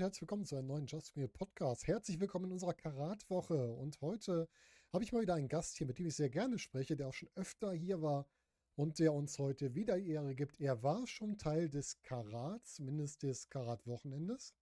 und 0.00 0.04
herzlich 0.04 0.22
willkommen 0.22 0.46
zu 0.46 0.56
einem 0.56 0.68
neuen 0.68 0.86
Just 0.86 1.14
Me 1.14 1.28
Podcast. 1.28 1.86
Herzlich 1.86 2.18
willkommen 2.18 2.46
in 2.46 2.52
unserer 2.52 2.72
Karatwoche. 2.72 3.74
Und 3.74 4.00
heute 4.00 4.48
habe 4.94 5.04
ich 5.04 5.12
mal 5.12 5.20
wieder 5.20 5.34
einen 5.34 5.48
Gast 5.48 5.76
hier, 5.76 5.86
mit 5.86 5.98
dem 5.98 6.06
ich 6.06 6.16
sehr 6.16 6.30
gerne 6.30 6.58
spreche, 6.58 6.96
der 6.96 7.08
auch 7.08 7.12
schon 7.12 7.28
öfter 7.34 7.74
hier 7.74 8.00
war 8.00 8.26
und 8.76 8.98
der 8.98 9.12
uns 9.12 9.38
heute 9.38 9.74
wieder 9.74 9.98
Ehre 9.98 10.34
gibt. 10.34 10.58
Er 10.58 10.82
war 10.82 11.06
schon 11.06 11.36
Teil 11.36 11.68
des 11.68 12.00
Karat, 12.00 12.66
zumindest 12.66 13.24
des 13.24 13.50
Karat-Wochenendes, 13.50 14.54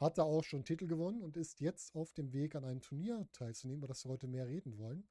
hat 0.00 0.18
da 0.18 0.24
auch 0.24 0.42
schon 0.42 0.64
Titel 0.64 0.88
gewonnen 0.88 1.22
und 1.22 1.36
ist 1.36 1.60
jetzt 1.60 1.94
auf 1.94 2.12
dem 2.12 2.32
Weg 2.32 2.56
an 2.56 2.64
einem 2.64 2.80
Turnier 2.80 3.28
teilzunehmen, 3.30 3.78
über 3.78 3.86
das 3.86 4.04
wir 4.04 4.10
heute 4.10 4.26
mehr 4.26 4.48
reden 4.48 4.78
wollen. 4.78 5.06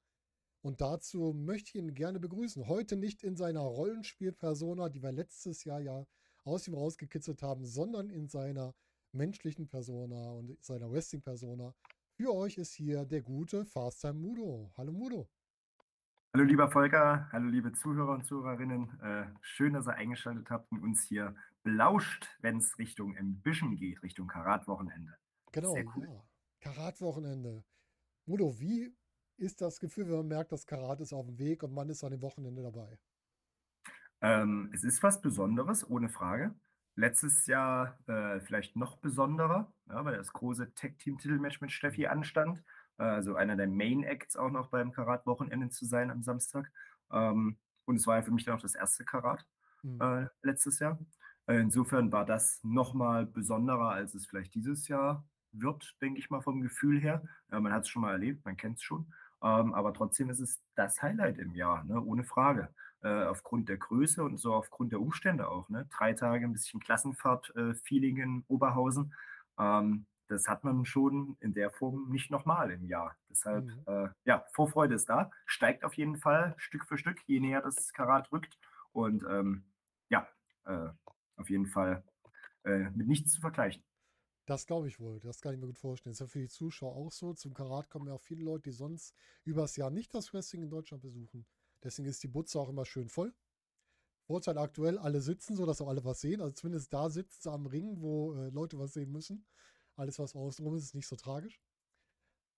Und 0.62 0.81
dazu 0.81 1.31
möchte 1.34 1.70
ich 1.70 1.76
ihn 1.76 1.93
gerne 1.93 2.20
begrüßen. 2.20 2.67
Heute 2.67 2.98
nicht 2.98 3.23
in 3.23 3.38
seiner 3.38 3.62
Rollenspiel-Persona, 3.62 4.90
die 4.90 5.01
wir 5.01 5.13
letztes 5.13 5.63
Jahr 5.63 5.79
ja 5.79 6.05
aus 6.43 6.67
ihm 6.67 6.73
rausgekitzelt 6.73 7.41
haben, 7.41 7.63
sondern 7.63 8.09
in 8.09 8.27
seiner 8.27 8.76
menschlichen 9.13 9.67
Persona 9.67 10.31
und 10.31 10.63
seiner 10.63 10.91
Wrestling-Persona. 10.91 11.73
Für 12.13 12.33
euch 12.33 12.57
ist 12.57 12.73
hier 12.73 13.05
der 13.05 13.21
gute 13.21 13.65
Fast 13.65 14.01
Time 14.01 14.13
Mudo. 14.13 14.71
Hallo 14.77 14.91
Mudo. 14.91 15.29
Hallo 16.34 16.45
lieber 16.45 16.71
Volker, 16.71 17.27
hallo 17.34 17.49
liebe 17.49 17.73
Zuhörer 17.73 18.13
und 18.13 18.26
Zuhörerinnen. 18.26 18.99
Äh, 19.01 19.26
schön, 19.41 19.73
dass 19.73 19.87
ihr 19.87 19.95
eingeschaltet 19.95 20.49
habt 20.49 20.71
und 20.71 20.81
uns 20.81 21.03
hier 21.03 21.35
belauscht, 21.63 22.26
wenn 22.40 22.57
es 22.57 22.77
Richtung 22.77 23.18
Ambition 23.18 23.76
geht, 23.76 24.01
Richtung 24.01 24.27
Karat-Wochenende. 24.27 25.18
Genau, 25.51 25.73
cool. 25.96 26.07
ja. 26.07 26.23
Karat-Wochenende. 26.62 27.65
Mudo, 28.25 28.57
wie 28.59 28.96
ist 29.35 29.59
das 29.59 29.79
Gefühl, 29.79 30.05
wenn 30.05 30.18
man 30.20 30.27
merkt, 30.27 30.53
dass 30.53 30.65
Karat 30.65 31.01
ist 31.01 31.12
auf 31.12 31.25
dem 31.25 31.37
Weg 31.37 31.63
und 31.63 31.73
man 31.73 31.90
ist 31.90 32.03
an 32.03 32.12
dem 32.12 32.21
Wochenende 32.21 32.62
dabei? 32.62 32.98
Ähm, 34.21 34.70
es 34.73 34.84
ist 34.84 35.03
was 35.03 35.20
Besonderes, 35.20 35.90
ohne 35.90 36.07
Frage. 36.07 36.55
Letztes 36.95 37.47
Jahr 37.47 37.97
äh, 38.07 38.39
vielleicht 38.41 38.75
noch 38.75 38.97
besonderer, 38.97 39.71
ja, 39.87 40.03
weil 40.03 40.17
das 40.17 40.34
große 40.34 40.73
Tag-Team-Titelmatch 40.75 41.61
mit 41.61 41.71
Steffi 41.71 42.07
anstand. 42.07 42.63
Äh, 42.97 43.03
also 43.03 43.35
einer 43.35 43.55
der 43.55 43.67
Main-Acts 43.67 44.35
auch 44.35 44.51
noch 44.51 44.67
beim 44.67 44.91
Karat-Wochenende 44.91 45.69
zu 45.69 45.85
sein 45.85 46.12
am 46.12 46.21
Samstag. 46.21 46.71
Ähm, 47.12 47.57
und 47.85 47.95
es 47.95 48.07
war 48.07 48.17
ja 48.17 48.21
für 48.21 48.31
mich 48.31 48.45
dann 48.45 48.55
auch 48.55 48.62
das 48.62 48.75
erste 48.75 49.05
Karat 49.05 49.45
mhm. 49.84 50.01
äh, 50.01 50.27
letztes 50.41 50.79
Jahr. 50.79 50.99
Äh, 51.47 51.59
insofern 51.59 52.12
war 52.12 52.25
das 52.25 52.59
nochmal 52.63 53.25
besonderer, 53.25 53.89
als 53.89 54.13
es 54.13 54.25
vielleicht 54.25 54.53
dieses 54.53 54.87
Jahr 54.87 55.25
wird, 55.53 55.95
denke 56.01 56.19
ich 56.19 56.29
mal 56.29 56.41
vom 56.41 56.62
Gefühl 56.62 56.99
her. 56.99 57.23
man 57.49 57.73
hat 57.73 57.84
es 57.84 57.89
schon 57.89 58.03
mal 58.03 58.13
erlebt, 58.13 58.45
man 58.45 58.55
kennt 58.55 58.77
es 58.77 58.84
schon. 58.84 59.12
Ähm, 59.43 59.73
aber 59.73 59.93
trotzdem 59.93 60.29
ist 60.29 60.39
es 60.39 60.62
das 60.75 61.01
Highlight 61.01 61.39
im 61.39 61.55
Jahr, 61.55 61.84
ne? 61.84 62.01
ohne 62.01 62.23
Frage. 62.23 62.73
Äh, 63.04 63.24
aufgrund 63.24 63.68
der 63.68 63.77
Größe 63.77 64.24
und 64.24 64.38
so 64.38 64.53
aufgrund 64.53 64.91
der 64.91 65.02
Umstände 65.02 65.47
auch. 65.50 65.68
Ne? 65.69 65.88
Drei 65.90 66.13
Tage 66.13 66.46
ein 66.46 66.53
bisschen 66.53 66.80
Klassenfahrt-Feeling 66.80 68.18
äh, 68.18 68.22
in 68.22 68.44
Oberhausen. 68.47 69.16
Ähm, 69.58 70.06
das 70.28 70.47
hat 70.47 70.63
man 70.63 70.85
schon 70.85 71.35
in 71.40 71.56
der 71.56 71.72
Form 71.72 72.09
nicht 72.09 72.30
nochmal 72.30 72.69
im 72.69 72.85
Jahr. 72.85 73.18
Deshalb, 73.28 73.66
mhm. 73.66 73.84
äh, 73.88 74.09
ja, 74.25 74.46
Vorfreude 74.52 74.94
ist 74.94 75.09
da, 75.09 75.31
steigt 75.47 75.84
auf 75.84 75.96
jeden 75.96 76.16
Fall 76.16 76.53
Stück 76.58 76.85
für 76.85 77.00
Stück, 77.00 77.18
je 77.25 77.40
näher 77.40 77.63
das 77.63 77.91
Karat 77.91 78.31
rückt. 78.31 78.59
Und 78.92 79.24
ähm, 79.24 79.64
ja, 80.09 80.28
äh, 80.66 80.90
auf 81.38 81.50
jeden 81.50 81.66
Fall 81.66 82.04
äh, 82.66 82.92
mit 82.92 83.08
nichts 83.08 83.34
zu 83.34 83.42
vergleichen. 83.42 83.84
Das 84.46 84.68
glaube 84.68 84.88
ich 84.90 85.00
wohl. 85.00 85.20
Das 85.20 85.42
kann 85.42 85.56
ich 85.56 85.59
mir 85.59 85.66
gut 85.66 85.80
vorstellen. 85.80 86.12
Das 86.12 86.22
ist 86.22 86.28
ja 86.28 86.31
für 86.31 86.40
die 86.40 86.50
Zuschauer 86.50 86.96
auch 86.96 87.12
so. 87.12 87.34
Zum 87.34 87.56
Karat 87.56 87.90
kommen 87.90 88.08
ja 88.08 88.14
auch 88.14 88.22
viele 88.22 88.44
Leute, 88.44 88.70
die 88.70 88.75
sonst 88.75 89.16
übers 89.44 89.75
Jahr 89.75 89.90
nicht 89.90 90.14
das 90.14 90.31
Wrestling 90.34 90.62
in 90.62 90.70
Deutschland 90.70 91.02
besuchen. 91.02 91.48
Deswegen 91.84 92.08
ist 92.08 92.24
die 92.24 92.28
Butze 92.28 92.59
auch 92.59 92.69
immer 92.69 92.86
schön 92.86 93.09
voll. 93.09 93.34
Vorteil 94.24 94.58
aktuell, 94.58 94.97
alle 94.97 95.22
sitzen, 95.22 95.56
so 95.56 95.66
dass 95.66 95.81
auch 95.81 95.88
alle 95.88 96.03
was 96.06 96.22
sehen. 96.22 96.42
Also 96.42 96.53
zumindest 96.53 96.94
da 96.94 97.09
sitzen 97.09 97.42
sie 97.42 97.52
am 97.52 97.66
Ring, 97.66 98.02
wo 98.02 98.34
äh, 98.36 98.50
Leute 98.50 98.78
was 98.80 98.94
sehen 98.94 99.12
müssen. 99.12 99.46
Alles, 99.96 100.19
was 100.19 100.36
außenrum 100.36 100.75
ist, 100.75 100.84
ist 100.84 100.96
nicht 100.96 101.08
so 101.08 101.16
tragisch. 101.16 101.62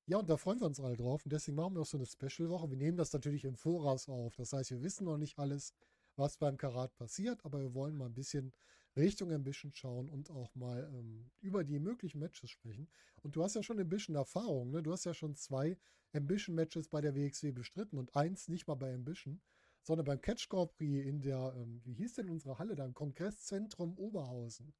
Ja, 0.05 0.17
und 0.17 0.29
da 0.29 0.37
freuen 0.37 0.59
wir 0.59 0.67
uns 0.67 0.79
alle 0.79 0.97
drauf. 0.97 1.23
Und 1.25 1.31
deswegen 1.31 1.55
machen 1.55 1.75
wir 1.75 1.81
auch 1.81 1.85
so 1.85 1.97
eine 1.97 2.05
Special-Woche. 2.05 2.69
Wir 2.69 2.77
nehmen 2.77 2.97
das 2.97 3.13
natürlich 3.13 3.45
im 3.45 3.55
Voraus 3.55 4.09
auf. 4.09 4.35
Das 4.35 4.51
heißt, 4.51 4.71
wir 4.71 4.81
wissen 4.81 5.05
noch 5.05 5.17
nicht 5.17 5.39
alles, 5.39 5.73
was 6.15 6.37
beim 6.37 6.57
Karat 6.57 6.93
passiert, 6.95 7.43
aber 7.45 7.59
wir 7.59 7.73
wollen 7.73 7.95
mal 7.95 8.07
ein 8.07 8.13
bisschen 8.13 8.53
Richtung 8.95 9.31
Ambition 9.31 9.73
schauen 9.73 10.09
und 10.09 10.29
auch 10.29 10.53
mal 10.55 10.89
ähm, 10.93 11.31
über 11.41 11.63
die 11.63 11.79
möglichen 11.79 12.19
Matches 12.19 12.49
sprechen. 12.51 12.87
Und 13.21 13.35
du 13.35 13.43
hast 13.43 13.55
ja 13.55 13.63
schon 13.63 13.79
ein 13.79 13.89
bisschen 13.89 14.15
Erfahrung, 14.15 14.71
ne? 14.71 14.83
Du 14.83 14.91
hast 14.91 15.05
ja 15.05 15.13
schon 15.13 15.35
zwei 15.35 15.77
Ambition-Matches 16.13 16.89
bei 16.89 17.01
der 17.01 17.15
WXW 17.15 17.51
bestritten 17.51 17.97
und 17.97 18.15
eins 18.15 18.47
nicht 18.47 18.67
mal 18.67 18.75
bei 18.75 18.93
Ambition, 18.93 19.41
sondern 19.81 20.05
beim 20.05 20.21
Catch 20.21 20.47
Grand 20.49 20.71
Prix 20.73 21.05
in 21.05 21.21
der, 21.21 21.53
ähm, 21.57 21.81
wie 21.83 21.93
hieß 21.93 22.13
denn 22.15 22.29
unsere 22.29 22.59
Halle 22.59 22.75
da, 22.75 22.85
im 22.85 22.93
Kongresszentrum 22.93 23.97
Oberhausen 23.97 24.73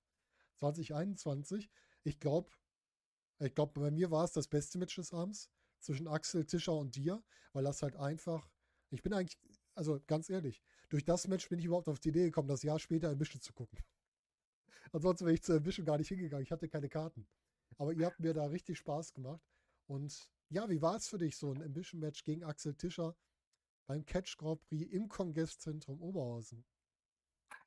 2021. 0.56 1.70
Ich 2.04 2.20
glaube, 2.20 2.52
ich 3.40 3.56
glaube, 3.56 3.80
bei 3.80 3.92
mir 3.92 4.12
war 4.12 4.24
es 4.24 4.32
das 4.32 4.48
beste 4.48 4.78
Match 4.78 4.96
des 4.96 5.12
Abends 5.14 5.50
zwischen 5.80 6.08
Axel 6.08 6.46
Tischer 6.46 6.76
und 6.76 6.96
dir, 6.96 7.24
weil 7.52 7.64
das 7.64 7.82
halt 7.82 7.96
einfach, 7.96 8.48
ich 8.92 9.02
bin 9.02 9.14
eigentlich, 9.14 9.38
also 9.76 10.00
ganz 10.08 10.30
ehrlich, 10.30 10.62
durch 10.90 11.04
das 11.04 11.28
Match 11.28 11.50
bin 11.50 11.60
ich 11.60 11.66
überhaupt 11.66 11.90
auf 11.90 12.00
die 12.00 12.10
Idee 12.10 12.26
gekommen, 12.26 12.48
das 12.48 12.64
Jahr 12.64 12.80
später 12.80 13.10
Ambition 13.10 13.42
zu 13.42 13.54
gucken. 13.54 13.80
Ansonsten 14.94 15.26
wäre 15.26 15.34
ich 15.34 15.44
zur 15.44 15.58
Ambition 15.58 15.86
gar 15.86 15.98
nicht 15.98 16.08
hingegangen. 16.08 16.44
Ich 16.44 16.52
hatte 16.52 16.70
keine 16.70 16.88
Karten. 16.88 17.28
Aber 17.78 17.94
ihr 17.94 18.06
habt 18.06 18.20
mir 18.20 18.34
da 18.34 18.46
richtig 18.46 18.78
Spaß 18.78 19.14
gemacht. 19.14 19.42
Und 19.88 20.30
ja, 20.50 20.70
wie 20.70 20.82
war 20.82 20.96
es 20.96 21.08
für 21.08 21.18
dich, 21.18 21.36
so 21.36 21.52
ein 21.52 21.64
Ambition-Match 21.64 22.24
gegen 22.24 22.44
Axel 22.44 22.76
Tischer 22.76 23.16
beim 23.88 24.06
Catch 24.06 24.38
Grand 24.38 24.62
Prix 24.62 24.92
im 24.92 25.10
Kongresszentrum 25.10 26.00
Oberhausen? 26.00 26.64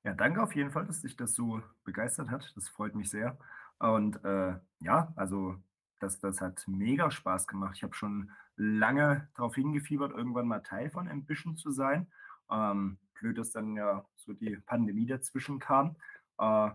Ja, 0.04 0.14
danke 0.14 0.40
auf 0.40 0.54
jeden 0.54 0.70
Fall, 0.70 0.86
dass 0.86 1.02
dich 1.02 1.16
das 1.16 1.34
so 1.34 1.60
begeistert 1.82 2.30
hat. 2.30 2.52
Das 2.54 2.68
freut 2.68 2.94
mich 2.94 3.10
sehr. 3.10 3.36
Und 3.80 4.24
äh, 4.24 4.54
ja, 4.78 5.12
also 5.16 5.56
das, 5.98 6.20
das 6.20 6.40
hat 6.40 6.62
mega 6.68 7.10
Spaß 7.10 7.48
gemacht. 7.48 7.74
Ich 7.76 7.82
habe 7.82 7.94
schon 7.94 8.30
lange 8.54 9.28
darauf 9.34 9.56
hingefiebert, 9.56 10.12
irgendwann 10.12 10.46
mal 10.46 10.60
Teil 10.60 10.90
von 10.90 11.08
Ambition 11.08 11.56
zu 11.56 11.72
sein. 11.72 12.06
Ähm, 12.50 12.98
blöd, 13.14 13.36
dass 13.36 13.50
dann 13.50 13.74
ja 13.74 14.06
so 14.14 14.32
die 14.32 14.56
Pandemie 14.56 15.06
dazwischen 15.06 15.58
kam. 15.58 15.96
Äh, 16.38 16.70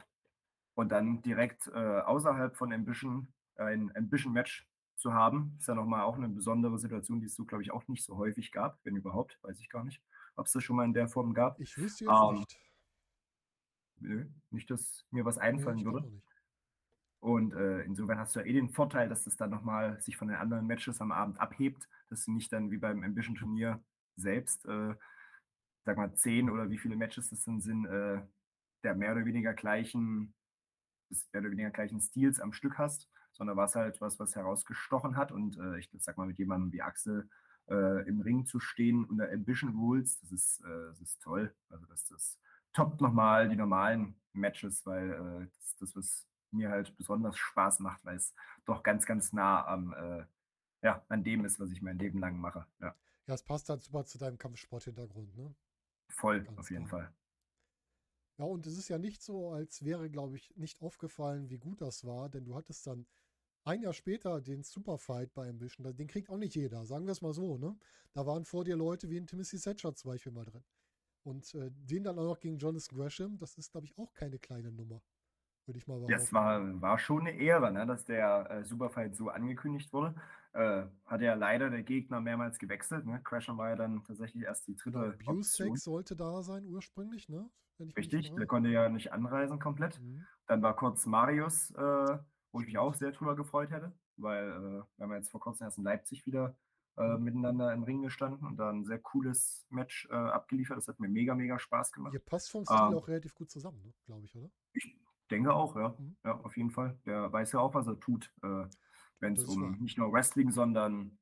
und 0.76 0.92
dann 0.92 1.22
direkt 1.22 1.68
äh, 1.68 2.00
außerhalb 2.02 2.56
von 2.56 2.74
Ambition 2.74 3.34
ein 3.56 3.92
Ambition-Match 3.96 4.68
zu 4.96 5.14
haben, 5.14 5.56
ist 5.60 5.68
ja 5.68 5.76
nochmal 5.76 6.04
auch 6.04 6.16
eine 6.16 6.30
besondere 6.30 6.78
Situation, 6.78 7.20
die 7.20 7.26
es 7.26 7.36
so, 7.36 7.46
glaube 7.46 7.64
ich, 7.64 7.72
auch 7.72 7.88
nicht 7.88 8.04
so 8.04 8.18
häufig 8.18 8.52
gab, 8.52 8.80
wenn 8.84 8.96
überhaupt, 8.96 9.38
weiß 9.42 9.60
ich 9.60 9.70
gar 9.70 9.84
nicht, 9.84 10.02
ob 10.36 10.46
es 10.46 10.54
das 10.54 10.64
schon 10.64 10.76
mal 10.76 10.86
in 10.86 10.94
der 10.94 11.08
Form 11.08 11.34
gab. 11.34 11.60
Ich 11.60 11.78
wüsste 11.78 12.06
jetzt 12.06 12.14
ähm, 12.14 12.36
nicht. 12.36 12.60
Nö, 14.00 14.26
nicht, 14.50 14.70
dass 14.70 15.06
mir 15.12 15.26
was 15.26 15.38
einfallen 15.38 15.78
nee, 15.78 15.86
würde. 15.86 16.22
Und 17.20 17.54
äh, 17.54 17.82
insofern 17.82 18.18
hast 18.18 18.36
du 18.36 18.40
ja 18.40 18.46
eh 18.46 18.54
den 18.54 18.70
Vorteil, 18.70 19.08
dass 19.10 19.26
das 19.26 19.38
dann 19.38 19.52
nochmal 19.52 20.00
sich 20.02 20.18
von 20.18 20.28
den 20.28 20.38
anderen 20.38 20.66
Matches 20.66 21.02
am 21.02 21.12
Abend 21.12 21.40
abhebt, 21.40 21.88
dass 22.10 22.26
du 22.26 22.32
nicht 22.32 22.52
dann 22.52 22.72
wie 22.72 22.78
beim 22.78 23.04
Ambition-Turnier 23.04 23.84
selbst, 24.16 24.66
äh, 24.66 24.96
sag 25.86 25.98
mal, 25.98 26.14
zehn 26.16 26.50
oder 26.50 26.70
wie 26.70 26.80
viele 26.80 26.96
Matches 26.96 27.30
das 27.30 27.44
dann 27.44 27.62
sind, 27.62 27.86
äh, 27.86 28.22
der 28.84 28.96
mehr 28.96 29.12
oder 29.12 29.26
weniger 29.26 29.54
gleichen 29.54 30.34
des 31.12 31.32
mehr 31.32 31.42
oder 31.42 31.52
weniger 31.52 31.70
gleichen 31.70 32.00
Stils 32.00 32.40
am 32.40 32.54
Stück 32.54 32.78
hast, 32.78 33.10
sondern 33.32 33.58
was 33.58 33.76
halt 33.76 34.02
was, 34.02 34.20
was 34.20 34.36
herausgestochen 34.36 35.16
hat. 35.16 35.32
Und 35.32 35.58
äh, 35.58 35.78
ich 35.80 35.90
sag 36.00 36.18
mal, 36.18 36.28
mit 36.28 36.40
jemandem 36.40 36.72
wie 36.72 36.82
Axel 36.82 37.30
äh, 37.70 38.08
im 38.08 38.22
Ring 38.22 38.46
zu 38.46 38.60
stehen 38.60 39.06
unter 39.06 39.32
Ambition 39.32 39.76
Rules, 39.76 40.20
das 40.22 40.32
ist, 40.32 40.62
äh, 40.62 40.88
das 40.88 41.02
ist 41.02 41.22
toll. 41.22 41.54
Also 41.70 41.86
das, 41.86 42.08
das 42.08 42.40
toppt 42.74 43.02
nochmal 43.02 43.50
die 43.50 43.56
normalen 43.56 44.16
Matches, 44.34 44.86
weil 44.86 45.12
äh, 45.12 45.48
das 45.56 45.66
ist 45.66 45.82
das, 45.82 45.96
was 45.96 46.28
mir 46.52 46.70
halt 46.70 46.96
besonders 46.98 47.38
Spaß 47.38 47.80
macht, 47.80 48.04
weil 48.04 48.18
es 48.18 48.34
doch 48.66 48.84
ganz, 48.84 49.06
ganz 49.06 49.32
nah 49.34 49.66
am, 49.66 49.94
äh, 49.94 50.26
ja, 50.82 51.04
an 51.10 51.24
dem 51.24 51.46
ist, 51.46 51.60
was 51.60 51.72
ich 51.72 51.82
mein 51.82 51.98
Leben 51.98 52.20
lang 52.20 52.38
mache. 52.38 52.66
Ja, 52.80 52.96
ja 53.28 53.34
es 53.34 53.44
passt 53.44 53.70
halt 53.70 53.84
super 53.84 54.06
zu 54.06 54.18
deinem 54.18 54.38
Kampfsporthintergrund, 54.38 55.36
ne? 55.38 55.56
Voll, 56.10 56.44
ganz 56.44 56.58
auf 56.58 56.72
jeden 56.72 56.88
klar. 56.88 57.04
Fall. 57.04 57.14
Ja, 58.42 58.48
und 58.48 58.66
es 58.66 58.76
ist 58.76 58.90
ja 58.90 58.98
nicht 58.98 59.22
so, 59.22 59.52
als 59.52 59.86
wäre, 59.86 60.10
glaube 60.10 60.36
ich, 60.36 60.52
nicht 60.58 60.82
aufgefallen, 60.82 61.52
wie 61.52 61.60
gut 61.60 61.80
das 61.80 62.08
war, 62.08 62.28
denn 62.28 62.44
du 62.44 62.56
hattest 62.56 62.88
dann 62.88 63.06
ein 63.66 63.84
Jahr 63.84 63.94
später 63.94 64.42
den 64.42 64.64
Superfight 64.64 65.32
bei 65.36 65.48
Ambition. 65.48 65.96
Den 65.96 66.08
kriegt 66.08 66.28
auch 66.28 66.38
nicht 66.38 66.56
jeder, 66.56 66.84
sagen 66.88 67.06
wir 67.06 67.12
es 67.12 67.22
mal 67.22 67.34
so, 67.34 67.60
ne? 67.60 67.78
Da 68.14 68.26
waren 68.26 68.44
vor 68.44 68.64
dir 68.64 68.76
Leute 68.76 69.12
wie 69.12 69.20
ein 69.20 69.28
Timothy 69.28 69.60
Thatcher 69.60 69.94
zum 69.94 70.10
Beispiel 70.10 70.32
mal 70.32 70.46
drin. 70.46 70.64
Und 71.22 71.54
äh, 71.54 71.70
den 71.72 72.04
dann 72.04 72.18
auch 72.18 72.24
noch 72.24 72.40
gegen 72.40 72.58
Jonathan 72.58 72.98
Gresham, 72.98 73.38
das 73.38 73.60
ist, 73.60 73.72
glaube 73.74 73.86
ich, 73.86 73.96
auch 74.00 74.12
keine 74.16 74.40
kleine 74.40 74.72
Nummer. 74.72 75.04
Würde 75.68 75.78
ich 75.78 75.88
mal 75.88 75.98
behaupten. 75.98 76.14
Das 76.14 76.34
war, 76.34 76.82
war 76.82 76.98
schon 76.98 77.28
eine 77.28 77.38
Ehre, 77.38 77.72
ne, 77.72 77.86
dass 77.86 78.06
der 78.06 78.50
äh, 78.50 78.64
Superfight 78.64 79.16
so 79.16 79.30
angekündigt 79.30 79.94
wurde. 79.94 80.16
Äh, 80.54 80.88
hat 81.06 81.22
ja 81.22 81.36
leider 81.36 81.70
der 81.70 81.84
Gegner 81.84 82.20
mehrmals 82.20 82.58
gewechselt. 82.58 83.06
Ne? 83.06 83.22
Gresham 83.24 83.60
war 83.60 83.70
ja 83.70 83.76
dann 83.76 84.04
tatsächlich 84.04 84.46
erst 84.46 84.68
die 84.68 84.76
dritte. 84.76 85.16
Genau, 85.20 85.34
Busek 85.34 85.78
sollte 85.78 86.16
da 86.16 86.42
sein 86.42 86.66
ursprünglich, 86.66 87.30
ne? 87.30 87.48
Richtig, 87.98 88.34
der 88.36 88.48
konnte 88.48 88.70
ja 88.70 88.90
nicht 88.90 89.12
anreisen 89.14 89.60
komplett. 89.60 90.00
Mhm. 90.02 90.26
Dann 90.48 90.62
war 90.62 90.76
kurz 90.76 91.06
Marius, 91.06 91.72
äh, 91.72 92.18
wo 92.52 92.60
ich 92.60 92.68
mich 92.68 92.78
auch 92.78 92.94
sehr 92.94 93.12
drüber 93.12 93.36
gefreut 93.36 93.72
hätte, 93.72 93.94
weil 94.18 94.50
äh, 94.50 94.62
wir 94.62 94.88
haben 95.00 95.14
jetzt 95.14 95.32
vor 95.32 95.40
kurzem 95.40 95.66
erst 95.66 95.78
in 95.78 95.84
Leipzig 95.84 96.26
wieder 96.26 96.56
äh, 96.98 97.04
äh, 97.04 97.18
miteinander 97.18 97.74
im 97.74 97.84
Ring 97.84 98.02
gestanden 98.02 98.46
und 98.46 98.58
da 98.58 98.70
ein 98.70 98.84
sehr 98.86 99.00
cooles 99.00 99.66
Match 99.70 100.08
äh, 100.12 100.16
abgeliefert. 100.16 100.78
Das 100.78 100.88
hat 100.88 101.00
mir 101.00 101.08
mega, 101.08 101.36
mega 101.36 101.58
Spaß 101.58 101.92
gemacht. 101.92 102.14
Ihr 102.14 102.20
passt 102.20 102.52
vom 102.52 102.66
Stil 102.66 102.78
Ähm, 102.78 102.94
auch 102.96 103.08
relativ 103.08 103.34
gut 103.34 103.50
zusammen, 103.50 103.82
ne? 103.84 103.94
glaube 104.06 104.26
ich, 104.26 104.36
oder? 104.36 104.50
Ich 104.74 104.98
denke 105.30 105.54
auch, 105.54 105.76
ja. 105.76 105.96
Mhm. 105.98 106.18
Ja, 106.24 106.36
auf 106.40 106.58
jeden 106.58 106.72
Fall. 106.72 107.00
Der 107.06 107.32
weiß 107.32 107.54
ja 107.54 107.60
auch, 107.60 107.74
was 107.74 107.88
er 107.88 108.00
tut, 108.00 108.34
äh, 108.44 108.66
wenn 109.20 109.34
es 109.36 109.46
um 109.46 109.62
wahr. 109.62 109.72
nicht 109.80 109.98
nur 109.98 110.12
Wrestling, 110.12 110.52
sondern 110.52 111.18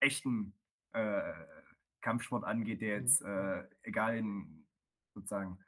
echten 0.00 0.54
äh, 0.92 1.32
Kampfsport 2.00 2.44
angeht, 2.44 2.80
der 2.80 2.98
Mhm. 2.98 3.02
jetzt, 3.02 3.22
äh, 3.22 3.64
egal 3.82 4.16
in 4.16 4.66
sozusagen, 5.14 5.58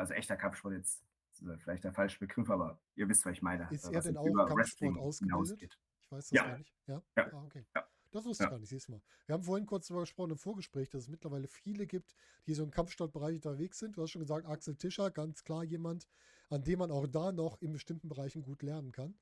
also 0.00 0.14
echter 0.14 0.36
Kampfsport 0.36 0.74
jetzt, 0.74 1.02
ist 1.32 1.42
äh, 1.42 1.56
vielleicht 1.58 1.84
der 1.84 1.92
falsche 1.92 2.18
Begriff, 2.18 2.48
aber 2.50 2.78
ihr 2.94 3.08
wisst, 3.08 3.24
was 3.26 3.32
ich 3.32 3.42
meine. 3.42 3.68
Ist 3.70 3.88
äh, 3.88 3.94
er 3.94 4.00
denn 4.00 4.16
auch 4.16 4.26
über 4.26 4.46
Kampfsport 4.46 4.58
Wrestling 4.58 4.98
ausgebildet? 4.98 5.78
Ich 6.00 6.12
weiß 6.12 6.28
das 6.28 6.36
Ja. 6.36 6.46
gar 6.48 6.58
nicht. 6.58 6.74
Ja? 6.86 7.02
Ja. 7.16 7.32
Ah, 7.32 7.44
okay. 7.44 7.64
Ja. 7.74 7.86
Das 8.12 8.26
wusste 8.26 8.44
ich 8.44 8.50
gar 8.50 8.58
nicht, 8.58 8.68
siehst 8.68 8.88
du 8.88 8.92
mal. 8.92 9.02
Wir 9.26 9.32
haben 9.32 9.42
vorhin 9.42 9.64
kurz 9.64 9.86
darüber 9.86 10.02
gesprochen 10.02 10.32
im 10.32 10.36
Vorgespräch, 10.36 10.90
dass 10.90 11.04
es 11.04 11.08
mittlerweile 11.08 11.48
viele 11.48 11.86
gibt, 11.86 12.14
die 12.46 12.52
so 12.52 12.62
im 12.62 12.70
Kampfsportbereich 12.70 13.36
unterwegs 13.36 13.78
sind. 13.78 13.96
Du 13.96 14.02
hast 14.02 14.10
schon 14.10 14.20
gesagt, 14.20 14.46
Axel 14.46 14.76
Tischer, 14.76 15.10
ganz 15.10 15.44
klar 15.44 15.64
jemand, 15.64 16.06
an 16.50 16.62
dem 16.62 16.80
man 16.80 16.90
auch 16.90 17.06
da 17.06 17.32
noch 17.32 17.60
in 17.62 17.72
bestimmten 17.72 18.10
Bereichen 18.10 18.42
gut 18.42 18.62
lernen 18.62 18.92
kann. 18.92 19.14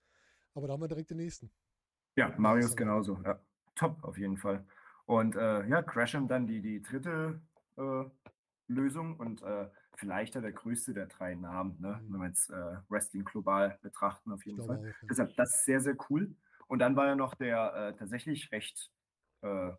Aber 0.55 0.67
da 0.67 0.73
haben 0.73 0.81
wir 0.81 0.89
direkt 0.89 1.11
den 1.11 1.19
nächsten. 1.19 1.53
Ja, 2.17 2.35
Marius 2.37 2.75
genauso. 2.75 3.21
Ja. 3.25 3.41
Top 3.77 4.03
auf 4.03 4.19
jeden 4.19 4.37
Fall. 4.37 4.67
Und 5.07 5.37
äh, 5.37 5.67
ja, 5.69 5.81
Gresham 5.83 6.27
dann 6.27 6.49
die, 6.49 6.61
die 6.61 6.83
dritte 6.83 7.41
äh, 7.77 8.05
Lösung 8.67 9.17
und 9.17 9.43
äh, 9.43 9.69
vielleicht 10.01 10.35
ja 10.35 10.41
der 10.41 10.53
größte 10.53 10.95
der 10.95 11.07
drei 11.07 11.35
Namen, 11.35 11.77
ne? 11.79 12.01
Mhm. 12.03 12.13
wenn 12.13 12.21
wir 12.21 12.27
jetzt 12.29 12.51
äh, 12.51 12.77
Wrestling 12.89 13.25
global 13.25 13.79
betrachten, 13.83 14.33
auf 14.33 14.45
jeden 14.45 14.57
glaube 14.57 14.77
Fall. 14.77 14.87
Ja. 14.89 15.09
Deshalb, 15.09 15.37
das 15.37 15.55
ist 15.55 15.65
sehr, 15.67 15.81
sehr 15.81 15.97
cool. 16.09 16.35
Und 16.67 16.79
dann 16.79 16.97
war 16.97 17.07
ja 17.07 17.15
noch 17.15 17.35
der 17.35 17.75
äh, 17.75 17.97
tatsächlich 17.97 18.51
recht 18.51 18.91
äh, 19.43 19.71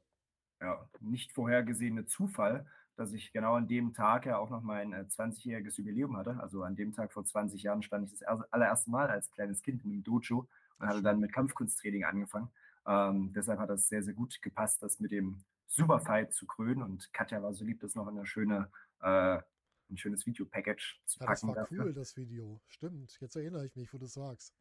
ja, 0.61 0.89
nicht 0.99 1.31
vorhergesehene 1.33 2.05
Zufall, 2.05 2.65
dass 2.95 3.13
ich 3.13 3.31
genau 3.31 3.55
an 3.55 3.67
dem 3.67 3.93
Tag 3.93 4.25
ja 4.25 4.37
auch 4.37 4.49
noch 4.49 4.61
mein 4.61 4.93
äh, 4.93 5.05
20-jähriges 5.07 5.77
Jubiläum 5.77 6.15
hatte. 6.17 6.39
Also 6.39 6.63
an 6.63 6.75
dem 6.75 6.93
Tag 6.93 7.11
vor 7.11 7.25
20 7.25 7.63
Jahren 7.63 7.81
stand 7.81 8.05
ich 8.05 8.11
das 8.11 8.21
erste, 8.21 8.47
allererste 8.51 8.91
Mal 8.91 9.09
als 9.09 9.31
kleines 9.31 9.61
Kind 9.61 9.83
in 9.83 9.91
einem 9.91 10.03
Dojo 10.03 10.47
und 10.77 10.87
hatte 10.87 11.01
dann 11.01 11.19
mit 11.19 11.33
Kampfkunsttraining 11.33 12.03
angefangen. 12.03 12.49
Ähm, 12.85 13.33
deshalb 13.33 13.59
hat 13.59 13.69
das 13.69 13.87
sehr, 13.87 14.03
sehr 14.03 14.13
gut 14.13 14.41
gepasst, 14.41 14.83
das 14.83 14.99
mit 14.99 15.11
dem 15.11 15.43
Superfight 15.67 16.33
zu 16.33 16.45
krönen. 16.45 16.83
Und 16.83 17.11
Katja 17.13 17.41
war 17.41 17.53
so 17.53 17.63
lieb, 17.63 17.79
das 17.79 17.95
noch 17.95 18.07
in 18.07 18.17
eine 18.17 18.25
schöne, 18.25 18.69
äh, 19.01 19.39
ein 19.91 19.97
schönes 19.97 20.25
Video-Package 20.25 21.01
zu 21.05 21.19
Ja, 21.19 21.27
das 21.27 21.41
packen 21.41 21.55
war 21.55 21.63
dafür. 21.63 21.85
cool, 21.85 21.93
das 21.93 22.15
Video. 22.17 22.61
Stimmt. 22.67 23.17
Jetzt 23.19 23.35
erinnere 23.35 23.65
ich 23.65 23.75
mich, 23.75 23.93
wo 23.93 23.97
du 23.97 24.05
es 24.05 24.13
sagst. 24.13 24.55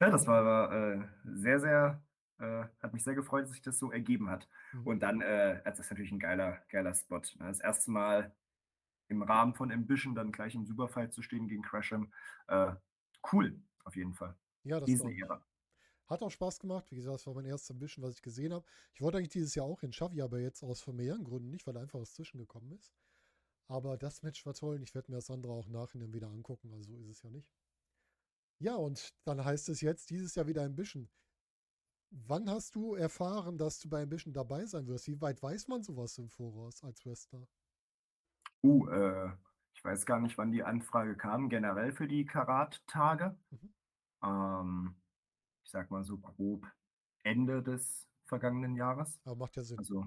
Ja, 0.00 0.10
das 0.10 0.26
war 0.26 0.72
äh, 0.72 1.08
sehr, 1.24 1.58
sehr, 1.60 2.04
äh, 2.38 2.64
hat 2.80 2.92
mich 2.92 3.02
sehr 3.02 3.14
gefreut, 3.14 3.44
dass 3.44 3.52
sich 3.52 3.62
das 3.62 3.78
so 3.78 3.90
ergeben 3.90 4.28
hat. 4.30 4.48
Mhm. 4.72 4.86
Und 4.86 5.00
dann, 5.00 5.20
äh, 5.22 5.62
das 5.64 5.78
ist 5.78 5.90
natürlich 5.90 6.12
ein 6.12 6.18
geiler, 6.18 6.62
geiler 6.68 6.94
Spot. 6.94 7.18
ne? 7.38 7.46
Das 7.48 7.60
erste 7.60 7.90
Mal 7.90 8.34
im 9.08 9.22
Rahmen 9.22 9.54
von 9.54 9.72
Ambition 9.72 10.14
dann 10.14 10.32
gleich 10.32 10.54
im 10.54 10.66
Superfight 10.66 11.12
zu 11.12 11.22
stehen 11.22 11.48
gegen 11.48 11.62
Crasham. 11.62 12.12
Äh, 12.48 12.74
cool, 13.32 13.60
auf 13.84 13.96
jeden 13.96 14.14
Fall. 14.14 14.36
Ja, 14.64 14.80
das 14.80 14.88
Riesen. 14.88 15.10
Ehre. 15.10 15.42
Hat 16.08 16.22
auch 16.22 16.30
Spaß 16.30 16.60
gemacht. 16.60 16.90
Wie 16.90 16.96
gesagt, 16.96 17.14
das 17.14 17.26
war 17.26 17.34
mein 17.34 17.46
erstes 17.46 17.70
Ambition, 17.70 18.04
was 18.04 18.14
ich 18.14 18.22
gesehen 18.22 18.52
habe. 18.52 18.64
Ich 18.94 19.00
wollte 19.00 19.18
eigentlich 19.18 19.30
dieses 19.30 19.54
Jahr 19.54 19.66
auch 19.66 19.80
hin, 19.80 19.92
schaffe 19.92 20.14
ich 20.14 20.22
aber 20.22 20.38
jetzt 20.38 20.62
aus 20.62 20.80
familiären 20.82 21.24
Gründen 21.24 21.50
nicht, 21.50 21.66
weil 21.66 21.76
einfach 21.76 21.98
was 22.00 22.12
zwischengekommen 22.14 22.70
ist. 22.72 22.92
Aber 23.68 23.96
das 23.96 24.22
Match 24.22 24.44
war 24.46 24.54
toll 24.54 24.76
und 24.76 24.82
ich 24.82 24.94
werde 24.94 25.10
mir 25.10 25.16
das 25.16 25.30
andere 25.30 25.52
auch 25.52 25.68
nachher 25.68 26.12
wieder 26.12 26.28
angucken. 26.28 26.72
Also 26.72 26.92
so 26.92 26.98
ist 26.98 27.08
es 27.08 27.22
ja 27.22 27.30
nicht. 27.30 27.50
Ja, 28.58 28.76
und 28.76 29.14
dann 29.24 29.44
heißt 29.44 29.68
es 29.68 29.80
jetzt 29.80 30.10
dieses 30.10 30.34
Jahr 30.34 30.46
wieder 30.46 30.64
Ambition. 30.64 31.08
Wann 32.10 32.48
hast 32.48 32.74
du 32.74 32.94
erfahren, 32.94 33.58
dass 33.58 33.80
du 33.80 33.88
bei 33.88 34.02
Ambition 34.02 34.32
dabei 34.32 34.64
sein 34.64 34.86
wirst? 34.86 35.08
Wie 35.08 35.20
weit 35.20 35.42
weiß 35.42 35.68
man 35.68 35.82
sowas 35.82 36.16
im 36.18 36.30
Voraus 36.30 36.82
als 36.84 37.04
Wrestler? 37.04 37.46
Uh, 38.62 38.88
äh, 38.88 39.32
ich 39.74 39.84
weiß 39.84 40.06
gar 40.06 40.20
nicht, 40.20 40.38
wann 40.38 40.52
die 40.52 40.62
Anfrage 40.62 41.16
kam, 41.16 41.48
generell 41.48 41.92
für 41.92 42.06
die 42.06 42.24
Karat-Tage. 42.24 43.36
Mhm. 43.50 43.74
Ähm, 44.22 44.96
ich 45.64 45.70
sag 45.70 45.90
mal 45.90 46.04
so 46.04 46.16
grob 46.18 46.66
Ende 47.24 47.62
des 47.62 48.08
vergangenen 48.24 48.76
Jahres. 48.76 49.20
Aber 49.24 49.36
macht 49.36 49.56
ja 49.56 49.64
Sinn. 49.64 49.78
Also 49.78 50.02
so 50.02 50.06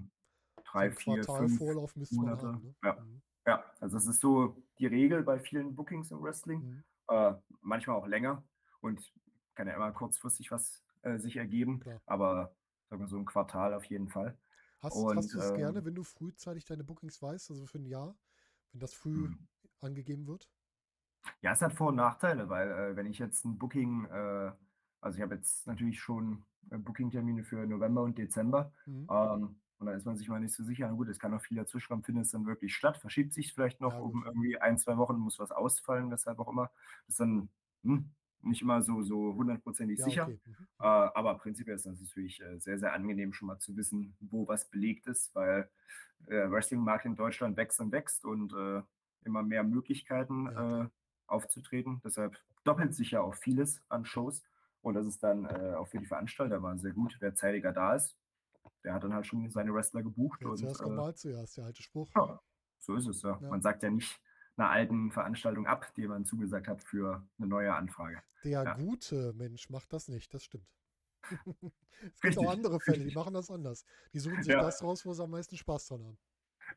drei, 0.64 0.86
ein 0.86 0.94
vier, 0.94 1.22
Quartal 1.22 1.48
fünf 1.48 1.58
Vorlauf 1.58 1.96
müsste 1.96 2.16
man 2.16 2.26
Monate. 2.26 2.48
haben. 2.48 2.64
Ne? 2.64 2.76
Ja. 2.84 3.00
Mhm. 3.00 3.22
Ja, 3.46 3.64
also 3.80 3.98
das 3.98 4.08
ist 4.08 4.22
so 4.22 4.64
die 4.80 4.86
Regel 4.88 5.24
bei 5.24 5.40
vielen 5.40 5.76
Bookings 5.76 6.12
im 6.12 6.22
Wrestling. 6.22 6.68
Mhm. 6.68 6.84
Äh, 7.08 7.34
manchmal 7.62 7.96
auch 7.98 8.08
länger 8.08 8.44
und 8.82 9.14
kann 9.56 9.68
ja 9.68 9.76
immer 9.76 9.92
kurzfristig 9.92 10.52
was 10.52 10.84
äh, 11.02 11.18
sich 11.18 11.38
ergeben, 11.38 11.84
Klar. 11.84 12.02
aber 12.06 12.56
sagen 12.90 13.02
wir 13.02 13.08
so 13.08 13.18
ein 13.18 13.26
Quartal 13.26 13.74
auf 13.74 13.86
jeden 13.86 14.10
Fall. 14.10 14.38
Hast, 14.80 14.96
Und, 14.96 15.16
hast 15.16 15.34
du 15.36 15.38
es 15.40 15.54
gerne, 15.54 15.84
ähm, 15.84 15.86
wenn 15.86 15.96
du 15.96 16.04
frühzeitig 16.04 16.66
deine 16.66 16.84
Bookings 16.84 17.22
weißt, 17.22 17.52
also 17.52 17.66
für 17.66 17.78
ein 17.80 17.86
Jahr, 17.86 18.18
wenn 18.72 18.80
das 18.80 18.94
früh 18.94 19.30
Hm. 19.30 19.48
angegeben 19.80 20.28
wird? 20.28 20.50
Ja, 21.42 21.52
es 21.54 21.62
hat 21.62 21.74
Vor- 21.74 21.90
und 21.90 21.96
Nachteile, 21.96 22.50
weil 22.50 22.70
äh, 22.72 22.96
wenn 22.96 23.06
ich 23.06 23.20
jetzt 23.20 23.46
ein 23.46 23.58
Booking, 23.58 24.06
äh, 24.06 24.52
also 25.02 25.18
ich 25.18 25.22
habe 25.22 25.36
jetzt 25.36 25.68
natürlich 25.68 26.00
schon 26.00 26.46
äh, 26.72 26.78
Booking-Termine 26.78 27.44
für 27.44 27.66
November 27.66 28.04
und 28.04 28.18
Dezember, 28.18 28.74
Mhm. 28.86 29.10
ähm, 29.10 29.62
und 29.80 29.88
da 29.88 29.94
ist 29.94 30.06
man 30.06 30.18
sich 30.18 30.28
mal 30.30 30.40
nicht 30.40 30.54
so 30.54 30.64
sicher, 30.64 30.88
na 30.88 30.94
gut, 30.94 31.08
es 31.10 31.20
kann 31.20 31.32
noch 31.32 31.42
viel 31.42 31.58
dazwischen 31.58 31.88
kommen, 31.90 32.04
findet 32.04 32.26
es 32.26 32.32
dann 32.32 32.46
wirklich 32.46 32.76
statt, 32.76 32.98
verschiebt 32.98 33.34
sich 33.34 33.54
vielleicht 33.54 33.82
noch 33.82 33.94
Ja, 33.94 34.00
um 34.00 34.24
irgendwie 34.26 34.58
ein, 34.60 34.78
zwei 34.78 34.98
Wochen, 34.98 35.18
muss 35.18 35.40
was 35.40 35.52
ausfallen, 35.52 36.12
weshalb 36.12 36.40
auch 36.40 36.50
immer. 36.50 36.72
Das 37.08 37.14
ist 37.14 37.20
dann 37.20 37.50
hm, 37.84 38.12
nicht 38.42 38.62
immer 38.62 38.82
so, 38.82 39.02
so 39.04 39.34
hundertprozentig 39.36 39.98
Ja, 39.98 40.04
sicher. 40.04 40.26
okay. 40.26 40.40
Mhm. 40.46 40.68
Äh, 40.80 40.84
aber 40.86 41.36
prinzipiell 41.38 41.76
ist 41.76 41.86
das 41.86 42.00
natürlich 42.00 42.42
äh, 42.42 42.60
sehr, 42.60 42.80
sehr 42.80 42.94
angenehm, 42.94 43.34
schon 43.34 43.48
mal 43.48 43.60
zu 43.60 43.76
wissen, 43.78 44.16
wo 44.20 44.48
was 44.48 44.70
belegt 44.70 45.08
ist, 45.08 45.34
weil 45.36 45.70
der 46.20 46.52
Wrestling-Markt 46.52 47.06
in 47.06 47.16
Deutschland 47.16 47.58
wächst 47.58 47.80
und 47.80 47.92
wächst 47.92 48.26
und 48.26 48.54
äh, 48.54 48.82
immer 49.26 49.44
mehr 49.44 49.64
Möglichkeiten 49.64 50.48
Ja, 50.48 50.54
äh, 50.56 50.88
aufzutreten. 51.28 52.02
Deshalb 52.04 52.38
doppelt 52.64 52.94
sich 52.94 53.12
ja 53.12 53.22
auch 53.22 53.36
vieles 53.36 53.82
an 53.90 54.06
Shows. 54.06 54.44
Und 54.82 54.94
das 54.94 55.06
ist 55.06 55.24
dann 55.24 55.46
äh, 55.46 55.74
auch 55.76 55.88
für 55.88 56.00
die 56.00 56.06
Veranstalter 56.06 56.60
mal 56.60 56.78
sehr 56.80 56.94
gut, 56.94 57.18
wer 57.20 57.36
zeitiger 57.36 57.72
da 57.74 57.96
ist. 57.96 58.18
Der 58.84 58.94
hat 58.94 59.04
dann 59.04 59.14
halt 59.14 59.26
schon 59.28 59.50
seine 59.50 59.74
Wrestler 59.74 60.04
gebucht. 60.04 60.40
Wer 60.42 60.50
und, 60.52 60.58
zuerst 60.58 60.80
äh, 60.80 60.84
kommt, 60.84 60.96
mal 60.96 61.16
zuerst, 61.16 61.58
der 61.58 61.66
alte 61.66 61.82
Spruch. 61.84 62.10
ja, 62.16 62.40
so 62.80 62.96
ist 62.96 63.08
es 63.08 63.22
ja. 63.22 63.38
Ja. 63.42 63.50
Man 63.50 63.62
sagt 63.62 63.84
ja 63.84 63.90
nicht 63.90 64.20
einer 64.56 64.70
alten 64.70 65.12
Veranstaltung 65.12 65.68
ab, 65.68 65.94
die 65.96 66.08
man 66.08 66.26
zugesagt 66.26 66.68
hat 66.68 66.82
für 66.84 67.26
eine 67.38 67.48
neue 67.48 67.74
Anfrage. 67.74 68.22
Der 68.44 68.64
Ja. 68.64 68.74
gute 68.76 69.34
Mensch 69.34 69.70
macht 69.70 69.92
das 69.94 70.08
nicht, 70.08 70.34
das 70.34 70.44
stimmt. 70.44 70.68
es 71.24 72.22
gibt 72.22 72.24
Richtig, 72.24 72.38
auch 72.48 72.52
andere 72.52 72.80
Fälle, 72.80 72.98
die 72.98 73.04
richtig. 73.06 73.16
machen 73.16 73.34
das 73.34 73.52
anders. 73.52 73.86
Die 74.14 74.20
suchen 74.20 74.42
sich 74.44 74.54
Ja. 74.54 74.62
das 74.62 74.82
raus, 74.84 75.06
wo 75.06 75.14
sie 75.14 75.24
am 75.24 75.32
meisten 75.32 75.58
Spaß 75.58 75.88
dran 75.88 76.04
haben. 76.06 76.18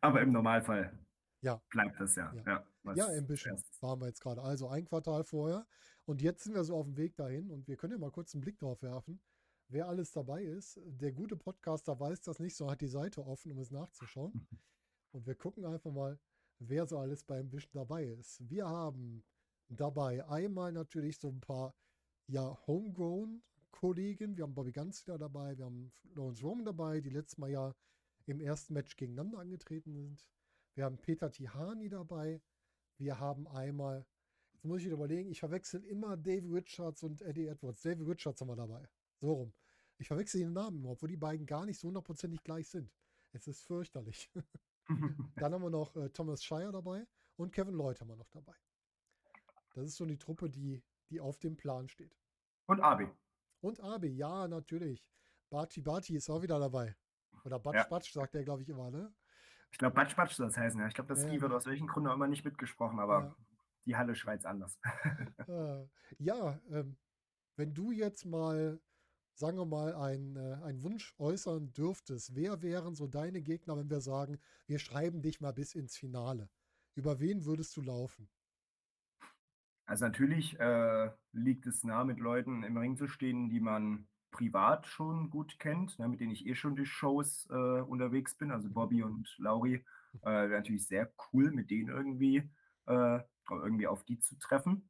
Aber 0.00 0.21
im 0.21 0.33
Normalfall 0.33 0.99
Ja. 1.40 1.61
bleibt 1.71 2.00
das 2.00 2.14
ja. 2.16 2.33
Ja. 2.35 2.64
Ja, 2.85 2.95
Ja, 2.95 3.06
Ambition 3.06 3.56
zuerst- 3.59 3.83
waren 3.83 4.00
wir 4.00 4.06
jetzt 4.09 4.21
gerade. 4.21 4.42
Also 4.42 4.68
ein 4.68 4.85
Quartal 4.85 5.25
vorher. 5.25 5.66
Und 6.04 6.21
jetzt 6.23 6.42
sind 6.45 6.54
wir 6.54 6.64
so 6.64 6.76
auf 6.76 6.87
dem 6.87 6.97
Weg 6.97 7.16
dahin 7.16 7.50
und 7.50 7.68
wir 7.68 7.76
können 7.76 7.92
ja 7.92 7.99
mal 7.99 8.11
kurz 8.11 8.35
einen 8.35 8.40
Blick 8.42 8.59
drauf 8.59 8.83
werfen, 8.83 9.21
wer 9.69 9.88
alles 9.88 10.12
dabei 10.12 10.42
ist. 10.42 10.81
Der 10.85 11.12
gute 11.12 11.37
Podcaster 11.37 11.99
weiß 11.99 12.23
das 12.23 12.38
nicht, 12.38 12.57
so 12.57 12.71
hat 12.71 12.81
die 12.81 12.88
Seite 12.88 13.26
offen, 13.26 13.52
um 13.52 13.59
es 13.59 13.71
nachzuschauen. 13.71 14.47
Und 15.12 15.26
wir 15.26 15.35
gucken 15.35 15.64
einfach 15.64 15.92
mal, 15.92 16.19
wer 16.59 16.87
so 16.87 16.99
alles 16.99 17.25
bei 17.25 17.40
Ambition 17.40 17.73
dabei 17.75 18.04
ist. 18.04 18.49
Wir 18.49 18.69
haben 18.69 19.25
dabei 19.69 20.26
einmal 20.28 20.73
natürlich 20.73 21.19
so 21.19 21.28
ein 21.28 21.40
paar 21.40 21.75
ja, 22.26 22.59
Homegrown-Kollegen. 22.66 24.37
Wir 24.37 24.45
haben 24.45 24.54
Bobby 24.54 24.73
Ganz 24.73 25.07
wieder 25.07 25.19
dabei, 25.19 25.57
wir 25.59 25.64
haben 25.64 25.92
Lawrence 26.14 26.42
Roman 26.42 26.64
dabei, 26.64 27.00
die 27.00 27.11
letztes 27.11 27.38
Mal 27.38 27.50
ja 27.50 27.75
im 28.26 28.40
ersten 28.40 28.75
Match 28.75 28.97
gegeneinander 28.97 29.38
angetreten 29.38 29.92
sind. 29.92 30.26
Wir 30.75 30.85
haben 30.85 30.99
Peter 30.99 31.31
Tihani 31.31 31.88
dabei. 31.88 32.40
Wir 32.99 33.19
haben 33.19 33.49
einmal, 33.49 34.07
jetzt 34.54 34.64
muss 34.64 34.81
ich 34.81 34.87
wieder 34.87 34.97
überlegen, 34.97 35.31
ich 35.31 35.40
verwechsel 35.40 35.85
immer 35.85 36.16
Dave 36.16 36.47
Richards 36.54 37.02
und 37.02 37.21
Eddie 37.23 37.47
Edwards. 37.47 37.83
David 37.83 38.07
Richards 38.07 38.40
haben 38.40 38.49
wir 38.49 38.57
dabei. 38.57 38.88
So 39.23 39.33
rum. 39.33 39.55
Ich 39.99 40.09
verwechsel 40.09 40.41
die 40.41 40.47
Namen 40.47 40.79
immer, 40.79 40.91
obwohl 40.91 41.09
die 41.09 41.17
beiden 41.17 41.47
gar 41.47 41.64
nicht 41.64 41.79
so 41.79 41.87
hundertprozentig 41.87 42.43
gleich 42.43 42.69
sind. 42.69 42.93
Es 43.31 43.47
ist 43.47 43.62
fürchterlich. 43.62 44.29
Dann 45.37 45.55
haben 45.55 45.62
wir 45.62 45.71
noch 45.71 45.95
äh, 45.97 46.11
Thomas 46.11 46.43
Shire 46.43 46.73
dabei 46.73 47.07
und 47.37 47.52
Kevin 47.52 47.75
Lloyd 47.75 48.00
haben 48.00 48.09
wir 48.09 48.17
noch 48.17 48.29
dabei. 48.31 48.55
Das 49.75 49.87
ist 49.87 49.97
so 49.97 50.05
die 50.05 50.19
Truppe, 50.19 50.50
die, 50.50 50.83
die 51.09 51.21
auf 51.21 51.38
dem 51.38 51.57
Plan 51.57 51.88
steht. 51.88 52.19
Und 52.67 52.81
Abi. 52.81 53.09
Und 53.61 53.81
Abi, 53.81 54.09
ja, 54.09 54.49
natürlich. 54.49 55.09
Bati 55.50 55.81
Bati 55.81 56.17
ist 56.17 56.29
auch 56.29 56.43
wieder 56.43 56.59
dabei. 56.59 56.97
Oder 57.45 57.61
Batsch 57.61 57.76
Ja. 57.76 57.85
Batsch, 57.88 58.12
sagt 58.12 58.35
er, 58.35 58.43
glaube 58.43 58.62
ich, 58.62 58.69
immer, 58.69 58.91
ne? 58.91 59.14
Ich 59.71 59.79
glaube, 59.79 59.95
Batsch 59.95 60.17
Batsch 60.17 60.35
soll 60.35 60.49
das 60.49 60.57
heißen. 60.57 60.81
Ja. 60.81 60.88
Ich 60.88 60.95
glaube, 60.95 61.14
das 61.14 61.23
Ja, 61.25 61.41
wird 61.41 61.52
aus 61.52 61.64
welchen 61.67 61.87
Gründen 61.87 62.09
auch 62.11 62.14
immer 62.14 62.26
nicht 62.26 62.45
mitgesprochen, 62.45 62.99
aber 62.99 63.21
Ja. 63.21 63.37
die 63.87 63.97
Halle 63.97 64.17
schreit 64.17 64.45
anders. 64.45 64.79
Äh, 65.47 65.87
ja, 66.19 66.61
ähm, 66.71 66.99
wenn 67.57 67.73
du 67.73 67.93
jetzt 67.93 68.25
mal, 68.26 68.81
sagen 69.34 69.58
wir 69.58 69.66
mal, 69.66 69.94
einen 69.94 70.36
äh, 70.36 70.58
einen 70.62 70.82
Wunsch 70.82 71.14
äußern 71.18 71.72
dürftest, 71.72 72.34
wer 72.34 72.62
wären 72.62 72.94
so 72.94 73.06
deine 73.06 73.42
Gegner, 73.42 73.76
wenn 73.76 73.90
wir 73.90 74.00
sagen, 74.00 74.38
wir 74.66 74.78
schreiben 74.78 75.22
dich 75.22 75.40
mal 75.40 75.52
bis 75.52 75.74
ins 75.74 75.96
Finale? 75.96 76.48
Über 76.94 77.20
wen 77.20 77.44
würdest 77.44 77.76
du 77.76 77.82
laufen? 77.82 78.28
Also 79.86 80.04
natürlich 80.06 80.58
äh, 80.60 81.10
liegt 81.32 81.66
es 81.66 81.84
nah, 81.84 82.04
mit 82.04 82.18
Leuten 82.18 82.62
im 82.62 82.76
Ring 82.76 82.96
zu 82.96 83.08
stehen, 83.08 83.50
die 83.50 83.60
man 83.60 84.06
privat 84.30 84.86
schon 84.86 85.30
gut 85.30 85.58
kennt, 85.58 85.98
ne, 85.98 86.08
mit 86.08 86.20
denen 86.20 86.32
ich 86.32 86.46
eh 86.46 86.54
schon 86.54 86.76
die 86.76 86.86
Shows 86.86 87.48
äh, 87.50 87.80
unterwegs 87.80 88.34
bin, 88.34 88.50
also 88.50 88.70
Bobby 88.70 89.02
und 89.02 89.34
Lauri, 89.38 89.84
äh, 90.22 90.30
wäre 90.30 90.48
natürlich 90.48 90.86
sehr 90.86 91.12
cool, 91.32 91.50
mit 91.50 91.70
denen 91.70 91.88
irgendwie, 91.88 92.50
äh, 92.86 93.20
irgendwie 93.50 93.86
auf 93.86 94.04
die 94.04 94.18
zu 94.18 94.36
treffen. 94.38 94.88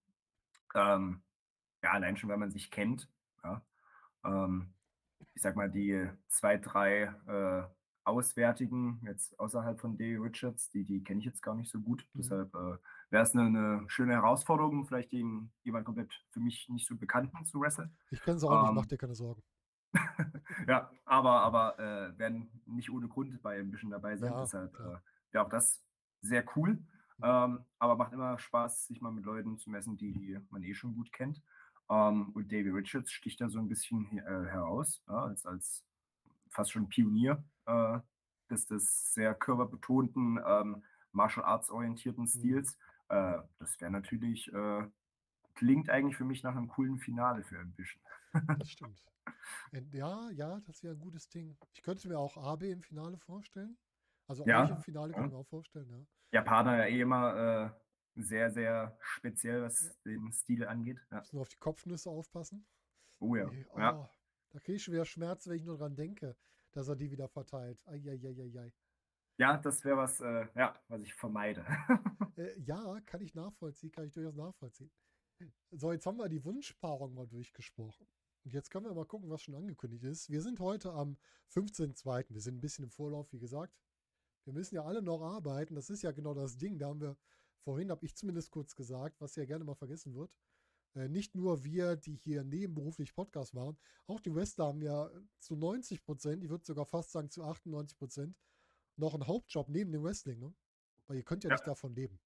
Ähm, 0.75 1.23
ja, 1.83 1.91
allein 1.91 2.17
schon, 2.17 2.31
weil 2.31 2.39
man 2.39 2.51
sich 2.51 2.71
kennt. 2.71 3.09
Ja. 3.43 3.63
Ähm, 4.25 4.75
ich 5.35 5.43
sag 5.43 5.57
mal, 5.57 5.71
die 5.71 6.09
zwei, 6.29 6.59
drei 6.59 7.15
äh, 7.27 7.63
Auswärtigen, 8.05 9.01
jetzt 9.05 9.39
außerhalb 9.39 9.81
von 9.81 9.97
Davey 9.97 10.17
Richards, 10.17 10.71
die, 10.71 10.85
die 10.85 11.05
kenne 11.05 11.21
ich 11.21 11.27
jetzt 11.27 11.43
gar 11.43 11.55
nicht 11.55 11.71
so 11.71 11.81
gut. 11.81 12.07
Mhm. 12.13 12.19
Deshalb 12.19 12.55
äh, 12.55 12.77
wäre 13.11 13.23
es 13.23 13.35
eine, 13.35 13.47
eine 13.47 13.85
schöne 13.89 14.15
Herausforderung, 14.15 14.85
vielleicht 14.87 15.13
den, 15.13 15.53
jemand 15.63 15.85
komplett 15.85 16.13
für 16.31 16.41
mich 16.41 16.69
nicht 16.69 16.87
so 16.87 16.97
Bekannten 16.97 17.45
zu 17.45 17.61
wresteln. 17.61 17.97
Ich 18.11 18.21
kenne 18.21 18.39
sie 18.39 18.49
auch 18.49 18.61
nicht, 18.61 18.69
Ähm, 18.71 18.75
mach 18.75 18.87
dir 18.87 18.99
keine 18.99 19.15
Sorgen. 19.15 19.43
ja, 20.67 20.91
aber, 21.05 21.43
aber 21.43 21.79
äh, 21.79 22.19
werden 22.19 22.51
nicht 22.67 22.91
ohne 22.91 23.09
Grund 23.09 23.41
bei 23.43 23.59
ein 23.59 23.71
bisschen 23.71 23.91
dabei 23.91 24.17
sein. 24.17 24.33
Ja, 24.33 24.41
Deshalb 24.41 24.75
äh, 24.81 24.99
wäre 25.31 25.45
auch 25.45 25.51
das 25.51 25.83
sehr 26.23 26.45
cool. 26.57 26.79
Ähm, 27.23 27.65
aber 27.79 27.97
macht 27.97 28.13
immer 28.13 28.39
Spaß, 28.39 28.87
sich 28.87 29.01
mal 29.01 29.13
mit 29.13 29.25
Leuten 29.25 29.59
zu 29.59 29.71
messen, 29.71 29.97
die, 29.97 30.13
die 30.13 30.39
man 30.51 30.63
eh 30.63 30.75
schon 30.75 30.95
gut 30.95 31.13
kennt. 31.13 31.41
Ähm, 31.91 32.31
und 32.35 32.51
Davey 32.53 32.71
Richards 32.71 33.13
sticht 33.13 33.41
da 33.41 33.49
so 33.49 33.59
ein 33.59 33.69
bisschen 33.69 34.19
äh, 34.19 34.23
heraus, 34.23 35.03
ja, 35.09 35.25
als, 35.25 35.47
als 35.47 35.85
fast 36.49 36.73
schon 36.73 36.89
Pionier 36.89 37.45
äh, 37.67 37.99
des, 38.51 38.67
des 38.67 39.15
sehr 39.15 39.35
körperbetonten, 39.35 40.41
ähm, 40.45 40.83
Martial 41.13 41.45
Arts 41.45 41.71
orientierten 41.71 42.27
Stils. 42.27 42.79
Äh, 43.09 43.39
das 43.59 43.81
wäre 43.81 43.91
natürlich, 43.91 44.53
äh, 44.53 44.87
klingt 45.55 45.91
eigentlich 45.91 46.17
für 46.17 46.25
mich 46.25 46.43
nach 46.43 46.57
einem 46.57 46.69
coolen 46.69 46.99
Finale 46.99 47.43
für 47.45 47.59
Ambition. 47.59 48.03
Das 48.59 48.71
stimmt. 48.71 49.05
Ja, 49.93 50.31
ja, 50.31 50.61
das 50.67 50.83
wäre 50.83 50.95
ein 50.95 51.01
gutes 51.01 51.29
Ding. 51.29 51.57
Ich 51.75 51.83
könnte 51.83 52.09
mir 52.09 52.19
auch 52.19 52.37
AB 52.37 52.63
im 52.71 52.83
Finale 52.83 53.19
vorstellen. 53.19 53.77
Also 54.27 54.47
Ja, 54.47 54.65
im 54.65 54.81
Finale 54.81 55.13
kann 55.13 55.25
ja. 55.25 55.31
mir 55.31 55.37
auch 55.37 55.47
vorstellen, 55.49 55.91
ja. 55.91 56.07
Japaner 56.33 56.77
ja 56.79 56.85
eh 56.87 57.01
immer 57.01 57.37
äh, 57.37 57.71
sehr, 58.15 58.51
sehr 58.51 58.97
speziell, 59.01 59.63
was 59.63 59.99
den 60.05 60.33
Stil 60.33 60.67
angeht. 60.67 60.99
Ja. 61.11 61.19
Müssen 61.19 61.37
nur 61.37 61.43
auf 61.43 61.49
die 61.49 61.59
Kopfnüsse 61.59 62.11
aufpassen. 62.11 62.67
Oh 63.19 63.37
ja. 63.37 63.47
Nee, 63.51 63.67
ja. 63.77 63.99
oh, 63.99 64.09
Da 64.51 64.59
kriege 64.61 64.77
ich 64.77 64.83
schon 64.83 64.95
wieder 64.95 65.05
Schmerzen, 65.05 65.51
wenn 65.51 65.57
ich 65.59 65.65
nur 65.65 65.79
dran 65.79 65.95
denke, 65.95 66.37
dass 66.73 66.89
er 66.89 66.97
die 66.97 67.11
wieder 67.11 67.29
verteilt. 67.29 67.83
Eieieiei. 67.87 68.73
Ja, 69.39 69.57
das 69.57 69.85
wäre 69.85 69.97
was, 69.97 70.21
äh, 70.21 70.47
ja, 70.55 70.75
was 70.89 71.03
ich 71.03 71.15
vermeide. 71.15 71.65
Äh, 72.35 72.59
ja, 72.61 72.99
kann 73.05 73.21
ich 73.21 73.35
nachvollziehen, 73.35 73.93
kann 73.93 74.07
ich 74.07 74.13
durchaus 74.13 74.35
nachvollziehen. 74.35 74.91
So, 75.71 75.93
jetzt 75.93 76.07
haben 76.07 76.17
wir 76.17 76.31
die 76.31 76.43
Wunschpaarung 76.43 77.13
mal 77.13 77.27
durchgesprochen. 77.27 78.07
Und 78.45 78.55
jetzt 78.55 78.71
können 78.71 78.87
wir 78.87 78.95
mal 78.95 79.05
gucken, 79.05 79.29
was 79.29 79.43
schon 79.43 79.55
angekündigt 79.55 80.03
ist. 80.05 80.31
Wir 80.31 80.41
sind 80.41 80.59
heute 80.59 80.93
am 80.93 81.19
15.02. 81.55 82.27
Wir 82.31 82.41
sind 82.41 82.57
ein 82.57 82.61
bisschen 82.63 82.85
im 82.85 82.91
Vorlauf, 82.91 83.31
wie 83.35 83.39
gesagt. 83.39 83.79
Wir 84.45 84.55
müssen 84.55 84.77
ja 84.77 84.85
alle 84.85 85.03
noch 85.03 85.21
arbeiten. 85.21 85.75
Das 85.75 85.91
ist 85.91 86.03
ja 86.03 86.13
genau 86.13 86.33
das 86.33 86.57
Ding. 86.57 86.79
Da 86.79 86.89
haben 86.89 87.03
wir 87.03 87.19
vorhin, 87.63 87.91
habe 87.91 88.05
ich 88.05 88.15
zumindest 88.17 88.51
kurz 88.51 88.75
gesagt, 88.75 89.21
was 89.21 89.37
ja 89.37 89.45
gerne 89.45 89.65
mal 89.65 89.75
vergessen 89.75 90.15
wird. 90.15 90.35
Äh, 90.95 91.09
nicht 91.09 91.35
nur 91.35 91.65
wir, 91.65 91.97
die 91.97 92.17
hier 92.17 92.45
nebenberuflich 92.45 93.15
Podcast 93.15 93.55
machen, 93.55 93.79
auch 94.07 94.21
die 94.21 94.35
Wrestler 94.35 94.67
haben 94.67 94.83
ja 94.83 95.11
zu 95.39 95.57
90 95.57 96.03
Prozent, 96.05 96.45
ich 96.45 96.51
würde 96.51 96.65
sogar 96.65 96.85
fast 96.85 97.13
sagen 97.13 97.31
zu 97.31 97.43
98 97.45 97.97
Prozent, 97.97 98.37
noch 98.97 99.15
einen 99.15 99.27
Hauptjob 99.27 99.69
neben 99.71 99.91
dem 99.93 100.03
Wrestling. 100.03 100.39
Ne? 100.39 100.55
Weil 101.07 101.17
ihr 101.17 101.25
könnt 101.25 101.45
ja, 101.45 101.51
Ja. 101.51 101.55
nicht 101.55 101.67
davon 101.67 101.95
leben. 101.95 102.21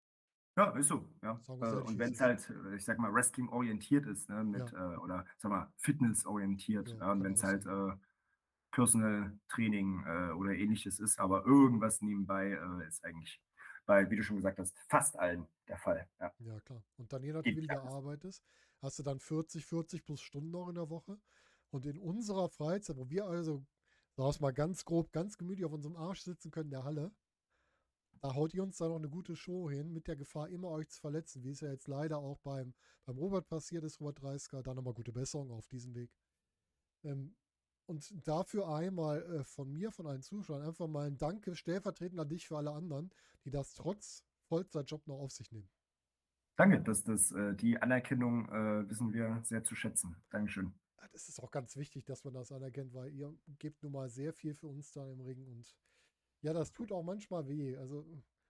Ja, 0.59 0.71
ist 0.71 0.89
so. 0.89 1.07
Ja. 1.23 1.39
Äh, 1.49 1.53
und 1.83 1.99
wenn 1.99 2.13
es 2.13 2.21
halt, 2.21 2.49
äh, 2.51 2.77
ich 2.77 2.85
sag 2.85 2.99
mal, 2.99 3.13
Wrestling 3.13 3.49
orientiert 3.51 4.07
ist, 4.07 4.29
ne, 4.31 4.43
mit, 4.43 4.73
äh, 4.73 4.77
oder 4.97 5.27
sag 5.37 5.51
mal, 5.51 5.71
Fitness 5.77 6.25
orientiert, 6.25 6.89
Ja, 6.89 6.97
ja, 6.97 7.13
und 7.13 7.23
wenn 7.23 7.35
es 7.35 7.43
auch 7.45 7.49
halt 7.49 7.67
äh, 7.67 7.93
Personal 8.73 9.39
Training 9.49 10.03
äh, 10.07 10.33
oder 10.33 10.53
ähnliches 10.55 10.99
ist, 10.99 11.19
aber 11.19 11.45
irgendwas 11.47 12.01
nebenbei 12.01 12.53
ist 12.89 13.05
eigentlich 13.05 13.41
bei, 13.87 14.11
wie 14.11 14.17
du 14.17 14.23
schon 14.23 14.37
gesagt 14.37 14.59
hast, 14.59 14.77
fast 14.89 15.19
allen 15.19 15.47
der 15.69 15.79
Fall. 15.79 16.09
Ja. 16.21 16.33
Ja, 16.41 16.61
klar. 16.61 16.83
Und 16.97 17.13
dann 17.13 17.23
je 17.23 17.33
nachdem, 17.33 17.57
wie 17.57 17.67
du 17.67 17.83
arbeitest, 17.83 18.45
hast 18.83 18.99
du 18.99 19.03
dann 19.03 19.21
40, 19.21 19.65
40 19.65 20.05
plus 20.05 20.21
Stunden 20.21 20.51
noch 20.51 20.69
in 20.69 20.75
der 20.75 20.91
Woche. 20.91 21.19
Und 21.71 21.87
in 21.87 21.99
unserer 21.99 22.49
Freizeit, 22.49 22.97
wo 22.97 23.09
wir 23.11 23.27
also, 23.27 23.65
wir 24.17 24.33
mal 24.41 24.53
ganz 24.53 24.85
grob, 24.85 25.13
ganz 25.13 25.37
gemütlich 25.37 25.65
auf 25.65 25.73
unserem 25.73 25.97
Arsch 25.97 26.23
sitzen 26.23 26.51
können 26.51 26.67
in 26.67 26.73
der 26.73 26.85
Halle, 26.85 27.13
da 28.21 28.35
haut 28.35 28.55
ihr 28.55 28.63
uns 28.63 28.79
da 28.79 28.89
noch 28.89 28.97
eine 28.97 29.09
gute 29.09 29.37
Show 29.37 29.71
hin, 29.71 29.93
mit 29.93 30.09
der 30.09 30.17
Gefahr, 30.17 30.49
immer 30.49 30.71
euch 30.71 30.89
zu 30.89 31.01
verletzen, 31.01 31.45
wie 31.45 31.51
es 31.51 31.61
ja 31.61 31.71
jetzt 31.71 31.87
leider 31.87 32.19
auch 32.19 32.39
beim, 32.39 32.75
beim 33.05 33.19
Robert 33.19 33.47
passiert 33.49 33.85
ist, 33.85 34.01
Robert 34.01 34.23
Dreisker. 34.23 34.63
Da 34.63 34.75
nochmal 34.75 34.95
gute 34.95 35.13
Besserung 35.13 35.51
auf 35.51 35.69
diesem 35.69 35.95
Weg. 35.95 36.11
Ähm, 37.05 37.37
und 37.87 38.27
dafür 38.27 38.69
einmal 38.69 39.23
äh, 39.23 39.45
von 39.45 39.73
mir, 39.73 39.91
von 39.91 40.07
allen 40.07 40.23
Zuschauern, 40.23 40.63
einfach 40.63 40.89
mal 40.89 41.07
ein 41.07 41.17
Danke 41.17 41.55
stellvertretend 41.55 42.21
an 42.21 42.29
dich 42.29 42.47
für 42.47 42.57
alle 42.57 42.73
anderen, 42.73 43.11
die 43.45 43.51
das 43.51 43.75
trotz 43.75 44.25
Vollzeitjob 44.49 45.07
noch 45.07 45.19
auf 45.19 45.33
sich 45.33 45.51
nehmen. 45.53 45.69
Danke, 46.57 46.81
dass 46.81 47.05
das, 47.05 47.33
äh, 47.33 47.55
die 47.55 47.79
Anerkennung 47.79 48.49
äh, 48.49 48.89
wissen 48.89 49.13
wir 49.13 49.41
sehr 49.45 49.63
zu 49.63 49.75
schätzen. 49.75 50.17
Dankeschön. 50.31 50.73
Ja, 51.01 51.09
Das 51.13 51.29
ist 51.29 51.41
auch 51.43 51.51
ganz 51.51 51.77
wichtig, 51.77 52.05
dass 52.07 52.25
man 52.25 52.35
das 52.35 52.51
anerkennt, 52.53 52.95
weil 52.95 53.13
ihr 53.13 53.35
gebt 53.59 53.83
nun 53.83 53.93
mal 53.93 54.09
sehr 54.09 54.33
viel 54.33 54.55
für 54.55 54.67
uns 54.69 54.93
da 54.93 55.07
im 55.11 55.21
Ring 55.21 55.47
und 55.47 55.77
ja, 56.43 56.53
das 56.53 56.73
tut 56.73 56.93
auch 56.93 57.03
manchmal 57.03 57.49
weh. 57.49 57.77
Also 57.77 58.07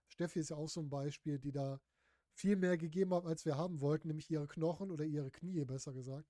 Steffi 0.09 0.41
ist 0.41 0.51
ja 0.51 0.57
auch 0.57 0.69
so 0.69 0.81
ein 0.81 0.91
Beispiel, 0.91 1.39
die 1.39 1.53
da 1.53 1.81
viel 2.35 2.57
mehr 2.57 2.77
gegeben 2.77 3.15
hat, 3.15 3.25
als 3.25 3.45
wir 3.45 3.57
haben 3.57 3.81
wollten, 3.81 4.09
nämlich 4.09 4.31
ihre 4.31 4.47
Knochen 4.47 4.91
oder 4.91 5.05
ihre 5.05 5.31
Knie, 5.31 5.65
besser 5.65 5.93
gesagt. 5.93 6.29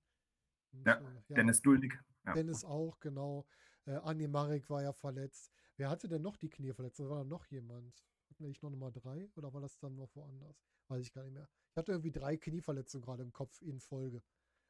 Und, 0.71 0.85
Ja, 0.85 0.95
äh, 0.95 1.33
Dennis 1.35 1.61
Duldig. 1.61 1.99
Ja. 2.27 2.33
Dennis 2.33 2.63
auch, 2.65 2.99
genau. 2.99 3.45
Äh, 3.85 3.95
Anni 3.95 4.27
Marek 4.27 4.69
war 4.69 4.83
ja 4.83 4.93
verletzt. 4.93 5.51
Wer 5.77 5.89
hatte 5.89 6.07
denn 6.07 6.21
noch 6.21 6.35
die 6.37 6.49
Knie 6.49 6.73
verletzt? 6.73 6.99
War 6.99 7.19
da 7.19 7.23
noch 7.23 7.45
jemand? 7.45 8.03
Hatten 8.29 8.43
wir 8.43 8.49
nicht 8.49 8.61
noch 8.61 8.69
Nummer 8.69 8.91
drei 8.91 9.29
oder 9.35 9.53
war 9.53 9.61
das 9.61 9.77
dann 9.79 9.95
noch 9.95 10.13
woanders? 10.15 10.61
Weiß 10.89 11.01
ich 11.01 11.13
gar 11.13 11.23
nicht 11.23 11.33
mehr. 11.33 11.47
Ich 11.71 11.77
hatte 11.77 11.91
irgendwie 11.93 12.11
drei 12.11 12.37
Knieverletzungen 12.37 13.03
gerade 13.05 13.23
im 13.23 13.31
Kopf 13.31 13.61
in 13.61 13.79
Folge. 13.79 14.21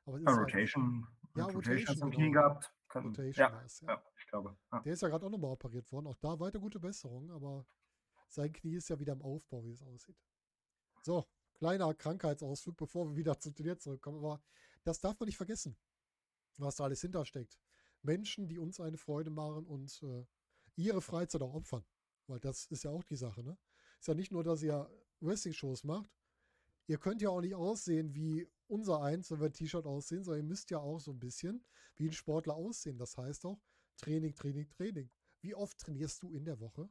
Aber 0.05 0.19
ist 0.19 0.27
Ah, 0.27 0.31
halt- 0.31 0.39
Rotation. 0.53 1.07
Ja, 1.35 1.45
Rotation 1.45 1.75
Rotation, 1.79 1.95
genau. 2.11 2.15
Knie 2.15 2.31
gehabt. 2.31 2.73
Kann, 2.87 3.05
Rotation 3.07 3.45
ja, 3.47 3.53
war 3.53 3.65
es, 3.65 3.79
ja. 3.81 3.87
ja, 3.89 4.03
ich 4.17 4.27
glaube. 4.27 4.57
Ja. 4.71 4.79
Der 4.81 4.93
ist 4.93 5.01
ja 5.01 5.09
gerade 5.09 5.25
auch 5.25 5.29
nochmal 5.29 5.51
operiert 5.51 5.91
worden. 5.91 6.07
Auch 6.07 6.15
da 6.17 6.39
weiter 6.39 6.59
gute 6.59 6.79
Besserung, 6.79 7.29
aber 7.31 7.65
sein 8.27 8.51
Knie 8.53 8.75
ist 8.75 8.89
ja 8.89 8.99
wieder 8.99 9.13
im 9.13 9.21
Aufbau, 9.21 9.63
wie 9.65 9.71
es 9.71 9.81
aussieht. 9.81 10.17
So, 11.01 11.25
kleiner 11.53 11.93
Krankheitsausflug, 11.93 12.77
bevor 12.77 13.09
wir 13.09 13.15
wieder 13.15 13.37
zum 13.39 13.55
Turnier 13.55 13.77
zurückkommen. 13.79 14.17
Aber 14.19 14.41
das 14.83 14.99
darf 14.99 15.19
man 15.19 15.27
nicht 15.27 15.37
vergessen, 15.37 15.77
was 16.57 16.75
da 16.75 16.85
alles 16.85 17.01
hintersteckt. 17.01 17.57
Menschen, 18.01 18.47
die 18.47 18.57
uns 18.57 18.79
eine 18.79 18.97
Freude 18.97 19.29
machen 19.29 19.65
und 19.65 20.01
äh, 20.03 20.25
ihre 20.75 21.01
Freizeit 21.01 21.41
auch 21.41 21.53
opfern. 21.53 21.85
Weil 22.27 22.39
das 22.39 22.65
ist 22.67 22.83
ja 22.83 22.91
auch 22.91 23.03
die 23.03 23.15
Sache, 23.15 23.43
ne? 23.43 23.57
Ist 23.99 24.07
ja 24.07 24.13
nicht 24.13 24.31
nur, 24.31 24.43
dass 24.43 24.61
ihr 24.61 24.89
Wrestling-Shows 25.21 25.83
macht. 25.83 26.11
Ihr 26.87 26.97
könnt 26.97 27.21
ja 27.21 27.29
auch 27.29 27.41
nicht 27.41 27.55
aussehen 27.55 28.13
wie 28.13 28.47
unser 28.67 29.01
eins, 29.01 29.31
wenn 29.31 29.41
wir 29.41 29.51
T-Shirt 29.51 29.85
aussehen, 29.85 30.23
sondern 30.23 30.43
ihr 30.43 30.47
müsst 30.47 30.69
ja 30.69 30.79
auch 30.79 30.99
so 30.99 31.11
ein 31.11 31.19
bisschen 31.19 31.65
wie 31.95 32.07
ein 32.07 32.13
Sportler 32.13 32.55
aussehen. 32.55 32.97
Das 32.97 33.17
heißt 33.17 33.45
auch 33.45 33.59
Training, 33.97 34.35
Training, 34.35 34.69
Training. 34.69 35.09
Wie 35.41 35.55
oft 35.55 35.77
trainierst 35.77 36.23
du 36.23 36.31
in 36.31 36.45
der 36.45 36.59
Woche? 36.59 36.89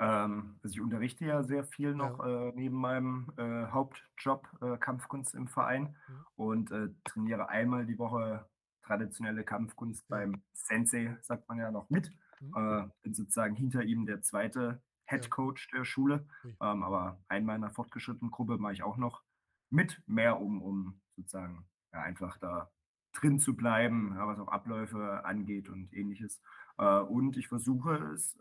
Ähm, 0.00 0.58
also 0.62 0.74
ich 0.74 0.80
unterrichte 0.80 1.26
ja 1.26 1.44
sehr 1.44 1.64
viel 1.64 1.94
noch 1.94 2.24
äh, 2.24 2.52
neben 2.54 2.76
meinem 2.76 3.32
äh, 3.36 3.66
Hauptjob 3.66 4.48
äh, 4.62 4.78
Kampfkunst 4.78 5.34
im 5.34 5.48
Verein 5.48 5.96
Mhm. 6.08 6.26
und 6.36 6.70
äh, 6.72 6.88
trainiere 7.04 7.48
einmal 7.50 7.86
die 7.86 7.98
Woche 7.98 8.48
traditionelle 8.82 9.44
Kampfkunst 9.44 10.06
Ja. 10.10 10.16
beim 10.16 10.42
Sensei, 10.54 11.16
sagt 11.22 11.48
man 11.48 11.58
ja 11.58 11.70
noch 11.70 11.90
mit. 11.90 12.10
Hm? 12.38 12.54
Äh, 12.56 12.88
bin 13.02 13.14
sozusagen 13.14 13.54
hinter 13.54 13.82
ihm 13.84 14.06
der 14.06 14.22
zweite 14.22 14.82
Head 15.06 15.24
Ja. 15.24 15.30
Coach 15.30 15.68
der 15.70 15.84
Schule. 15.84 16.26
Ui. 16.44 16.56
Ähm, 16.60 16.82
aber 16.82 17.22
einmal 17.28 17.56
in 17.56 17.64
einer 17.64 17.72
fortgeschrittenen 17.74 18.30
Gruppe 18.30 18.58
mache 18.58 18.72
ich 18.72 18.82
auch 18.82 18.96
noch 18.96 19.22
mit, 19.70 20.02
mehr 20.06 20.40
um, 20.40 20.62
um 20.62 21.00
sozusagen 21.16 21.68
ja, 21.92 22.00
einfach 22.02 22.38
da 22.38 22.70
drin 23.12 23.38
zu 23.38 23.54
bleiben, 23.56 24.14
ja, 24.16 24.26
was 24.26 24.38
auch 24.38 24.48
Abläufe 24.48 25.24
angeht 25.24 25.68
und 25.68 25.92
ähnliches. 25.92 26.40
Äh, 26.78 27.00
und 27.00 27.36
ich 27.36 27.48
versuche 27.48 28.12
es 28.14 28.36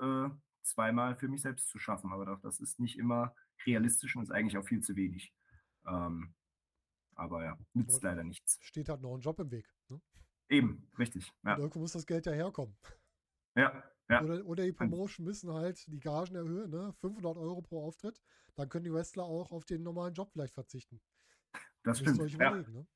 zweimal 0.70 1.16
für 1.16 1.28
mich 1.28 1.42
selbst 1.42 1.70
zu 1.70 1.80
schaffen, 1.80 2.12
aber 2.12 2.38
das 2.42 2.60
ist 2.60 2.80
nicht 2.80 2.98
immer 2.98 3.36
realistisch 3.66 4.16
und 4.16 4.24
ist 4.24 4.32
eigentlich 4.32 4.58
auch 4.58 4.66
viel 4.68 4.82
zu 4.82 4.96
wenig. 4.96 5.34
Ähm, 5.88 6.34
aber 7.16 7.44
ja, 7.44 7.58
nützt 7.74 7.98
Aber- 7.98 8.10
leider 8.10 8.24
nichts. 8.24 8.58
Steht 8.62 8.90
halt 8.90 9.02
noch 9.02 9.14
ein 9.16 9.22
Job 9.22 9.40
im 9.40 9.52
Weg. 9.52 9.68
Ne? 9.90 10.02
Eben, 10.50 10.90
richtig. 10.98 11.32
Ja, 11.44 11.54
Und 11.56 11.60
irgendwo 11.60 11.80
muss 11.80 11.92
das 11.92 12.06
Geld 12.06 12.26
ja 12.26 12.32
herkommen. 12.32 12.78
ja, 13.56 13.84
ja. 14.10 14.24
Oder, 14.24 14.46
oder 14.46 14.64
die 14.64 14.72
Promotion 14.72 15.26
müssen 15.26 15.54
halt 15.54 15.86
die 15.88 16.00
Gagen 16.00 16.36
erhöhen, 16.36 16.72
ne? 16.72 16.94
500 17.02 17.38
Euro 17.38 17.62
pro 17.62 17.86
Auftritt. 17.86 18.20
Dann 18.56 18.68
können 18.68 18.84
die 18.84 18.92
Wrestler 18.94 19.24
auch 19.24 19.52
auf 19.52 19.66
den 19.66 19.84
normalen 19.84 20.14
Job 20.14 20.32
vielleicht 20.32 20.54
verzichten. 20.56 21.00
das 21.84 22.02
ihr 22.02 22.14
stimmt. 22.14 22.32
Ja, 22.32 22.52
ne? 22.56 22.88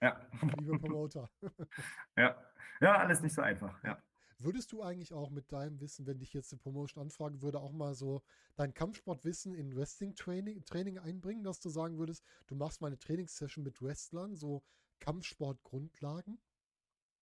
ja. 0.00 0.30
liebe 0.60 0.78
Promoter. 0.78 1.28
ja. 2.16 2.40
ja, 2.80 2.96
alles 2.96 3.20
nicht 3.20 3.34
so 3.34 3.42
einfach. 3.42 3.82
Ja. 3.82 4.00
Würdest 4.44 4.72
du 4.72 4.82
eigentlich 4.82 5.12
auch 5.12 5.30
mit 5.30 5.52
deinem 5.52 5.80
Wissen, 5.80 6.06
wenn 6.06 6.18
dich 6.18 6.32
jetzt 6.32 6.50
die 6.52 6.56
Promotion 6.56 7.02
anfragen 7.02 7.42
würde, 7.42 7.60
auch 7.60 7.72
mal 7.72 7.94
so 7.94 8.22
dein 8.56 8.74
Kampfsportwissen 8.74 9.54
in 9.54 9.76
Wrestling-Training 9.76 10.64
Training 10.64 10.98
einbringen, 10.98 11.44
dass 11.44 11.60
du 11.60 11.68
sagen 11.68 11.98
würdest, 11.98 12.24
du 12.48 12.54
machst 12.56 12.80
mal 12.80 12.88
eine 12.88 12.98
Trainingssession 12.98 13.64
mit 13.64 13.80
Wrestlern, 13.82 14.34
so 14.34 14.62
Kampfsportgrundlagen? 15.00 16.38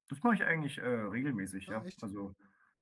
Das 0.09 0.23
mache 0.23 0.35
ich 0.37 0.45
eigentlich 0.45 0.79
äh, 0.79 0.87
regelmäßig, 0.87 1.69
Ah, 1.69 1.73
ja. 1.73 1.85
echt? 1.85 2.03
Also 2.03 2.35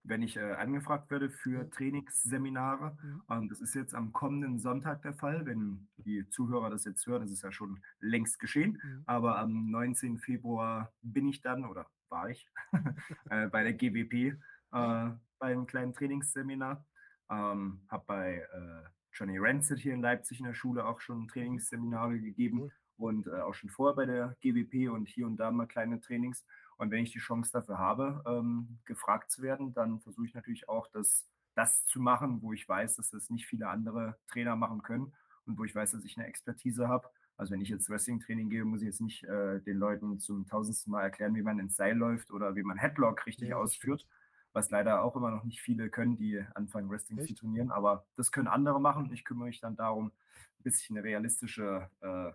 wenn 0.08 0.22
ich 0.22 0.36
äh, 0.36 0.52
angefragt 0.54 1.10
werde 1.10 1.30
für. 1.30 1.68
Trainingsseminare, 1.70 2.96
Mhm. 3.02 3.22
ähm, 3.30 3.48
das 3.48 3.60
ist 3.60 3.74
jetzt 3.74 3.94
am 3.94 4.12
kommenden 4.12 4.58
Sonntag 4.58 5.02
der 5.02 5.14
Fall, 5.14 5.44
wenn 5.46 5.88
die 5.96 6.28
Zuhörer 6.30 6.70
das 6.70 6.84
jetzt 6.84 7.06
hören, 7.06 7.22
das 7.22 7.30
ist 7.30 7.42
ja 7.42 7.52
schon 7.52 7.80
längst 8.00 8.38
geschehen, 8.38 8.80
Mhm. 8.82 9.02
aber 9.06 9.38
am 9.38 9.70
19. 9.70 10.18
Februar 10.18 10.92
bin 11.02 11.28
ich 11.28 11.40
dann 11.42 11.64
oder 11.64 11.86
war 12.08 12.30
ich 12.30 12.48
äh, 13.30 13.48
bei 13.48 13.62
der 13.62 13.74
GWP 13.74 14.36
äh, 14.72 15.10
beim 15.38 15.66
kleinen 15.66 15.92
Trainingsseminar. 15.94 16.84
Ähm, 17.30 17.82
habe 17.90 18.04
bei 18.06 18.34
äh, 18.52 18.88
Johnny 19.12 19.36
Rancid 19.38 19.78
hier 19.78 19.92
in 19.94 20.00
Leipzig 20.00 20.38
in 20.40 20.46
der 20.46 20.54
Schule 20.54 20.86
auch 20.86 21.00
schon 21.00 21.28
Trainingsseminare 21.28 22.18
gegeben 22.20 22.60
Cool. 22.60 22.72
und 22.96 23.26
äh, 23.26 23.40
auch 23.42 23.52
schon 23.54 23.68
vorher 23.68 23.94
bei 23.96 24.06
der 24.06 24.36
GWP 24.40 24.88
und 24.90 25.06
hier 25.08 25.26
und 25.26 25.36
da 25.36 25.50
mal 25.50 25.66
kleine 25.66 26.00
Trainings. 26.00 26.44
Und 26.78 26.90
wenn 26.90 27.02
ich 27.04 27.12
die 27.12 27.18
Chance 27.20 27.52
dafür 27.52 27.78
habe, 27.78 28.23
ähm, 28.26 28.80
gefragt 28.87 29.30
zu 29.30 29.42
werden, 29.42 29.75
dann 29.75 30.00
versuche 30.00 30.26
ich 30.26 30.35
natürlich 30.35 30.68
auch, 30.68 30.88
das, 30.88 31.28
das 31.54 31.87
zu 31.87 32.00
machen, 32.00 32.42
wo 32.42 32.52
ich 32.52 32.68
weiß, 32.68 32.97
dass 32.97 33.11
das 33.11 33.30
nicht 33.30 33.47
viele 33.47 33.68
andere 33.68 34.18
Trainer 34.28 34.56
machen 34.56 34.82
können 34.82 35.14
und 35.47 35.58
wo 35.58 35.64
ich 35.64 35.75
weiß, 35.75 35.92
dass 35.92 36.04
ich 36.04 36.16
eine 36.16 36.26
Expertise 36.28 36.88
habe. 36.88 37.08
Also 37.37 37.52
wenn 37.52 37.61
ich 37.61 37.68
jetzt 37.68 37.88
Wrestling-Training 37.90 38.50
gebe, 38.50 38.64
muss 38.64 38.82
ich 38.82 38.87
jetzt 38.87 39.00
nicht 39.00 39.25
äh, 39.25 39.61
den 39.61 39.78
Leuten 39.78 40.18
zum 40.20 40.47
tausendsten 40.47 40.92
Mal 40.92 41.02
erklären, 41.02 41.35
wie 41.35 41.42
man 41.42 41.58
ins 41.58 41.76
Seil 41.76 41.97
läuft 41.97 42.30
oder 42.30 42.56
wie 42.56 42.62
man 42.62 42.78
Headlock 42.78 43.26
richtig 43.26 43.54
Ja, 43.54 43.54
ausführt, 43.54 44.06
was 44.52 44.70
leider 44.70 45.02
auch 45.02 45.16
immer 45.16 45.30
noch 45.30 45.44
nicht 45.44 45.61
viele 45.61 45.90
können, 45.90 46.16
die 46.16 46.44
anfangen, 46.54 46.90
Wrestling 46.90 47.20
zu 47.20 47.35
Echt? 47.35 47.35
trainieren. 47.35 47.70
Aber 47.70 48.06
das 48.16 48.32
können 48.32 48.49
andere 48.49 48.80
machen. 48.80 49.12
Ich 49.12 49.25
kümmere 49.25 49.49
mich 49.49 49.61
dann 49.61 49.76
darum, 49.76 50.08
ein 50.58 50.62
bisschen 50.62 50.97
eine 50.97 51.04
realistische, 51.04 51.90
äh, 52.00 52.32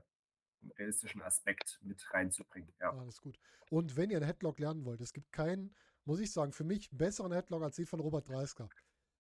realistischen 0.72 1.22
Aspekt 1.22 1.80
mit 1.84 2.04
reinzubringen. 2.14 2.74
Ja. 2.80 2.92
Alles 2.92 3.22
gut. 3.22 3.40
Und 3.70 3.96
wenn 3.96 4.10
ihr 4.10 4.18
einen 4.18 4.26
Headlock 4.26 4.60
lernen 4.60 4.86
wollt, 4.86 5.02
es 5.02 5.14
gibt 5.14 5.32
keinen, 5.32 5.76
muss 6.06 6.20
ich 6.20 6.32
sagen, 6.32 6.52
für 6.52 6.64
mich 6.64 6.90
besseren 6.92 7.32
Headlock 7.32 7.64
als 7.64 7.76
den 7.76 7.86
von 7.86 8.00
Robert 8.00 8.28
Dreisker. 8.28 8.70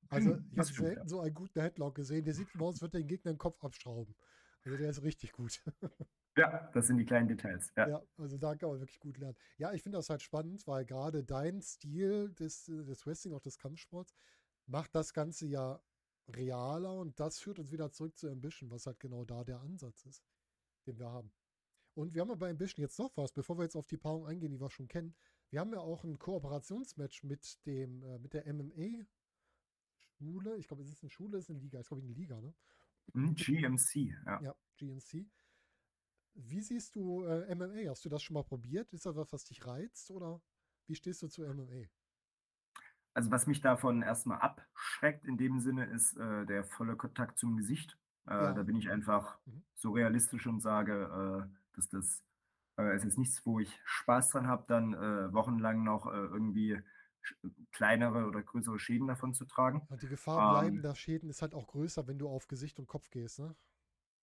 Also 0.09 0.37
ich 0.51 0.57
habe 0.57 0.67
stimmt, 0.67 0.79
ja. 0.79 0.85
selten 0.85 1.09
so 1.09 1.19
einen 1.19 1.33
guten 1.33 1.61
Headlock 1.61 1.95
gesehen. 1.95 2.25
Der 2.25 2.33
sieht 2.33 2.47
aus, 2.59 2.75
als 2.75 2.81
würde 2.81 2.99
den 2.99 3.07
Gegner 3.07 3.33
den 3.33 3.37
Kopf 3.37 3.63
abschrauben. 3.63 4.15
Also 4.65 4.77
der 4.77 4.89
ist 4.89 5.03
richtig 5.03 5.31
gut. 5.31 5.61
Ja, 6.35 6.67
das 6.73 6.87
sind 6.87 6.97
die 6.97 7.05
kleinen 7.05 7.27
Details. 7.27 7.71
Ja. 7.77 7.87
Ja, 7.87 8.01
also 8.17 8.39
da 8.39 8.55
kann 8.55 8.69
man 8.69 8.79
wirklich 8.79 8.99
gut 8.99 9.19
lernen. 9.19 9.37
Ja, 9.57 9.71
ich 9.73 9.83
finde 9.83 9.99
das 9.99 10.09
halt 10.09 10.23
spannend, 10.23 10.65
weil 10.65 10.83
gerade 10.83 11.23
dein 11.23 11.61
Stil 11.61 12.33
des, 12.33 12.65
des 12.65 13.05
Wrestling, 13.05 13.35
auch 13.35 13.41
des 13.41 13.59
Kampfsports, 13.59 14.15
macht 14.65 14.95
das 14.95 15.13
Ganze 15.13 15.45
ja 15.45 15.79
realer 16.27 16.99
und 16.99 17.19
das 17.19 17.39
führt 17.39 17.59
uns 17.59 17.71
wieder 17.71 17.91
zurück 17.91 18.17
zu 18.17 18.29
Ambition, 18.29 18.71
was 18.71 18.85
halt 18.85 18.99
genau 18.99 19.25
da 19.25 19.43
der 19.43 19.59
Ansatz 19.59 20.05
ist, 20.05 20.23
den 20.83 20.99
wir 20.99 21.09
haben. 21.09 21.31
Und 21.95 22.13
wir 22.13 22.21
haben 22.21 22.29
ja 22.29 22.35
bei 22.35 22.49
Ambition 22.49 22.81
jetzt 22.81 22.97
noch 22.99 23.15
was, 23.17 23.31
bevor 23.31 23.57
wir 23.57 23.63
jetzt 23.63 23.75
auf 23.75 23.87
die 23.87 23.97
Paarung 23.97 24.25
eingehen, 24.25 24.51
die 24.51 24.59
wir 24.59 24.69
schon 24.69 24.87
kennen. 24.87 25.15
Wir 25.49 25.59
haben 25.59 25.71
ja 25.71 25.79
auch 25.79 26.03
ein 26.03 26.17
Kooperationsmatch 26.17 27.23
mit 27.23 27.63
dem, 27.65 28.03
äh, 28.03 28.17
mit 28.17 28.33
der 28.33 28.51
MMA-Schule. 28.51 29.07
Ich 30.57 30.67
glaube, 30.67 30.81
es 30.83 30.89
ist 30.89 31.03
eine 31.03 31.11
Schule, 31.11 31.37
es 31.37 31.45
ist 31.45 31.51
eine 31.51 31.59
Liga, 31.59 31.79
ist 31.79 31.89
glaube 31.89 32.01
ich 32.01 32.07
eine 32.07 32.15
Liga, 32.15 32.41
ne? 32.41 32.55
Hm, 33.13 33.35
GMC, 33.35 34.15
ja. 34.25 34.41
Ja, 34.41 34.55
GNC. 34.77 35.27
Wie 36.35 36.61
siehst 36.61 36.95
du 36.95 37.23
äh, 37.25 37.53
MMA? 37.53 37.89
Hast 37.89 38.05
du 38.05 38.09
das 38.09 38.23
schon 38.23 38.33
mal 38.33 38.43
probiert? 38.43 38.91
Ist 38.93 39.05
das 39.05 39.15
was, 39.15 39.31
was 39.31 39.43
dich 39.43 39.65
reizt 39.67 40.09
oder 40.09 40.41
wie 40.87 40.95
stehst 40.95 41.21
du 41.21 41.27
zu 41.27 41.43
MMA? 41.43 41.85
Also 43.13 43.29
was 43.29 43.45
mich 43.45 43.61
davon 43.61 44.01
erstmal 44.01 44.39
abschreckt 44.39 45.25
in 45.25 45.37
dem 45.37 45.59
Sinne 45.59 45.85
ist 45.85 46.17
äh, 46.17 46.45
der 46.47 46.63
volle 46.63 46.95
Kontakt 46.95 47.37
zum 47.37 47.55
Gesicht. 47.55 47.99
Äh, 48.27 48.29
Ja. 48.37 48.53
Da 48.53 48.63
bin 48.63 48.75
ich 48.75 48.89
einfach 48.89 49.39
Mhm. 49.45 49.63
so 49.75 49.91
realistisch 49.91 50.47
und 50.47 50.61
sage, 50.61 51.49
äh, 51.49 51.55
dass 51.75 51.89
das 51.89 52.23
äh, 52.77 52.95
ist 52.95 53.03
jetzt 53.03 53.17
nichts, 53.17 53.45
wo 53.45 53.59
ich 53.59 53.79
Spaß 53.85 54.29
dran 54.31 54.47
habe, 54.47 54.65
dann 54.67 54.93
äh, 54.93 55.33
wochenlang 55.33 55.83
noch 55.83 56.05
irgendwie 56.07 56.81
kleinere 57.71 58.25
oder 58.27 58.43
größere 58.43 58.79
Schäden 58.79 59.07
davon 59.07 59.33
zu 59.33 59.45
tragen. 59.45 59.87
Und 59.87 60.01
die 60.01 60.09
Gefahr 60.09 60.41
Ähm, 60.41 60.41
bleibender 60.41 60.93
Schäden 60.93 61.29
ist 61.29 61.41
halt 61.41 61.53
auch 61.55 61.67
größer, 61.67 62.05
wenn 62.05 62.19
du 62.19 62.27
auf 62.27 62.47
Gesicht 62.49 62.79
und 62.79 62.87
Kopf 62.87 63.09
gehst, 63.11 63.39
ne? 63.39 63.55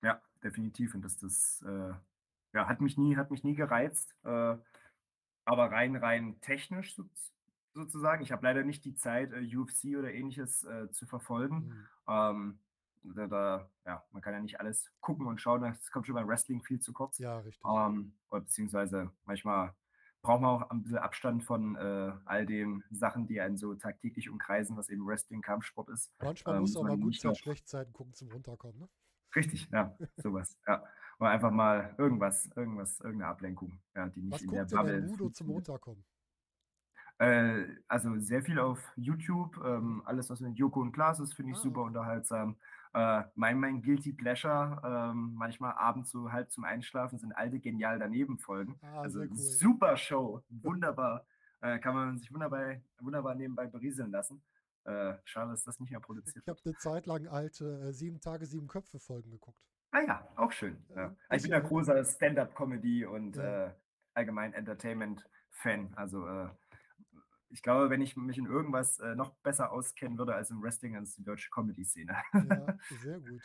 Ja, 0.03 0.23
definitiv. 0.43 0.95
Und 0.95 1.03
das, 1.05 1.19
das 1.19 1.61
ja, 2.53 2.69
hat 2.69 2.81
mich 2.81 2.97
nie, 2.99 3.17
hat 3.17 3.31
mich 3.31 3.45
nie 3.45 3.55
gereizt. 3.55 4.17
Aber 5.45 5.71
rein, 5.73 5.97
rein 5.97 6.41
technisch 6.41 6.95
so, 6.95 7.05
sozusagen. 7.75 8.23
Ich 8.23 8.33
habe 8.33 8.45
leider 8.45 8.63
nicht 8.65 8.85
die 8.85 8.95
Zeit, 8.95 9.33
UFC 9.33 9.97
oder 9.97 10.13
ähnliches 10.13 10.65
äh, 10.65 10.91
zu 10.91 11.07
verfolgen. 11.07 11.69
Mhm. 11.69 11.89
Ähm, 12.09 12.59
da, 13.03 13.27
da, 13.27 13.71
ja, 13.87 14.05
man 14.13 14.23
kann 14.23 14.35
ja 14.35 14.41
nicht 14.41 14.61
alles 14.61 14.91
gucken 15.01 15.27
und 15.27 15.41
schauen. 15.41 15.63
Das 15.63 15.91
kommt 15.91 16.07
schon 16.07 16.15
beim 16.15 16.29
Wrestling 16.29 16.63
viel 16.63 16.81
zu 16.81 16.93
kurz. 16.93 17.19
Ja, 17.19 17.39
richtig. 17.39 17.65
Ähm, 17.65 18.13
oder 18.31 18.41
beziehungsweise 18.43 19.11
manchmal 19.25 19.75
braucht 20.23 20.43
man 20.43 20.51
auch 20.63 20.71
ein 20.71 20.83
bisschen 20.83 20.99
Abstand 20.99 21.43
von 21.45 21.77
äh, 21.77 22.13
all 22.27 22.45
den 22.45 22.85
Sachen, 22.91 23.27
die 23.27 23.41
einen 23.41 23.57
so 23.57 23.75
tagtäglich 23.75 24.29
umkreisen, 24.29 24.77
was 24.77 24.91
eben 24.91 25.07
Wrestling, 25.07 25.41
Kampfsport 25.41 25.89
ist. 25.89 26.13
Manchmal 26.23 26.57
ähm, 26.57 26.61
musst 26.63 26.75
du 26.75 26.81
auch 26.81 26.83
muss 26.83 26.91
mal 26.91 26.97
man 26.99 27.01
gut 27.11 27.25
noch- 27.25 27.37
schlecht 27.37 27.69
Zeiten 27.69 27.93
gucken 27.93 28.13
zum 28.15 28.31
Runterkommen, 28.31 28.79
ne? 28.81 28.89
Richtig, 29.35 29.69
ja, 29.73 29.97
sowas. 30.17 30.59
Ja. 30.67 30.85
Oder 31.19 31.31
einfach 31.31 31.51
mal 31.51 31.95
irgendwas, 31.99 32.51
irgendwas, 32.57 32.99
irgendeine 33.01 33.31
Ablenkung, 33.31 33.79
ja, 33.95 34.09
die 34.09 34.21
nicht 34.23 34.33
Was 34.35 34.43
in 34.43 34.51
der 34.51 34.61
guckt 34.65 34.73
denn 34.73 34.87
der 34.87 34.93
Bubble 34.95 35.09
Mudo 35.09 35.31
zum. 35.31 35.51
Runterkommen? 35.51 36.05
Äh, 37.19 37.67
also 37.87 38.19
sehr 38.19 38.43
viel 38.43 38.59
auf 38.59 38.81
YouTube, 38.97 39.59
ähm, 39.65 40.03
alles 40.07 40.31
was 40.31 40.41
mit 40.41 40.57
Joko 40.59 40.81
und 40.81 40.93
Klaas 40.93 41.21
ist, 41.21 41.35
finde 41.35 41.53
ich 41.53 41.59
Ah, 41.59 41.61
super 41.61 41.83
unterhaltsam. 41.83 42.57
Äh, 42.93 43.23
mein, 43.37 43.59
mein 43.61 43.83
Guilty 43.83 44.13
Pleasure, 44.13 44.81
ähm, 44.85 45.35
manchmal 45.35 45.75
abends 45.75 46.11
so 46.11 46.33
halb 46.33 46.51
zum 46.51 46.65
Einschlafen, 46.65 47.19
sind 47.19 47.33
alte 47.33 47.61
Genial 47.61 47.99
daneben 48.01 48.39
Folgen. 48.39 48.79
Ah, 48.83 49.03
also 49.03 49.21
cool. 49.21 49.29
super 49.35 49.97
Show, 49.97 50.43
wunderbar. 50.49 51.25
äh, 51.61 51.79
kann 51.79 51.95
man 51.95 52.19
sich 52.19 52.33
wunderbar, 52.33 52.77
wunderbar 53.01 53.35
nebenbei 53.37 53.67
berieseln 53.69 54.11
lassen. 54.11 54.43
Äh, 54.85 55.15
schade, 55.25 55.51
dass 55.53 55.63
das 55.65 55.79
nicht 55.79 55.91
mehr 55.91 56.01
produziert 56.01 56.43
Ich 56.43 56.49
habe 56.49 56.59
eine 56.65 56.75
Zeit 56.79 57.07
lang 57.07 57.29
alte 57.29 57.81
äh, 57.81 57.93
sieben 57.93 58.19
Tage, 58.21 58.47
sieben 58.47 58.67
Köpfe 58.67 58.99
Folgen 58.99 59.31
geguckt. 59.31 59.61
Ah 59.93 60.01
ja, 60.01 60.29
auch 60.37 60.51
schön. 60.53 60.77
Ja. 60.97 61.15
ein 61.29 61.37
Ich 61.37 61.43
bin 61.43 61.53
ja 61.53 61.59
bisschen- 61.59 61.69
großer 61.69 62.05
Stand-up-Comedy 62.05 63.05
und 63.05 63.37
Ja. 63.37 63.67
äh, 63.67 63.71
allgemein 64.15 64.53
Entertainment-Fan. 64.55 65.93
Also 65.95 66.27
äh, 66.27 66.49
ich 67.51 67.63
glaube, 67.63 67.91
wenn 67.91 68.01
ich 68.01 68.17
mich 68.17 68.39
in 68.39 68.47
irgendwas 68.47 68.99
äh, 69.01 69.15
noch 69.15 69.31
besser 69.43 69.73
auskennen 69.73 70.17
würde 70.19 70.35
als 70.35 70.51
im 70.51 70.63
Wrestling, 70.63 70.95
dann 70.95 71.03
ist 71.03 71.19
die 71.19 71.25
deutsche 71.25 71.51
Comedy-Szene. 71.51 72.17
Ja, 72.33 72.79
sehr 73.03 73.21
gut. 73.21 73.43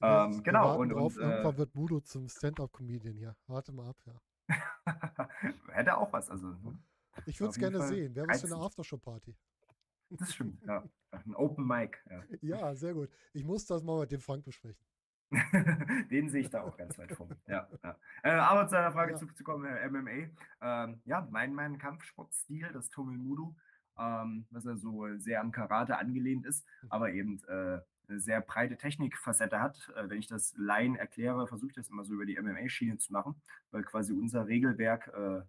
Ähm, 0.00 0.42
genau, 0.42 0.78
und- 0.78 0.90
drauf, 0.90 1.16
und, 1.16 1.22
irgendwann 1.22 1.54
äh, 1.54 1.58
wird 1.58 1.74
Mudo 1.74 2.00
zum 2.00 2.28
Stand-Up-Comedian 2.28 3.16
hier. 3.16 3.36
Warte 3.46 3.72
mal 3.72 3.90
ab, 3.90 3.96
ja. 4.06 4.14
Hätte 5.72 5.96
auch 5.96 6.12
was. 6.12 6.28
Also, 6.30 6.48
hm, 6.48 6.78
Ich 7.26 7.40
würde 7.40 7.50
es 7.52 7.58
gerne 7.58 7.78
Fall 7.78 7.88
sehen. 7.88 8.14
Wäre 8.14 8.26
was 8.28 8.40
für 8.42 8.54
eine. 8.54 8.62
Aftershow-Party. 8.64 9.34
das 10.10 10.34
stimmt. 10.34 10.62
Ja. 10.66 10.84
Ein 11.10 11.34
Open 11.36 11.66
Mic. 11.66 11.98
Ja. 12.10 12.22
Ja, 12.42 12.74
sehr 12.74 12.92
gut. 12.94 13.10
Ich 13.32 13.44
muss 13.44 13.64
das 13.66 13.82
mal 13.82 14.00
mit 14.00 14.12
dem 14.12 14.20
Frank 14.20 14.44
besprechen. 14.44 14.84
Den 16.10 16.28
sehe 16.30 16.42
ich 16.42 16.50
da 16.50 16.62
auch 16.62 16.76
ganz 16.76 16.96
weit 16.98 17.12
vorne. 17.12 17.36
Ja, 17.46 17.68
ja. 17.82 17.96
Äh, 18.22 18.30
aber 18.32 18.68
zu 18.68 18.78
einer 18.78 18.92
Frage 18.92 19.12
Ja. 19.12 19.18
zurückzukommen, 19.18 19.64
äh, 19.64 19.88
MMA. 19.88 20.28
Ähm, 20.60 21.00
ja, 21.04 21.26
mein, 21.30 21.54
mein 21.54 21.78
Kampfsportstil, 21.78 22.70
das 22.72 22.90
Tomel 22.90 23.16
Mudu, 23.18 23.54
ähm, 23.98 24.46
was 24.50 24.64
ja 24.64 24.76
so 24.76 25.06
sehr 25.18 25.40
am 25.40 25.50
Karate 25.52 25.98
angelehnt 25.98 26.46
ist, 26.46 26.64
Mhm. 26.82 26.90
aber 26.92 27.12
eben 27.12 27.42
äh, 27.48 27.80
eine 28.08 28.20
sehr 28.20 28.40
breite 28.42 28.76
Technikfacette 28.76 29.60
hat. 29.60 29.90
Äh, 29.96 30.08
wenn 30.08 30.18
ich 30.18 30.26
das 30.28 30.54
Laien 30.56 30.94
erkläre, 30.94 31.46
versuche 31.48 31.70
ich 31.70 31.74
das 31.76 31.88
immer 31.88 32.04
so 32.04 32.14
über 32.14 32.26
die 32.26 32.36
MMA-Schiene 32.40 32.98
zu 32.98 33.12
machen, 33.12 33.40
weil 33.70 33.82
quasi 33.82 34.12
unser 34.12 34.46
Regelwerk 34.46 35.08
äh, 35.08 35.42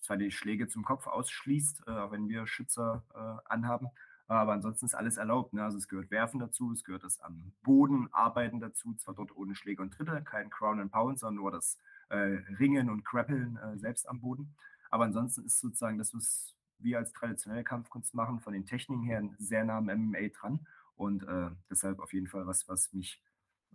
zwar 0.00 0.16
die 0.16 0.30
Schläge 0.30 0.66
zum 0.66 0.82
Kopf 0.84 1.06
ausschließt, 1.06 1.82
wenn 1.86 2.28
wir 2.28 2.46
Schützer 2.46 3.04
anhaben, 3.44 3.88
aber 4.26 4.52
ansonsten 4.52 4.86
ist 4.86 4.94
alles 4.94 5.16
erlaubt. 5.16 5.52
Ne? 5.52 5.62
Also 5.62 5.78
es 5.78 5.88
gehört 5.88 6.10
Werfen 6.10 6.40
dazu, 6.40 6.72
es 6.72 6.84
gehört 6.84 7.04
das 7.04 7.20
am 7.20 7.52
Boden 7.62 8.08
arbeiten 8.12 8.60
dazu, 8.60 8.94
zwar 8.94 9.14
dort 9.14 9.36
ohne 9.36 9.54
Schläge 9.54 9.82
und 9.82 9.92
Tritte, 9.92 10.22
kein 10.22 10.50
Crown 10.50 10.80
and 10.80 10.92
Pound, 10.92 11.18
sondern 11.18 11.42
nur 11.42 11.50
das 11.50 11.78
äh, 12.08 12.16
Ringen 12.58 12.90
und 12.90 13.04
Grappeln 13.04 13.56
äh, 13.56 13.78
selbst 13.78 14.08
am 14.08 14.20
Boden. 14.20 14.54
Aber 14.90 15.04
ansonsten 15.04 15.44
ist 15.44 15.60
sozusagen 15.60 15.98
das, 15.98 16.14
was 16.14 16.54
wir 16.78 16.98
als 16.98 17.12
traditionelle 17.12 17.64
Kampfkunst 17.64 18.14
machen, 18.14 18.40
von 18.40 18.52
den 18.52 18.66
Techniken 18.66 19.02
her 19.04 19.22
sehr 19.38 19.64
nah 19.64 19.78
am 19.78 19.86
MMA 19.86 20.28
dran. 20.28 20.66
Und 20.96 21.24
äh, 21.24 21.50
deshalb 21.70 21.98
auf 22.00 22.12
jeden 22.12 22.28
Fall 22.28 22.46
was, 22.46 22.68
was 22.68 22.92
mich 22.92 23.22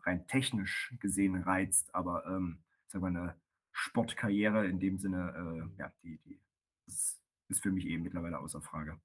rein 0.03 0.25
technisch 0.27 0.95
gesehen 0.99 1.35
reizt. 1.35 1.93
Aber 1.93 2.25
ähm, 2.25 2.59
sag 2.87 3.01
mal, 3.01 3.09
eine 3.09 3.35
Sportkarriere 3.71 4.65
in 4.67 4.79
dem 4.79 4.97
Sinne, 4.97 5.33
Mhm. 5.37 5.73
äh, 5.77 5.79
ja, 5.79 5.91
die, 6.03 6.17
die 6.19 6.39
ist, 6.87 7.21
ist 7.49 7.61
für 7.61 7.71
mich 7.71 7.85
eben 7.85 8.03
mittlerweile 8.03 8.39
außer 8.39 8.61
Frage. 8.61 8.99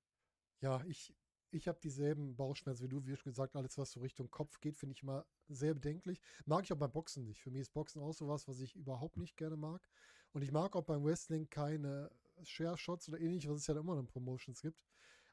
Ja, 0.61 0.83
ich, 0.87 1.15
ich 1.55 1.69
habe 1.69 1.79
dieselben 1.81 2.37
Bauchschmerzen 2.37 2.85
wie 2.85 2.89
du. 2.89 3.07
Wie 3.07 3.17
schon 3.17 3.31
gesagt, 3.31 3.57
alles, 3.57 3.79
was 3.79 3.93
so 3.93 4.01
Richtung 4.01 4.31
Kopf 4.31 4.61
geht, 4.61 4.77
finde 4.77 4.95
ich 4.95 5.03
immer 5.03 5.25
sehr 5.49 5.75
bedenklich. 5.75 6.21
Mag 6.47 6.65
ich 6.65 6.73
auch 6.73 6.79
beim 6.79 6.93
Boxen 6.93 7.25
nicht. 7.25 7.41
Für 7.41 7.51
mich 7.51 7.63
ist 7.63 7.73
Boxen 7.73 8.03
auch 8.03 8.13
sowas, 8.13 8.49
was 8.49 8.61
ich 8.61 8.75
überhaupt 8.75 9.17
nicht 9.17 9.37
gerne 9.37 9.57
mag. 9.57 9.89
Und 10.33 10.43
ich 10.43 10.51
mag 10.51 10.75
auch 10.75 10.83
beim 10.83 11.05
Wrestling 11.05 11.49
keine 11.49 12.11
Share-Shots 12.43 13.09
oder 13.09 13.21
ähnliches, 13.21 13.51
was 13.51 13.61
es 13.61 13.67
ja 13.69 13.79
immer 13.79 13.99
in 13.99 14.07
Promotions 14.07 14.61
gibt. 14.61 14.83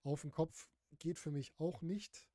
Auf 0.04 0.22
den 0.22 0.32
Kopf 0.32 0.70
geht 1.00 1.18
für 1.18 1.32
mich 1.32 1.54
auch 1.58 1.82
nicht. 1.82 2.30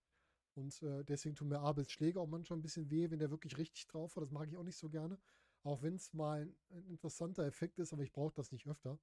Und 0.54 0.82
äh, 0.82 1.04
deswegen 1.04 1.36
tun 1.36 1.48
mir 1.48 1.60
Abels 1.60 1.92
Schläge 1.92 2.18
auch 2.20 2.26
manchmal 2.26 2.58
ein 2.58 2.62
bisschen 2.62 2.90
weh, 2.90 3.10
wenn 3.10 3.18
der 3.18 3.30
wirklich 3.30 3.56
richtig 3.56 3.86
drauf 3.86 4.16
war. 4.16 4.22
Das 4.22 4.32
mag 4.32 4.48
ich 4.48 4.56
auch 4.56 4.64
nicht 4.64 4.78
so 4.78 4.88
gerne. 4.88 5.18
Auch 5.62 5.82
wenn 5.82 5.94
es 5.94 6.12
mal 6.12 6.42
ein, 6.70 6.86
interessanter 6.88 7.44
Effekt 7.44 7.78
ist, 7.78 7.92
aber 7.92 8.02
ich 8.02 8.12
brauche 8.12 8.34
das 8.34 8.52
nicht 8.52 8.66
öfter. 8.66 8.98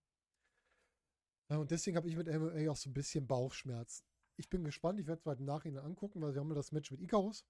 Und 1.48 1.72
deswegen 1.72 1.98
habe 1.98 2.10
ich 2.10 2.16
mit 2.16 2.28
MMA 2.28 2.72
auch 2.72 2.76
so 2.76 2.90
ein 2.90 2.94
bisschen 2.94 3.28
Bauchschmerzen. 3.28 4.04
Ich 4.36 4.50
bin 4.50 4.64
gespannt, 4.64 5.00
ich 5.00 5.08
werde 5.08 5.22
es 5.30 5.40
im 5.40 5.46
Nachhinein 5.46 5.86
angucken, 5.86 6.22
weil 6.22 6.34
wir 6.34 6.42
haben 6.42 6.50
ja 6.50 6.56
das 6.56 6.72
Match 6.72 6.92
mit 6.92 7.02
Icarus, 7.02 7.46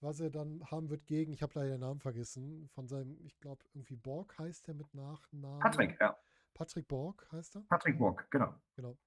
was 0.00 0.20
er 0.20 0.30
dann 0.30 0.62
haben 0.70 0.90
wird 0.90 1.06
gegen, 1.06 1.32
ich 1.32 1.42
habe 1.42 1.52
leider 1.58 1.72
den 1.72 1.80
Namen 1.80 2.00
vergessen, 2.00 2.68
von 2.68 2.86
seinem, 2.86 3.18
ich 3.24 3.38
glaube, 3.40 3.64
irgendwie 3.72 3.96
Borg 3.96 4.38
heißt 4.38 4.68
er 4.68 4.74
mit 4.74 4.92
Nachnamen. 4.94 5.60
Patrick, 5.60 5.98
ja. 6.00 6.16
Patrick 6.52 6.86
Borg 6.88 7.26
heißt 7.32 7.56
er. 7.56 7.62
Patrick 7.62 7.98
Walk, 7.98 8.30
genau. 8.30 8.54
Genau. 8.74 8.98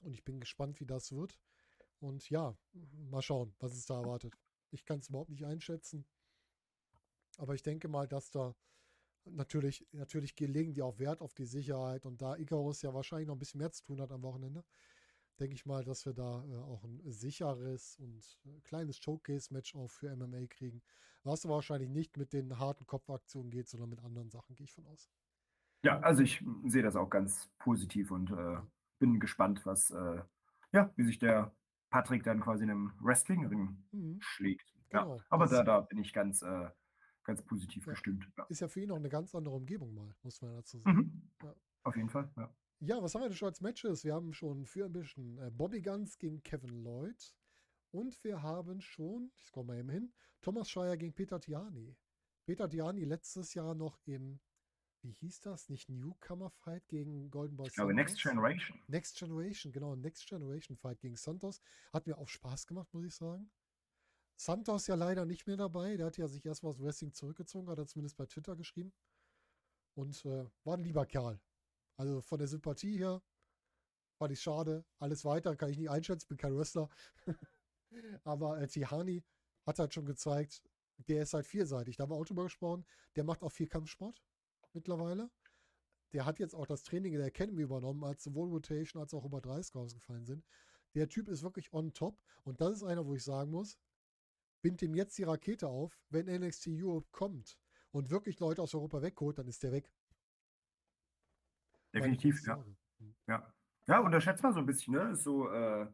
Und 0.00 0.14
ich 0.14 0.24
bin 0.24 0.40
gespannt, 0.40 0.80
wie 0.80 0.86
das 0.86 1.12
wird. 1.12 1.38
Und 2.00 2.28
ja, 2.28 2.56
mal 3.10 3.22
schauen, 3.22 3.54
was 3.60 3.72
es 3.72 3.86
da 3.86 4.00
erwartet. 4.00 4.36
Ich 4.70 4.84
kann 4.84 4.98
es 4.98 5.08
überhaupt 5.08 5.30
nicht 5.30 5.46
einschätzen. 5.46 6.04
Aber 7.38 7.54
ich 7.54 7.62
denke 7.62 7.88
mal, 7.88 8.06
dass 8.06 8.30
da 8.30 8.54
natürlich, 9.24 9.86
natürlich 9.92 10.36
ge- 10.36 10.46
legen 10.48 10.74
die 10.74 10.82
auch 10.82 10.98
Wert 10.98 11.20
auf 11.20 11.34
die 11.34 11.46
Sicherheit. 11.46 12.04
Und 12.04 12.20
da 12.20 12.36
Icarus 12.36 12.82
ja 12.82 12.92
wahrscheinlich 12.92 13.28
noch 13.28 13.34
ein 13.36 13.38
bisschen 13.38 13.58
mehr 13.58 13.72
zu 13.72 13.84
tun 13.84 14.00
hat 14.00 14.12
am 14.12 14.22
Wochenende, 14.22 14.64
denke 15.40 15.54
ich 15.54 15.66
mal, 15.66 15.84
dass 15.84 16.06
wir 16.06 16.12
da 16.14 16.44
äh, 16.44 16.56
auch 16.56 16.84
ein 16.84 17.00
sicheres 17.10 17.96
und 17.98 18.38
äh, 18.46 18.60
kleines 18.62 18.98
Showcase-Match 18.98 19.74
auch 19.76 19.88
für 19.90 20.10
MMA 20.10 20.46
kriegen. 20.48 20.82
Was 21.24 21.44
aber 21.44 21.54
wahrscheinlich 21.56 21.90
nicht 21.90 22.16
mit 22.16 22.32
den 22.32 22.58
harten 22.58 22.86
Kopfaktionen 22.86 23.50
geht, 23.50 23.68
sondern 23.68 23.90
mit 23.90 24.00
anderen 24.02 24.30
Sachen, 24.30 24.54
gehe 24.54 24.64
ich 24.64 24.72
von 24.72 24.86
aus. 24.86 25.10
Ja, 25.82 26.00
also 26.00 26.22
ich 26.22 26.44
sehe 26.66 26.82
das 26.82 26.96
auch 26.96 27.10
ganz 27.10 27.50
positiv 27.58 28.10
und 28.10 28.30
äh, 28.30 28.56
bin 28.98 29.20
gespannt, 29.20 29.64
was, 29.64 29.90
äh, 29.90 30.22
ja, 30.72 30.92
wie 30.96 31.04
sich 31.04 31.18
der 31.18 31.54
Patrick 31.90 32.24
dann 32.24 32.40
quasi 32.40 32.64
in 32.64 32.70
einem 32.70 32.92
Wrestling-Ring 33.00 33.84
Mhm. 33.92 34.18
schlägt. 34.20 34.74
Genau, 34.90 35.16
Ja, 35.16 35.24
aber 35.30 35.46
da, 35.46 35.62
da 35.62 35.80
bin 35.80 35.98
ich 35.98 36.12
ganz, 36.12 36.42
äh, 36.42 36.70
ganz 37.24 37.42
positiv 37.42 37.86
Ja. 37.86 37.92
gestimmt. 37.92 38.28
Ja. 38.36 38.44
Ist 38.48 38.60
ja 38.60 38.68
für 38.68 38.80
ihn 38.80 38.90
auch 38.90 38.96
eine 38.96 39.08
ganz 39.08 39.34
andere 39.34 39.54
Umgebung 39.54 39.94
mal, 39.94 40.14
muss 40.22 40.40
man 40.42 40.54
dazu 40.54 40.78
sagen. 40.78 40.98
Mhm. 40.98 41.30
Auf 41.84 41.96
jeden 41.96 42.08
Fall, 42.10 42.30
ja. 42.36 42.50
Ja, 42.80 43.02
was 43.02 43.14
haben 43.14 43.22
wir 43.22 43.28
denn 43.28 43.36
schon 43.36 43.48
als 43.48 43.62
Matches? 43.62 44.04
Wir 44.04 44.14
haben 44.14 44.34
schon 44.34 44.66
für 44.66 44.84
ein 44.84 44.92
bisschen 44.92 45.38
äh, 45.38 45.50
Bobby 45.50 45.80
Guns 45.80 46.18
gegen 46.18 46.42
Kevin 46.42 46.84
Lloyd. 46.84 47.34
Und 47.90 48.22
wir 48.22 48.42
haben 48.42 48.82
schon, 48.82 49.30
ich 49.34 49.44
scroll 49.46 49.64
mal 49.64 49.78
eben 49.78 49.88
hin, 49.88 50.12
Thomas 50.42 50.68
Schreier 50.68 50.98
gegen 50.98 51.14
Peter 51.14 51.40
Tiani. 51.40 51.96
Peter 52.44 52.68
Tiani 52.68 53.04
letztes 53.04 53.54
Jahr 53.54 53.74
noch 53.74 53.98
im, 54.04 54.40
wie 55.00 55.12
hieß 55.12 55.40
das? 55.40 55.70
Nicht 55.70 55.88
Newcomer 55.88 56.50
Fight 56.50 56.86
gegen 56.88 57.30
Golden 57.30 57.56
Boy 57.56 57.68
Ich 57.68 57.74
glaube, 57.74 57.94
Next? 57.94 58.20
Generation. 58.20 58.78
Next 58.88 59.16
Generation, 59.16 59.72
genau, 59.72 59.96
Next 59.96 60.26
Generation 60.28 60.76
Fight 60.76 61.00
gegen 61.00 61.16
Santos. 61.16 61.62
Hat 61.94 62.06
mir 62.06 62.18
auch 62.18 62.28
Spaß 62.28 62.66
gemacht, 62.66 62.92
muss 62.92 63.06
ich 63.06 63.14
sagen. 63.14 63.50
Santos 64.36 64.86
ja 64.86 64.96
leider 64.96 65.24
nicht 65.24 65.46
mehr 65.46 65.56
dabei. 65.56 65.96
Der 65.96 66.06
hat 66.06 66.18
ja 66.18 66.28
sich 66.28 66.44
erstmal 66.44 66.70
aus 66.70 66.80
Wrestling 66.80 67.14
zurückgezogen, 67.14 67.70
hat 67.70 67.78
er 67.78 67.86
zumindest 67.86 68.18
bei 68.18 68.26
Twitter 68.26 68.54
geschrieben. 68.54 68.92
Und 69.94 70.22
äh, 70.26 70.44
war 70.64 70.76
ein 70.76 70.84
lieber 70.84 71.06
Kerl. 71.06 71.40
Also 71.96 72.20
von 72.20 72.38
der 72.38 72.48
Sympathie 72.48 72.98
her 72.98 73.22
fand 74.18 74.32
ich 74.32 74.40
schade. 74.40 74.84
Alles 74.98 75.24
weiter 75.24 75.56
kann 75.56 75.70
ich 75.70 75.78
nicht 75.78 75.90
einschätzen, 75.90 76.28
bin 76.28 76.38
kein 76.38 76.56
Wrestler. 76.56 76.88
Aber 78.24 78.60
äh, 78.60 78.66
Tihani 78.66 79.24
hat 79.66 79.78
halt 79.78 79.94
schon 79.94 80.06
gezeigt, 80.06 80.62
der 81.08 81.22
ist 81.22 81.34
halt 81.34 81.46
vielseitig. 81.46 81.96
Da 81.96 82.02
haben 82.02 82.10
wir 82.10 82.16
auch 82.16 82.24
drüber 82.24 82.44
gesprochen. 82.44 82.84
Der 83.16 83.24
macht 83.24 83.42
auch 83.42 83.52
viel 83.52 83.68
Kampfsport 83.68 84.22
mittlerweile. 84.72 85.30
Der 86.12 86.24
hat 86.24 86.38
jetzt 86.38 86.54
auch 86.54 86.66
das 86.66 86.82
Training 86.82 87.12
in 87.12 87.18
der 87.18 87.28
Academy 87.28 87.62
übernommen, 87.62 88.04
als 88.04 88.22
sowohl 88.24 88.48
Rotation 88.48 89.02
als 89.02 89.12
auch 89.12 89.24
über 89.24 89.40
30 89.40 89.74
ausgefallen 89.74 90.24
sind. 90.24 90.44
Der 90.94 91.08
Typ 91.08 91.28
ist 91.28 91.42
wirklich 91.42 91.72
on 91.72 91.92
top. 91.92 92.18
Und 92.44 92.60
das 92.60 92.76
ist 92.76 92.82
einer, 92.82 93.04
wo 93.06 93.14
ich 93.14 93.24
sagen 93.24 93.50
muss, 93.50 93.78
bind 94.62 94.80
ihm 94.82 94.94
jetzt 94.94 95.18
die 95.18 95.24
Rakete 95.24 95.68
auf, 95.68 96.00
wenn 96.08 96.26
NXT 96.26 96.68
Europe 96.68 97.08
kommt 97.10 97.58
und 97.90 98.10
wirklich 98.10 98.40
Leute 98.40 98.62
aus 98.62 98.74
Europa 98.74 99.02
wegholt, 99.02 99.38
dann 99.38 99.48
ist 99.48 99.62
der 99.62 99.72
weg. 99.72 99.92
Definitiv, 101.96 102.40
ja. 102.46 102.54
Sorge. 102.54 102.76
Hm. 102.98 103.14
Ja, 103.26 103.52
ja 103.86 103.98
unterschätzt 104.00 104.42
man 104.42 104.52
so 104.52 104.60
ein 104.60 104.66
bisschen, 104.66 104.94
ne? 104.94 105.10
Ist 105.10 105.24
so, 105.24 105.48
äh, 105.50 105.86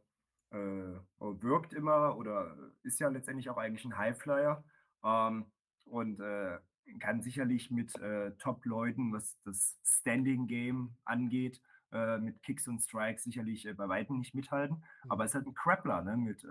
äh, 0.52 0.96
wirkt 1.18 1.72
immer 1.72 2.16
oder 2.16 2.56
ist 2.82 3.00
ja 3.00 3.08
letztendlich 3.08 3.48
auch 3.48 3.56
eigentlich 3.56 3.84
ein 3.84 3.96
Highflyer 3.96 4.62
ähm, 5.04 5.46
und 5.84 6.20
äh, 6.20 6.58
kann 7.00 7.22
sicherlich 7.22 7.70
mit 7.70 7.96
äh, 8.00 8.32
Top-Leuten, 8.36 9.12
was 9.12 9.38
das 9.44 9.78
Standing-Game 9.84 10.96
angeht, 11.04 11.62
äh, 11.92 12.18
mit 12.18 12.42
Kicks 12.42 12.68
und 12.68 12.80
Strikes 12.80 13.24
sicherlich 13.24 13.66
äh, 13.66 13.72
bei 13.72 13.88
Weitem 13.88 14.18
nicht 14.18 14.34
mithalten. 14.34 14.76
Hm. 14.76 15.10
Aber 15.10 15.24
ist 15.24 15.34
halt 15.34 15.46
ein 15.46 15.54
Grappler, 15.54 16.02
ne? 16.02 16.16
Mit, 16.16 16.44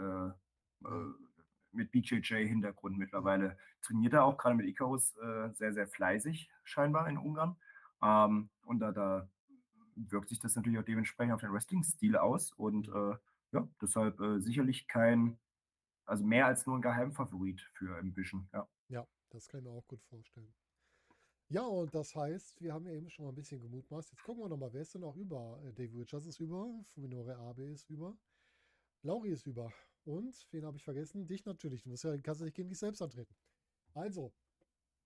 mit 1.73 1.91
BJJ-Hintergrund 1.91 2.97
mittlerweile. 2.97 3.57
Trainiert 3.81 4.13
er 4.13 4.25
auch 4.25 4.37
gerade 4.37 4.55
mit 4.55 4.65
Icarus 4.65 5.13
sehr, 5.53 5.73
sehr 5.73 5.87
fleißig, 5.87 6.49
scheinbar 6.63 7.07
in 7.07 7.17
Ungarn. 7.17 7.55
Ähm, 8.01 8.49
und 8.63 8.79
da, 8.79 8.91
da 8.91 9.29
wirkt 9.95 10.29
sich 10.29 10.39
das 10.39 10.55
natürlich 10.55 10.79
auch 10.79 10.83
dementsprechend 10.83 11.33
auf 11.33 11.41
den 11.41 11.51
Wrestling-Stil 11.51 12.17
aus. 12.17 12.51
Und 12.53 12.87
äh, 12.87 13.15
ja, 13.51 13.67
deshalb 13.81 14.19
äh, 14.19 14.39
sicherlich 14.39 14.87
kein, 14.87 15.37
also 16.05 16.23
mehr 16.23 16.45
als 16.45 16.65
nur 16.65 16.77
ein 16.77 16.81
Geheimfavorit 16.81 17.61
für 17.73 17.97
Ambition. 17.97 18.47
Ja. 18.53 18.67
Ja, 18.89 19.07
das 19.29 19.47
kann 19.47 19.61
ich 19.61 19.65
mir 19.65 19.71
auch 19.71 19.87
gut 19.87 20.01
vorstellen. 20.03 20.53
Ja, 21.49 21.63
und 21.63 21.93
das 21.93 22.15
heißt, 22.15 22.61
wir 22.61 22.73
haben 22.73 22.85
ja 22.85 22.93
eben 22.93 23.09
schon 23.09 23.25
mal 23.25 23.31
ein 23.31 23.35
bisschen 23.35 23.59
gemutmaßt. 23.59 24.11
Jetzt 24.11 24.23
gucken 24.23 24.43
wir 24.43 24.47
nochmal, 24.47 24.71
wer 24.71 24.81
ist 24.81 24.93
denn 24.93 25.01
noch 25.01 25.17
über? 25.17 25.61
Äh, 25.65 25.73
Dave 25.73 25.99
Richards 25.99 26.25
ist 26.25 26.39
über, 26.39 26.83
Fuminore 26.93 27.35
Abe 27.35 27.63
ist 27.63 27.89
über, 27.89 28.17
Lauri 29.03 29.31
ist 29.31 29.45
über. 29.45 29.73
Und, 30.05 30.47
wen 30.51 30.65
habe 30.65 30.77
ich 30.77 30.83
vergessen? 30.83 31.27
Dich 31.27 31.45
natürlich. 31.45 31.83
Du 31.83 31.89
musst 31.89 32.05
ja, 32.05 32.17
kannst 32.19 32.41
ja 32.41 32.45
nicht 32.45 32.55
gegen 32.55 32.69
dich 32.69 32.79
selbst 32.79 33.01
antreten. 33.01 33.35
Also, 33.93 34.33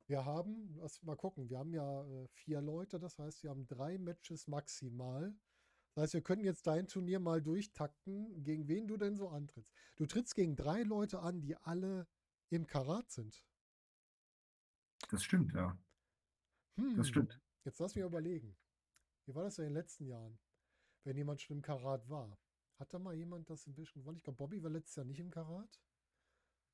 wir 0.07 0.25
haben, 0.25 0.75
lass 0.77 1.01
mal 1.03 1.15
gucken, 1.15 1.49
wir 1.49 1.57
haben 1.57 1.73
ja 1.73 2.03
äh, 2.05 2.27
vier 2.27 2.61
Leute, 2.61 2.99
das 2.99 3.17
heißt, 3.17 3.43
wir 3.43 3.49
haben 3.49 3.67
drei 3.67 3.97
Matches 3.97 4.47
maximal. 4.47 5.33
Das 5.93 6.03
heißt, 6.03 6.13
wir 6.15 6.21
können 6.21 6.43
jetzt 6.43 6.67
dein 6.67 6.87
Turnier 6.87 7.19
mal 7.19 7.41
durchtakten, 7.41 8.43
gegen 8.43 8.67
wen 8.67 8.87
du 8.87 8.97
denn 8.97 9.15
so 9.15 9.29
antrittst. 9.29 9.73
Du 9.95 10.05
trittst 10.05 10.35
gegen 10.35 10.55
drei 10.55 10.83
Leute 10.83 11.19
an, 11.19 11.41
die 11.41 11.55
alle 11.55 12.07
im 12.49 12.67
Karat 12.67 13.09
sind. 13.11 13.43
Das 15.09 15.23
stimmt, 15.23 15.53
ja. 15.53 15.77
Hm, 16.77 16.97
Das 16.97 17.07
stimmt. 17.07 17.39
Jetzt 17.63 17.79
lass 17.79 17.95
mich 17.95 18.03
überlegen. 18.03 18.55
Wie 19.25 19.33
war 19.33 19.43
das 19.43 19.57
in 19.57 19.63
den 19.63 19.73
letzten 19.73 20.05
Jahren, 20.05 20.37
wenn 21.03 21.17
jemand 21.17 21.41
schon 21.41 21.57
im 21.57 21.61
Karat 21.63 22.07
war? 22.09 22.37
Hat 22.77 22.93
da 22.93 22.99
mal 22.99 23.15
jemand 23.15 23.49
das 23.49 23.65
ein 23.65 23.73
bisschen 23.73 24.01
gewonnen? 24.01 24.17
Ich 24.17 24.23
glaube, 24.23 24.37
Bobby 24.37 24.61
war 24.61 24.69
letztes 24.69 24.95
Jahr 24.97 25.05
nicht 25.05 25.19
im 25.19 25.31
Karat. 25.31 25.79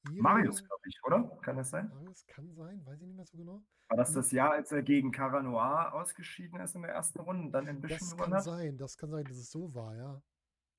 Iri- 0.10 0.22
Marius, 0.22 0.64
glaube 0.64 0.82
ich, 0.88 1.00
oder? 1.04 1.38
Kann 1.44 1.58
das 1.58 1.70
sein? 1.70 1.88
Marius 1.90 2.26
kann 2.26 2.52
sein, 2.54 2.84
weiß 2.86 3.02
ich 3.02 3.08
nicht 3.08 3.16
mehr 3.16 3.26
so 3.26 3.38
genau. 3.38 3.64
War 3.90 3.98
das 3.98 4.14
das 4.14 4.32
Jahr, 4.32 4.52
als 4.54 4.72
er 4.72 4.82
gegen 4.84 5.12
Cara 5.12 5.42
Noir 5.44 5.94
ausgeschieden 5.94 6.60
ist 6.62 6.76
in 6.76 6.82
der 6.82 6.92
ersten 6.92 7.20
Runde 7.20 7.44
und 7.46 7.52
dann 7.52 7.68
Ambition 7.68 8.00
Das 8.00 8.12
gewonnen 8.12 8.24
kann 8.32 8.34
hat? 8.38 8.44
sein, 8.44 8.78
das 8.78 8.98
kann 8.98 9.12
sein, 9.12 9.26
dass 9.26 9.38
es 9.38 9.52
so 9.52 9.74
war, 9.76 9.96
ja. 9.96 10.22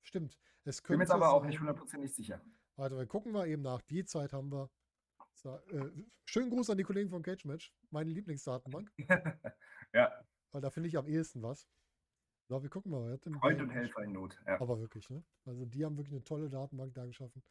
Stimmt. 0.01 0.37
Es 0.65 0.81
Bin 0.81 0.87
könnte 0.87 1.03
jetzt 1.03 1.11
aber 1.11 1.31
auch 1.31 1.41
sein- 1.41 1.49
nicht 1.49 1.59
hundertprozentig 1.59 2.13
sicher. 2.13 2.41
Warte, 2.75 2.97
wir 2.97 3.05
gucken 3.05 3.31
mal 3.31 3.47
eben 3.47 3.61
nach. 3.61 3.81
Die 3.83 4.03
Zeit 4.03 4.33
haben 4.33 4.51
wir. 4.51 4.69
So, 5.35 5.55
äh, 5.69 5.91
schönen 6.25 6.49
Gruß 6.49 6.69
an 6.69 6.77
die 6.77 6.83
Kollegen 6.83 7.09
von 7.09 7.21
Cage 7.23 7.45
Match, 7.45 7.73
meine 7.91 8.09
Lieblingsdatenbank, 8.11 8.91
ja, 9.93 10.11
weil 10.51 10.61
da 10.61 10.69
finde 10.69 10.89
ich 10.89 10.97
am 10.97 11.07
ehesten 11.07 11.41
was. 11.41 11.67
So, 12.49 12.61
wir 12.61 12.69
gucken 12.69 12.91
mal. 12.91 13.17
Freund 13.39 13.61
und 13.61 13.69
Helfer 13.69 14.03
in 14.03 14.11
Not. 14.11 14.39
Ja. 14.45 14.59
Aber 14.61 14.79
wirklich, 14.79 15.09
ne? 15.09 15.23
Also 15.45 15.65
die 15.65 15.83
haben 15.85 15.97
wirklich 15.97 16.13
eine 16.13 16.23
tolle 16.23 16.49
Datenbank 16.49 16.93
da 16.93 17.05
geschaffen, 17.05 17.41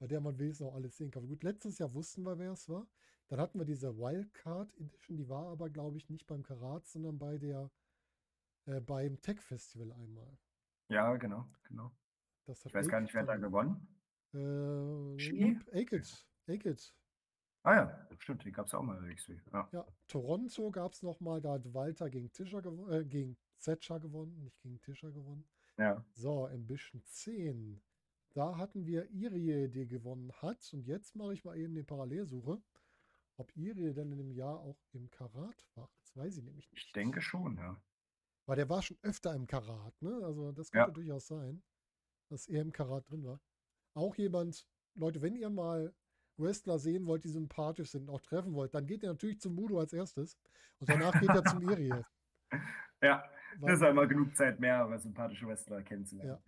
bei 0.00 0.06
der 0.06 0.20
man 0.20 0.38
wenigstens 0.38 0.66
auch 0.66 0.74
alles 0.74 0.96
sehen 0.96 1.10
kann. 1.10 1.28
Gut, 1.28 1.42
letztes 1.44 1.78
Jahr 1.78 1.92
wussten 1.94 2.22
wir, 2.22 2.38
wer 2.38 2.52
es 2.52 2.68
war. 2.68 2.88
Dann 3.28 3.38
hatten 3.38 3.58
wir 3.58 3.66
diese 3.66 3.96
Wildcard 3.96 4.74
Edition, 4.76 5.16
die 5.16 5.28
war 5.28 5.46
aber, 5.46 5.70
glaube 5.70 5.98
ich, 5.98 6.08
nicht 6.08 6.26
beim 6.26 6.42
Karat, 6.42 6.88
sondern 6.88 7.18
bei 7.18 7.38
der 7.38 7.70
äh, 8.64 8.80
beim 8.80 9.20
Tech 9.20 9.40
Festival 9.40 9.92
einmal. 9.92 10.36
ja, 10.88 11.16
genau, 11.16 11.46
genau. 11.68 11.92
Das 12.46 12.64
hat 12.64 12.70
Ich 12.70 12.74
weiß 12.74 12.88
gar 12.88 13.00
nicht, 13.00 13.14
wer 13.14 13.24
da 13.24 13.36
gewonnen. 13.36 13.86
Äh? 14.32 15.78
Aked. 15.78 16.26
Aked. 16.48 16.94
Ah 17.62 17.74
ja, 17.74 18.08
stimmt, 18.18 18.44
die 18.44 18.52
gab 18.52 18.66
es 18.66 18.74
auch 18.74 18.82
mal 18.82 19.00
WXW. 19.02 19.38
Ja. 19.52 19.68
Ja, 19.70 19.86
Toronto 20.08 20.70
gab 20.70 20.92
es 20.94 21.02
nochmal, 21.02 21.42
da 21.42 21.52
hat 21.52 21.74
Walter 21.74 22.08
gegen 22.08 22.32
Tischer 22.32 22.62
gewonnen, 22.62 22.90
äh, 22.90 23.04
gegen 23.04 23.36
Zetscher 23.58 24.00
gewonnen, 24.00 24.42
nicht 24.42 24.58
gegen 24.60 24.80
Tischer 24.80 25.12
gewonnen. 25.12 25.46
ja. 25.76 26.02
So, 26.14 26.46
Ambition 26.46 27.02
10. 27.04 27.82
Da 28.32 28.56
hatten 28.56 28.86
wir 28.86 29.10
Irie, 29.10 29.68
die 29.68 29.86
gewonnen 29.86 30.32
hat. 30.40 30.72
Und 30.72 30.86
jetzt 30.86 31.16
mache 31.16 31.32
ich 31.34 31.44
mal 31.44 31.56
eben 31.56 31.74
die 31.74 31.82
Parallelsuche, 31.82 32.62
ob 33.36 33.56
Irie 33.56 33.92
denn 33.92 34.12
in 34.12 34.18
dem 34.18 34.30
Jahr 34.30 34.60
auch 34.60 34.78
im 34.92 35.10
Karat 35.10 35.66
war. 35.74 35.90
Das 36.00 36.16
weiß 36.16 36.36
ich 36.38 36.44
nämlich 36.44 36.70
nicht. 36.70 36.86
Ich 36.86 36.92
denke 36.92 37.20
schon, 37.20 37.56
ja. 37.56 37.82
Weil 38.46 38.56
der 38.56 38.68
war 38.68 38.82
schon 38.82 38.98
öfter 39.02 39.34
im 39.34 39.46
Karat, 39.46 40.00
ne? 40.00 40.20
Also 40.24 40.52
das 40.52 40.70
Ja. 40.72 40.84
könnte 40.84 41.00
durchaus 41.00 41.26
sein, 41.26 41.62
dass 42.28 42.46
er 42.46 42.62
im 42.62 42.72
Karat 42.72 43.08
drin 43.10 43.24
war. 43.24 43.40
Auch 43.94 44.14
jemand, 44.16 44.68
Leute, 44.94 45.22
wenn 45.22 45.34
ihr 45.34 45.50
mal 45.50 45.94
Wrestler 46.36 46.78
sehen 46.78 47.06
wollt, 47.06 47.24
die 47.24 47.28
sympathisch 47.28 47.90
sind 47.90 48.08
und 48.08 48.10
auch 48.14 48.20
treffen 48.20 48.54
wollt, 48.54 48.74
dann 48.74 48.86
geht 48.86 49.02
ihr 49.02 49.08
natürlich 49.10 49.40
zum 49.40 49.54
Mudo 49.54 49.78
als 49.78 49.92
erstes. 49.92 50.38
Und 50.78 50.88
danach 50.88 51.18
geht 51.18 51.34
er 51.34 51.44
zum 51.44 51.62
Irie. 51.62 52.06
Ja, 53.02 53.24
Weil- 53.58 53.70
das 53.70 53.80
ist 53.80 53.86
einmal 53.86 54.08
genug 54.08 54.36
Zeit 54.36 54.60
mehr, 54.60 54.76
aber 54.78 54.98
sympathische 54.98 55.46
Wrestler 55.46 55.82
kennenzulernen. 55.82 56.42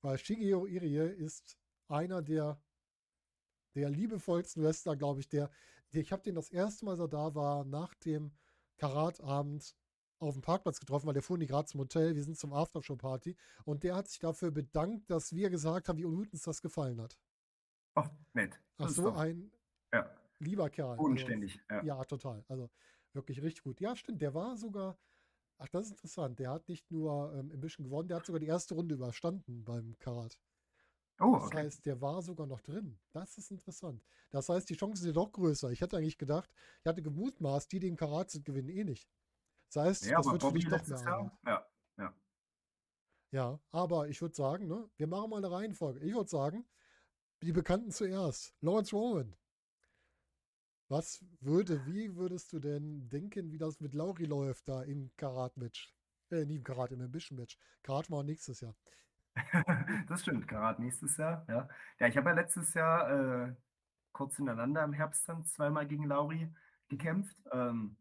Weil 0.00 0.18
Shigeo 0.18 0.66
Irie 0.66 1.08
ist 1.08 1.58
einer 1.88 2.22
der, 2.22 2.60
der 3.74 3.90
liebevollsten 3.90 4.62
Wrestler, 4.62 4.96
glaube 4.96 5.20
ich. 5.20 5.28
Der, 5.28 5.50
der, 5.92 6.02
ich 6.02 6.12
habe 6.12 6.22
den 6.22 6.34
das 6.34 6.50
erste 6.50 6.84
Mal, 6.84 6.92
als 6.92 7.00
er 7.00 7.08
da 7.08 7.34
war, 7.34 7.64
nach 7.64 7.94
dem 7.94 8.32
Karatabend 8.78 9.76
auf 10.18 10.34
dem 10.34 10.42
Parkplatz 10.42 10.80
getroffen, 10.80 11.06
weil 11.06 11.14
der 11.14 11.22
fuhr 11.22 11.38
nicht 11.38 11.50
gerade 11.50 11.66
zum 11.66 11.80
Hotel. 11.80 12.14
Wir 12.14 12.24
sind 12.24 12.38
zum 12.38 12.52
Aftershow-Party. 12.52 13.36
Und 13.64 13.82
der 13.82 13.94
hat 13.96 14.08
sich 14.08 14.18
dafür 14.18 14.50
bedankt, 14.50 15.10
dass 15.10 15.34
wir 15.34 15.50
gesagt 15.50 15.88
haben, 15.88 15.98
wie 15.98 16.02
gut 16.02 16.32
uns 16.32 16.42
das 16.42 16.62
gefallen 16.62 17.00
hat. 17.00 17.18
Ach, 17.94 18.10
nett. 18.32 18.58
Ach 18.78 18.88
so, 18.88 19.12
ein 19.12 19.50
ja, 19.92 20.10
lieber 20.38 20.70
Kerl. 20.70 20.90
Also, 20.90 21.02
bodenständig. 21.02 21.60
Ja. 21.70 21.82
ja, 21.82 22.04
total. 22.04 22.44
Also 22.48 22.70
wirklich 23.12 23.42
richtig 23.42 23.62
gut. 23.62 23.80
Ja, 23.80 23.96
stimmt. 23.96 24.20
Der 24.22 24.34
war 24.34 24.56
sogar, 24.56 24.98
ach, 25.58 25.68
das 25.68 25.86
ist 25.86 25.92
interessant. 25.92 26.38
Der 26.38 26.50
hat 26.50 26.68
nicht 26.68 26.90
nur 26.90 27.32
ähm, 27.34 27.50
ein 27.52 27.60
bisschen 27.60 27.84
gewonnen, 27.84 28.08
der 28.08 28.18
hat 28.18 28.26
sogar 28.26 28.40
die 28.40 28.46
erste 28.46 28.74
Runde 28.74 28.94
überstanden 28.94 29.64
beim 29.64 29.98
Karat. 29.98 30.38
Oh, 31.18 31.32
Das 31.34 31.44
okay. 31.44 31.58
heißt, 31.58 31.86
der 31.86 32.00
war 32.00 32.22
sogar 32.22 32.46
noch 32.46 32.60
drin. 32.60 32.98
Das 33.12 33.38
ist 33.38 33.50
interessant. 33.50 34.02
Das 34.30 34.48
heißt, 34.48 34.68
die 34.68 34.76
Chancen 34.76 35.02
sind 35.04 35.16
doch 35.16 35.32
größer. 35.32 35.70
Ich 35.70 35.80
hätte 35.80 35.96
eigentlich 35.96 36.18
gedacht, 36.18 36.50
ich 36.82 36.86
hatte 36.86 37.02
gemutmaßt, 37.02 37.70
die, 37.72 37.80
die 37.80 37.88
im 37.88 37.96
Karat 37.96 38.30
sind, 38.30 38.44
gewinnen 38.44 38.68
eh 38.68 38.84
nicht. 38.84 39.08
Das 39.72 39.84
heißt, 39.84 40.04
Ja, 40.06 40.18
das 40.18 40.26
wird 40.26 40.42
für 40.42 40.52
dich 40.52 40.68
doch 40.68 40.86
mehr. 40.86 40.98
Jahr. 41.00 41.38
Ja, 41.46 41.66
ja. 41.98 42.14
Ja, 43.32 43.60
aber 43.72 44.08
ich 44.08 44.20
würde 44.22 44.34
sagen, 44.34 44.68
ne, 44.68 44.88
wir 44.96 45.06
machen 45.06 45.30
mal 45.30 45.38
eine 45.38 45.50
Reihenfolge. 45.50 46.00
Ich 46.00 46.14
würde 46.14 46.28
sagen, 46.30 46.66
die 47.42 47.52
Bekannten 47.52 47.90
zuerst. 47.90 48.54
Lawrence 48.60 48.94
Rowan. 48.94 49.34
Was 50.88 51.24
würde, 51.40 51.84
wie 51.86 52.16
würdest 52.16 52.52
du 52.52 52.58
denn 52.60 53.08
denken, 53.08 53.52
wie 53.52 53.58
das 53.58 53.80
mit 53.80 53.94
Lauri 53.94 54.24
läuft 54.24 54.68
da 54.68 54.82
im 54.82 55.10
Karat-Match? 55.16 55.94
Äh, 56.30 56.44
nie 56.44 56.56
im 56.56 56.64
Karat, 56.64 56.92
im 56.92 57.00
Ambition-Match. 57.00 57.58
Karat 57.82 58.10
war 58.10 58.22
nächstes 58.24 58.60
Jahr. 58.60 58.76
Das 60.08 60.22
stimmt, 60.22 60.48
Karat 60.48 60.78
nächstes 60.78 61.16
Jahr, 61.16 61.44
ja. 61.48 61.68
Ja, 61.98 62.06
ich 62.06 62.16
habe 62.16 62.30
ja 62.30 62.34
letztes 62.36 62.74
Jahr 62.74 63.48
äh, 63.48 63.54
kurz 64.12 64.36
hintereinander 64.36 64.84
im 64.84 64.92
Herbst 64.92 65.28
dann 65.28 65.44
zweimal 65.44 65.86
gegen 65.86 66.04
Lauri 66.04 66.52
gekämpft. 66.88 67.36
Ähm, 67.52 67.96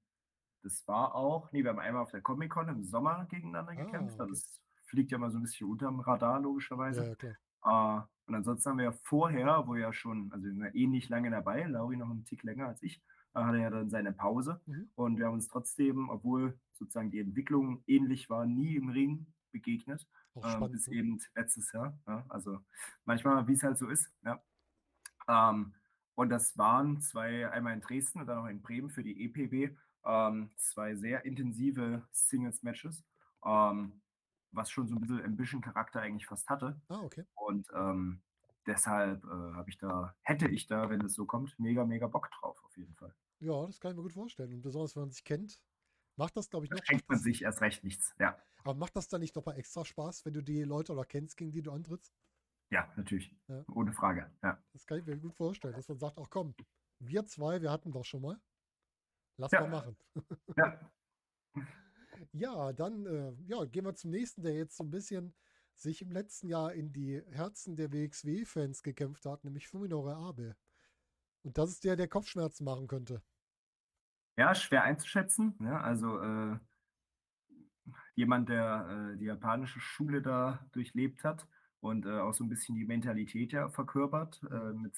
das 0.63 0.88
war 0.88 1.15
auch, 1.15 1.52
nee, 1.52 1.63
wir 1.63 1.71
haben 1.71 1.80
einmal 1.80 2.04
auf 2.04 2.12
der 2.12 2.21
Comic-Con 2.21 2.69
im 2.69 2.84
Sommer 2.84 3.26
gegeneinander 3.30 3.76
Ah, 3.76 3.76
gekämpft. 3.76 4.19
Okay. 4.19 4.30
das 4.32 4.62
fliegt 4.86 5.12
ja 5.12 5.17
mal 5.17 5.32
so 5.32 5.38
ein 5.39 5.43
bisschen 5.43 5.69
unterm 5.69 6.00
Radar, 6.00 6.39
logischerweise. 6.39 7.10
ja, 7.10 7.15
klar. 7.15 7.36
Äh, 7.65 8.02
und 8.28 8.36
ansonsten 8.36 8.70
haben 8.70 8.78
wir 8.78 8.86
ja 8.86 8.92
vorher, 8.92 9.68
wo 9.68 9.76
ja 9.76 9.94
schon, 9.94 10.32
also 10.32 10.46
wir 10.46 10.52
sind 10.52 10.64
ja 10.64 10.74
ähnlich 10.74 11.10
lange 11.10 11.30
dabei, 11.30 11.64
Lauri 11.64 11.98
noch 11.98 12.10
einen 12.10 12.26
Tick 12.26 12.44
länger 12.44 12.68
als 12.68 12.82
ich, 12.82 13.02
äh, 13.36 13.40
hatte 13.40 13.60
ja 13.60 13.70
dann 13.70 13.90
seine 13.90 14.14
Pause. 14.14 14.62
Mhm. 14.66 14.90
Und 14.96 15.18
wir 15.18 15.28
haben 15.28 15.36
uns 15.36 15.48
trotzdem, 15.48 16.10
obwohl 16.10 16.58
sozusagen 16.74 17.12
die 17.12 17.20
Entwicklung 17.20 17.84
ähnlich 17.88 18.30
war, 18.30 18.46
nie 18.46 18.76
im 18.76 18.90
Ring 18.90 19.28
begegnet 19.52 20.08
Auch 20.36 20.62
ähm, 20.62 20.72
bis 20.72 20.88
Ne? 20.88 20.96
eben 20.96 21.22
letztes 21.36 21.72
Jahr. 21.72 21.98
Ja, 22.08 22.26
also 22.30 22.60
manchmal, 23.06 23.48
wie 23.48 23.54
es 23.54 23.64
halt 23.64 23.78
so 23.78 23.88
ist. 23.88 24.12
Ja. 24.24 24.42
Ähm, 25.28 25.74
und 26.16 26.30
das 26.30 26.58
waren 26.58 27.02
zwei, 27.02 27.50
einmal 27.50 27.74
in 27.74 27.82
Dresden 27.82 28.22
und 28.22 28.28
dann 28.28 28.38
noch 28.38 28.50
in 28.50 28.62
Bremen 28.62 28.90
für 28.90 29.04
die 29.04 29.26
EPW, 29.26 29.76
ähm, 30.06 30.50
zwei 30.56 30.96
sehr 30.96 31.26
intensive 31.26 32.08
Singles-Matches, 32.12 33.06
ähm, 33.46 34.02
was 34.56 34.70
schon 34.72 34.88
so 34.88 34.96
ein 34.96 35.02
bisschen 35.02 35.24
Ambition-Charakter 35.24 36.02
eigentlich 36.02 36.28
fast 36.28 36.50
hatte. 36.50 36.80
Ah, 36.88 37.02
okay. 37.02 37.26
Und 37.36 37.68
ähm, 37.74 38.22
deshalb 38.65 39.24
äh, 39.24 39.28
habe 39.28 39.70
ich 39.70 39.78
da, 39.78 40.15
hätte 40.22 40.48
ich 40.48 40.68
da, 40.68 40.89
wenn 40.89 41.02
es 41.02 41.13
so 41.13 41.26
kommt, 41.26 41.58
mega, 41.60 41.86
mega 41.86 42.08
Bock 42.08 42.30
drauf, 42.32 42.63
auf 42.63 42.78
jeden 42.78 42.96
Fall. 42.96 43.13
Ja, 43.39 43.65
das 43.65 43.80
kann 43.80 43.91
ich 43.91 43.98
mir 43.98 44.04
gut 44.04 44.13
vorstellen. 44.13 44.54
Und 44.54 44.62
besonders, 44.62 44.96
wenn 44.96 45.04
man 45.04 45.12
sich 45.12 45.24
kennt, 45.24 45.62
macht 46.15 46.36
das, 46.38 46.50
glaube 46.50 46.65
ich, 46.65 46.70
Da 46.70 46.76
noch. 46.76 46.82
Macht 46.82 46.88
schenkt 46.88 47.10
man 47.10 47.18
das, 47.18 47.24
sich 47.24 47.41
erst 47.44 47.62
recht 47.62 47.84
nichts. 47.84 48.13
Ja, 48.20 48.38
aber 48.63 48.74
macht 48.74 48.96
das 48.96 49.08
dann 49.08 49.22
nicht 49.22 49.36
nochmal 49.36 49.58
extra 49.58 49.86
Spaß, 49.86 50.26
wenn 50.26 50.34
du 50.34 50.41
die 50.41 50.63
Leute 50.63 50.94
oder 50.94 51.06
kennst, 51.06 51.38
gegen 51.38 51.52
die 51.52 51.62
du 51.62 51.72
antrittst? 51.72 52.13
ja, 52.72 52.91
natürlich. 52.96 53.34
Ja. 53.48 53.63
Ohne 53.74 53.94
Frage. 53.94 54.32
Ja. 54.41 54.58
Das 54.74 54.86
kann 54.88 54.98
ich 54.98 55.06
mir 55.06 55.18
gut 55.18 55.36
vorstellen, 55.36 55.76
dass 55.76 55.88
man 55.88 56.00
sagt, 56.00 56.18
ach 56.20 56.30
komm, 56.32 56.56
wir 57.00 57.26
zwei, 57.26 57.62
wir 57.62 57.72
hatten 57.72 57.91
doch 57.91 58.04
schon 58.06 58.22
mal. 58.24 58.41
Lass 59.38 59.52
Ja. 59.52 59.62
mal 59.62 59.70
machen. 59.70 59.98
ja. 60.58 60.91
Ja, 62.32 62.73
dann 62.73 63.06
äh, 63.06 63.34
ja, 63.47 63.65
gehen 63.65 63.86
wir 63.86 63.95
zum 63.95 64.12
nächsten, 64.12 64.43
der 64.43 64.54
jetzt 64.54 64.78
so 64.78 64.84
ein 64.84 64.91
bisschen 64.91 65.34
sich 65.75 66.01
im 66.01 66.12
letzten 66.12 66.47
Jahr 66.47 66.73
in 66.73 66.93
die 66.93 67.21
Herzen 67.32 67.75
der 67.75 67.91
WXW-Fans 67.91 68.84
gekämpft 68.84 69.25
hat, 69.25 69.43
nämlich 69.43 69.67
Fuminore 69.67 70.15
Abe. 70.15 70.56
Und 71.43 71.58
das 71.58 71.69
ist 71.69 71.84
der, 71.84 71.95
der 71.95 72.08
Kopfschmerzen 72.08 72.63
machen 72.63 72.88
könnte. 72.88 73.21
Ja, 74.38 74.56
schwer 74.56 74.84
einzuschätzen. 74.84 75.56
Ja, 75.62 75.80
also 75.82 76.19
äh, 76.19 76.58
jemand, 78.15 78.49
der 78.49 79.13
äh, 79.13 79.17
die 79.17 79.25
japanische 79.25 79.80
Schule 79.80 80.21
da 80.21 80.65
durchlebt 80.71 81.23
hat 81.23 81.47
und 81.80 82.06
äh, 82.06 82.19
auch 82.19 82.34
so 82.34 82.43
ein 82.43 82.49
bisschen 82.49 82.75
die 82.75 82.86
Mentalität 82.86 83.51
ja 83.51 83.69
verkörpert, 83.69 84.41
äh, 84.51 84.73
mit 84.73 84.97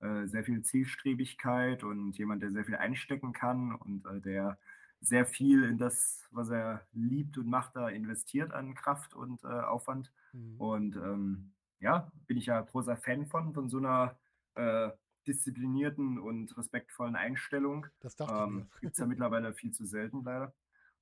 äh, 0.00 0.26
sehr 0.26 0.44
viel 0.44 0.62
Zielstrebigkeit 0.62 1.84
und 1.84 2.18
jemand, 2.18 2.42
der 2.42 2.50
sehr 2.50 2.64
viel 2.64 2.76
einstecken 2.76 3.32
kann 3.32 3.74
und 3.74 4.04
der 4.24 4.58
sehr 5.06 5.26
viel 5.26 5.64
in 5.64 5.78
das, 5.78 6.26
was 6.30 6.48
er 6.50 6.86
liebt 6.92 7.38
und 7.38 7.46
macht, 7.46 7.76
da 7.76 7.88
investiert 7.88 8.52
an 8.52 8.74
Kraft 8.74 9.14
und 9.14 9.44
äh, 9.44 9.46
Aufwand. 9.48 10.12
Mhm. 10.32 10.60
Und 10.60 10.96
ähm, 10.96 11.52
ja, 11.80 12.10
bin 12.26 12.36
ich 12.38 12.46
ja 12.46 12.60
großer 12.60 12.96
Fan 12.96 13.26
von, 13.26 13.52
von 13.54 13.68
so 13.68 13.78
einer 13.78 14.18
äh, 14.54 14.90
disziplinierten 15.26 16.18
und 16.18 16.56
respektvollen 16.56 17.16
Einstellung. 17.16 17.86
Das 18.00 18.16
dachte 18.16 18.34
ich 18.34 18.40
Ähm, 18.40 18.54
mir. 18.56 18.66
Gibt 18.80 18.92
es 18.92 18.98
ja 18.98 19.06
mittlerweile 19.06 19.52
viel 19.54 19.72
zu 19.72 19.84
selten 19.84 20.22
leider. 20.24 20.54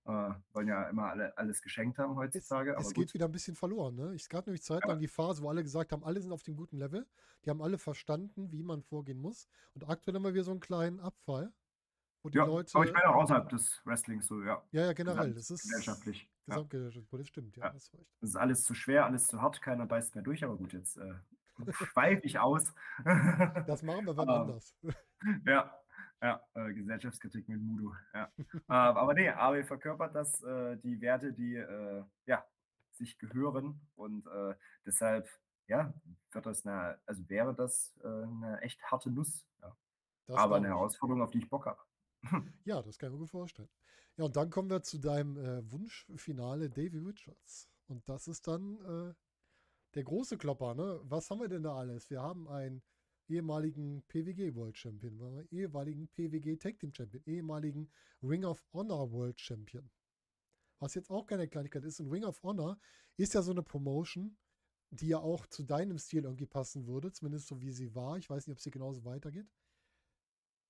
Äh, 0.04 0.30
wollen 0.52 0.66
ja 0.66 0.88
immer 0.88 1.10
alle 1.10 1.36
alles 1.38 1.62
geschenkt 1.62 1.96
haben 1.98 2.10
Es, 2.12 2.16
heutzutage. 2.18 2.72
es 2.72 2.76
aber 2.78 2.88
geht 2.88 3.06
gut. 3.08 3.14
wieder 3.14 3.26
ein 3.26 3.32
bisschen 3.32 3.54
verloren. 3.54 3.94
Ne? 3.94 4.12
Es 4.14 4.28
gab 4.28 4.46
nämlich 4.46 4.62
zeitlang 4.64 4.96
Ja. 4.96 5.00
die 5.00 5.06
Phase, 5.06 5.42
wo 5.42 5.48
alle 5.48 5.62
gesagt 5.62 5.92
haben, 5.92 6.02
alle 6.02 6.20
sind 6.20 6.32
auf 6.32 6.42
dem 6.42 6.56
guten 6.56 6.76
Level. 6.76 7.06
Die 7.44 7.50
haben 7.50 7.62
alle 7.62 7.78
verstanden, 7.78 8.50
wie 8.50 8.64
man 8.64 8.82
vorgehen 8.82 9.20
muss. 9.20 9.46
Und 9.74 9.88
aktuell 9.88 10.16
haben 10.16 10.24
wir 10.24 10.34
wieder 10.34 10.42
so 10.42 10.50
einen 10.50 10.58
kleinen 10.60 10.98
Abfall, 10.98 11.52
wo 12.22 12.28
die 12.30 12.38
Ja, 12.38 12.44
Leute. 12.44 12.74
aber 12.74 12.84
ich 12.84 12.92
meine 12.92 13.08
auch 13.08 13.16
außerhalb 13.22 13.48
des 13.48 13.80
Wrestlings 13.84 14.26
so, 14.26 14.42
ja. 14.42 14.62
ja, 14.70 14.86
ja, 14.86 14.92
generell. 14.92 15.34
Das 15.34 15.50
ist 15.50 15.62
gesellschaftlich. 15.62 16.28
Ja. 16.46 16.54
Gesamtgesellschaftlich. 16.56 17.20
Das 17.20 17.28
stimmt, 17.28 17.56
ja, 17.56 17.66
Ja. 17.66 17.74
Es 17.74 17.90
ist 18.20 18.36
alles 18.36 18.64
zu 18.64 18.74
schwer, 18.74 19.06
alles 19.06 19.26
zu 19.26 19.40
hart, 19.40 19.60
keiner 19.62 19.86
beißt 19.86 20.14
mehr 20.14 20.24
durch, 20.24 20.44
aber 20.44 20.56
gut, 20.56 20.72
jetzt 20.72 20.96
äh, 20.96 21.14
schweife 21.72 22.24
ich 22.24 22.38
aus. 22.38 22.72
Das 23.66 23.82
machen 23.82 24.06
wir 24.06 24.16
wann 24.16 24.28
Ähm, 24.28 24.34
anders. 24.34 24.74
Ja, 25.46 25.78
ja, 26.20 26.40
äh, 26.54 26.72
Gesellschaftskritik 26.72 27.48
mit 27.48 27.60
Mudo. 27.60 27.94
Ja. 28.14 28.30
äh, 28.36 28.52
aber 28.68 29.14
nee, 29.14 29.28
Abe 29.28 29.64
verkörpert 29.64 30.14
das, 30.14 30.42
äh, 30.42 30.76
die 30.78 31.00
Werte, 31.00 31.32
die 31.32 31.56
äh, 31.56 32.04
ja, 32.26 32.44
sich 32.92 33.18
gehören 33.18 33.80
und 33.94 34.26
äh, 34.26 34.54
deshalb 34.86 35.28
ja, 35.68 35.94
wird 36.32 36.44
das 36.46 36.66
eine, 36.66 36.98
also 37.06 37.28
wäre 37.28 37.54
das 37.54 37.96
äh, 38.02 38.06
eine 38.08 38.58
echt 38.62 38.82
harte 38.90 39.10
Nuss. 39.10 39.46
Ja. 39.62 39.76
Das 40.26 40.36
aber 40.36 40.56
eine. 40.56 40.68
Herausforderung, 40.68 41.22
auf 41.22 41.30
die 41.30 41.38
ich 41.38 41.48
Bock 41.48 41.66
habe. 41.66 41.80
Ja, 42.64 42.82
das 42.82 42.98
kann 42.98 43.08
ich 43.08 43.12
mir 43.14 43.20
gut 43.20 43.30
vorstellen. 43.30 43.68
Ja, 44.16 44.24
und 44.24 44.36
dann 44.36 44.50
kommen 44.50 44.70
wir 44.70 44.82
zu 44.82 44.98
deinem 44.98 45.36
äh, 45.36 45.70
Wunschfinale 45.70 46.68
Davy 46.68 46.98
Richards. 46.98 47.68
Und 47.86 48.08
das 48.08 48.28
ist 48.28 48.46
dann 48.46 48.78
äh, 48.84 49.14
der 49.94 50.04
große 50.04 50.38
Klopper, 50.38 50.74
ne? 50.74 51.00
Was 51.04 51.30
haben 51.30 51.40
wir 51.40 51.48
denn 51.48 51.62
da 51.62 51.76
alles? 51.76 52.10
Wir 52.10 52.22
haben 52.22 52.48
einen 52.48 52.82
ehemaligen 53.28 54.02
PWG 54.08 54.54
World 54.54 54.76
Champion, 54.76 55.18
wir 55.18 55.26
haben 55.26 55.38
einen 55.38 55.48
ehemaligen 55.50 56.08
PWG 56.08 56.56
Tag 56.58 56.78
Team 56.78 56.92
Champion, 56.94 57.22
ehemaligen 57.26 57.90
Ring 58.22 58.44
of 58.44 58.64
Honor 58.72 59.10
World 59.12 59.40
Champion. 59.40 59.90
Was 60.78 60.94
jetzt 60.94 61.10
auch 61.10 61.26
keine 61.26 61.48
Kleinigkeit 61.48 61.84
ist. 61.84 62.00
Und 62.00 62.10
Ring 62.10 62.24
of 62.24 62.42
Honor 62.42 62.78
ist 63.16 63.34
ja 63.34 63.42
so 63.42 63.52
eine 63.52 63.62
Promotion, 63.62 64.36
die 64.90 65.08
ja 65.08 65.18
auch 65.18 65.46
zu 65.46 65.62
deinem 65.62 65.98
Stil 65.98 66.24
irgendwie 66.24 66.46
passen 66.46 66.86
würde, 66.86 67.12
zumindest 67.12 67.46
so 67.46 67.60
wie 67.60 67.70
sie 67.70 67.94
war. 67.94 68.18
Ich 68.18 68.28
weiß 68.28 68.46
nicht, 68.46 68.56
ob 68.56 68.60
sie 68.60 68.70
genauso 68.70 69.04
weitergeht. 69.04 69.46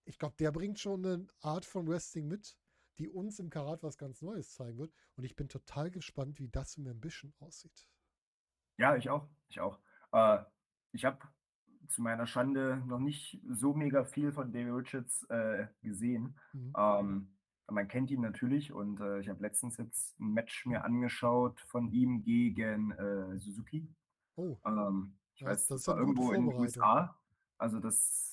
Ich 0.04 0.18
glaube, 0.18 0.36
der 0.38 0.52
bringt 0.52 0.78
schon 0.78 1.04
eine 1.04 1.26
Art 1.40 1.64
von 1.64 1.86
Wrestling 1.88 2.28
mit, 2.28 2.56
die 2.98 3.08
uns 3.08 3.38
im 3.38 3.50
Karat 3.50 3.82
was 3.82 3.98
ganz 3.98 4.22
Neues 4.22 4.52
zeigen 4.52 4.78
wird. 4.78 4.92
Und 5.16 5.24
ich 5.24 5.36
bin 5.36 5.48
total 5.48 5.90
gespannt, 5.90 6.38
wie 6.38 6.48
das 6.48 6.76
im 6.76 6.86
Ambition 6.86 7.32
aussieht. 7.38 7.88
Ja, 8.78 8.96
ich 8.96 9.08
auch. 9.10 9.28
Ich 9.48 9.60
auch. 9.60 9.78
Äh, 10.12 10.38
ich 10.92 11.04
habe 11.04 11.18
zu 11.88 12.02
meiner 12.02 12.26
Schande 12.26 12.82
noch 12.86 12.98
nicht 12.98 13.40
so 13.48 13.74
mega 13.74 14.04
viel 14.04 14.32
von 14.32 14.52
David 14.52 14.74
Richards 14.74 15.24
äh, 15.30 15.66
gesehen. 15.82 16.38
Mhm. 16.52 16.72
Ähm, 16.76 17.28
man 17.68 17.88
kennt 17.88 18.10
ihn 18.10 18.20
natürlich 18.20 18.72
und 18.72 19.00
äh, 19.00 19.20
ich 19.20 19.28
habe 19.28 19.42
letztens 19.42 19.76
jetzt 19.76 20.18
ein 20.20 20.32
Match 20.32 20.66
mir 20.66 20.84
angeschaut 20.84 21.60
von 21.60 21.90
ihm 21.92 22.22
gegen 22.22 22.92
äh, 22.92 23.38
Suzuki. 23.38 23.88
Oh, 24.36 24.56
Ähm, 24.66 25.18
ich 25.34 25.40
Ja, 25.40 25.48
weiß, 25.48 25.66
das 25.68 25.84
das, 25.84 25.88
war 25.88 25.98
irgendwo 25.98 26.32
in 26.32 26.48
den. 26.48 26.58
USA. 26.58 27.18
Also 27.58 27.78
das, 27.78 28.31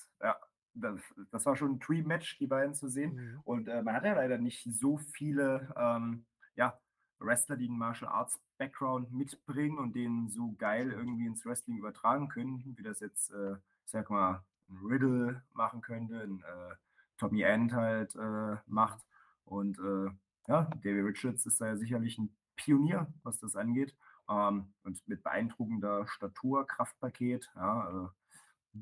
das, 0.81 1.01
das 1.31 1.45
war 1.45 1.55
schon 1.55 1.73
ein 1.73 1.79
Tree-Match, 1.79 2.37
die 2.39 2.47
beiden 2.47 2.73
zu 2.75 2.87
sehen. 2.89 3.15
mhm. 3.15 3.39
Und 3.43 3.67
äh, 3.67 3.81
man 3.81 3.95
hat 3.95 4.05
ja 4.05 4.13
leider 4.13 4.37
nicht 4.37 4.63
so 4.71 4.97
viele 4.97 5.73
ähm, 5.77 6.25
ja, 6.55 6.77
Wrestler, 7.19 7.57
die 7.57 7.67
einen 7.67 7.77
Martial 7.77 8.11
Arts 8.11 8.39
Background 8.57 9.11
mitbringen 9.11 9.77
und 9.77 9.95
den 9.95 10.29
so 10.29 10.53
geil 10.57 10.91
irgendwie 10.91 11.25
ins 11.25 11.45
Wrestling 11.45 11.77
übertragen 11.77 12.27
können, 12.27 12.61
wie 12.77 12.83
das 12.83 12.99
jetzt, 12.99 13.31
äh, 13.31 13.53
ich 13.53 13.91
sag 13.91 14.09
mal, 14.09 14.43
ein 14.69 14.77
Riddle 14.85 15.43
machen 15.53 15.81
könnte, 15.81 16.21
ein 16.21 16.41
äh, 16.41 16.75
Tommy 17.17 17.41
End 17.41 17.73
halt 17.73 18.15
äh, 18.15 18.57
macht. 18.67 19.05
Und 19.45 19.79
äh, 19.79 20.11
ja, 20.47 20.69
David 20.83 21.05
Richards 21.05 21.45
ist 21.45 21.61
da 21.61 21.67
ja 21.67 21.77
sicherlich 21.77 22.17
ein 22.17 22.35
Pionier, 22.55 23.07
was 23.23 23.39
das 23.39 23.55
angeht. 23.55 23.95
Ähm, 24.29 24.73
und 24.83 25.07
mit 25.07 25.23
beeindruckender 25.23 26.07
Statur, 26.07 26.67
Kraftpaket, 26.67 27.49
ja, 27.55 27.89
äh, 27.89 28.09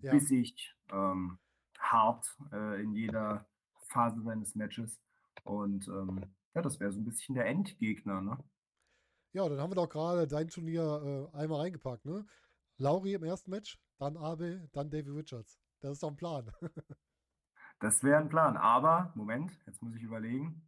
Ja. 0.01 0.11
bissig, 0.11 0.75
ähm, 0.91 1.37
hart 1.79 2.37
äh, 2.51 2.81
in 2.81 2.93
jeder 2.93 3.47
Phase 3.87 4.21
seines 4.21 4.55
Matches. 4.55 5.01
Und 5.43 5.87
ähm, 5.87 6.21
ja, 6.53 6.61
das 6.61 6.79
wäre 6.79 6.91
so 6.91 6.99
ein 6.99 7.05
bisschen 7.05 7.35
der 7.35 7.45
Endgegner, 7.45 8.21
ne? 8.21 8.37
Ja, 9.33 9.47
dann 9.47 9.59
haben 9.59 9.71
wir 9.71 9.75
doch 9.75 9.89
gerade 9.89 10.27
dein 10.27 10.47
Turnier 10.47 11.29
äh, 11.33 11.37
einmal 11.37 11.61
reingepackt, 11.61 12.05
ne? 12.05 12.25
Lauri 12.77 13.13
im 13.13 13.23
ersten 13.23 13.51
Match, 13.51 13.79
dann 13.97 14.17
Abe, 14.17 14.67
dann 14.71 14.89
Davy 14.89 15.09
Richards. 15.09 15.59
Das 15.79 15.93
ist 15.93 16.03
doch 16.03 16.09
ein 16.09 16.17
Plan. 16.17 16.51
Das 17.79 18.01
wäre 18.01 18.17
ein 18.17 18.29
Plan. 18.29 18.57
Aber, 18.57 19.11
Moment, 19.13 19.55
jetzt 19.67 19.83
muss 19.83 19.95
ich 19.95 20.01
überlegen. 20.01 20.67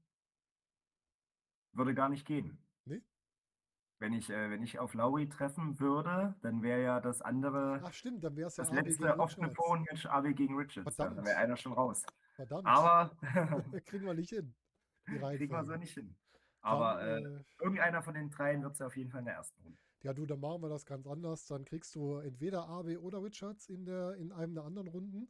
Würde 1.72 1.96
gar 1.96 2.08
nicht 2.08 2.24
gehen. 2.28 2.64
Wenn 4.00 4.14
ich, 4.14 4.30
äh, 4.30 4.50
wenn 4.50 4.64
ich 4.64 4.80
auf 4.80 4.94
Lauri 4.94 5.28
treffen 5.28 5.78
würde, 5.80 6.34
dann 6.42 6.64
wäre 6.64 6.82
ja 6.82 7.02
das 7.02 7.22
andere, 7.22 7.82
Ach 7.84 7.92
stimmt, 7.92 8.24
dann 8.24 8.36
wäre 8.38 8.48
es 8.48 8.56
ja 8.56 8.64
das 8.64 8.72
AB 8.72 8.86
letzte 8.86 9.20
offene. 9.20 9.52
Phone-Match 9.54 10.06
AB 10.06 10.34
gegen 10.34 10.56
Richards. 10.56 10.96
Verdammt. 10.96 11.18
dann 11.18 11.26
wäre 11.26 11.38
einer 11.38 11.58
schon 11.58 11.74
raus. 11.74 12.06
Verdammt. 12.36 12.66
Aber 12.66 13.12
kriegen 13.86 14.06
wir 14.06 14.14
nicht 14.14 14.30
hin. 14.30 14.56
Kriegen 15.38 15.52
wir 15.52 15.66
so 15.66 15.76
nicht 15.76 15.94
hin. 15.94 16.16
Dann, 16.62 16.72
Aber 16.72 17.02
äh, 17.02 17.22
äh, 17.22 17.44
irgendeiner 17.60 18.02
von 18.02 18.14
den 18.14 18.30
dreien 18.30 18.62
wird 18.64 18.74
es 18.74 18.80
ja 18.80 18.86
auf 18.88 18.96
jeden 18.96 19.10
Fall 19.10 19.20
in 19.20 19.26
der 19.26 19.36
ersten 19.36 19.62
Runde. 19.62 19.78
Ja, 20.04 20.14
du, 20.14 20.26
dann 20.26 20.40
machen 20.40 20.62
wir 20.62 20.70
das 20.70 20.86
ganz 20.86 21.06
anders. 21.08 21.48
Dann 21.48 21.66
kriegst 21.66 21.94
du 21.96 22.20
entweder 22.20 22.70
AB 22.70 22.98
oder 23.00 23.22
Richards 23.22 23.68
in, 23.68 23.86
der, 23.86 24.16
in 24.16 24.32
einem 24.32 24.54
der 24.54 24.64
anderen 24.64 24.88
Runden. 24.88 25.30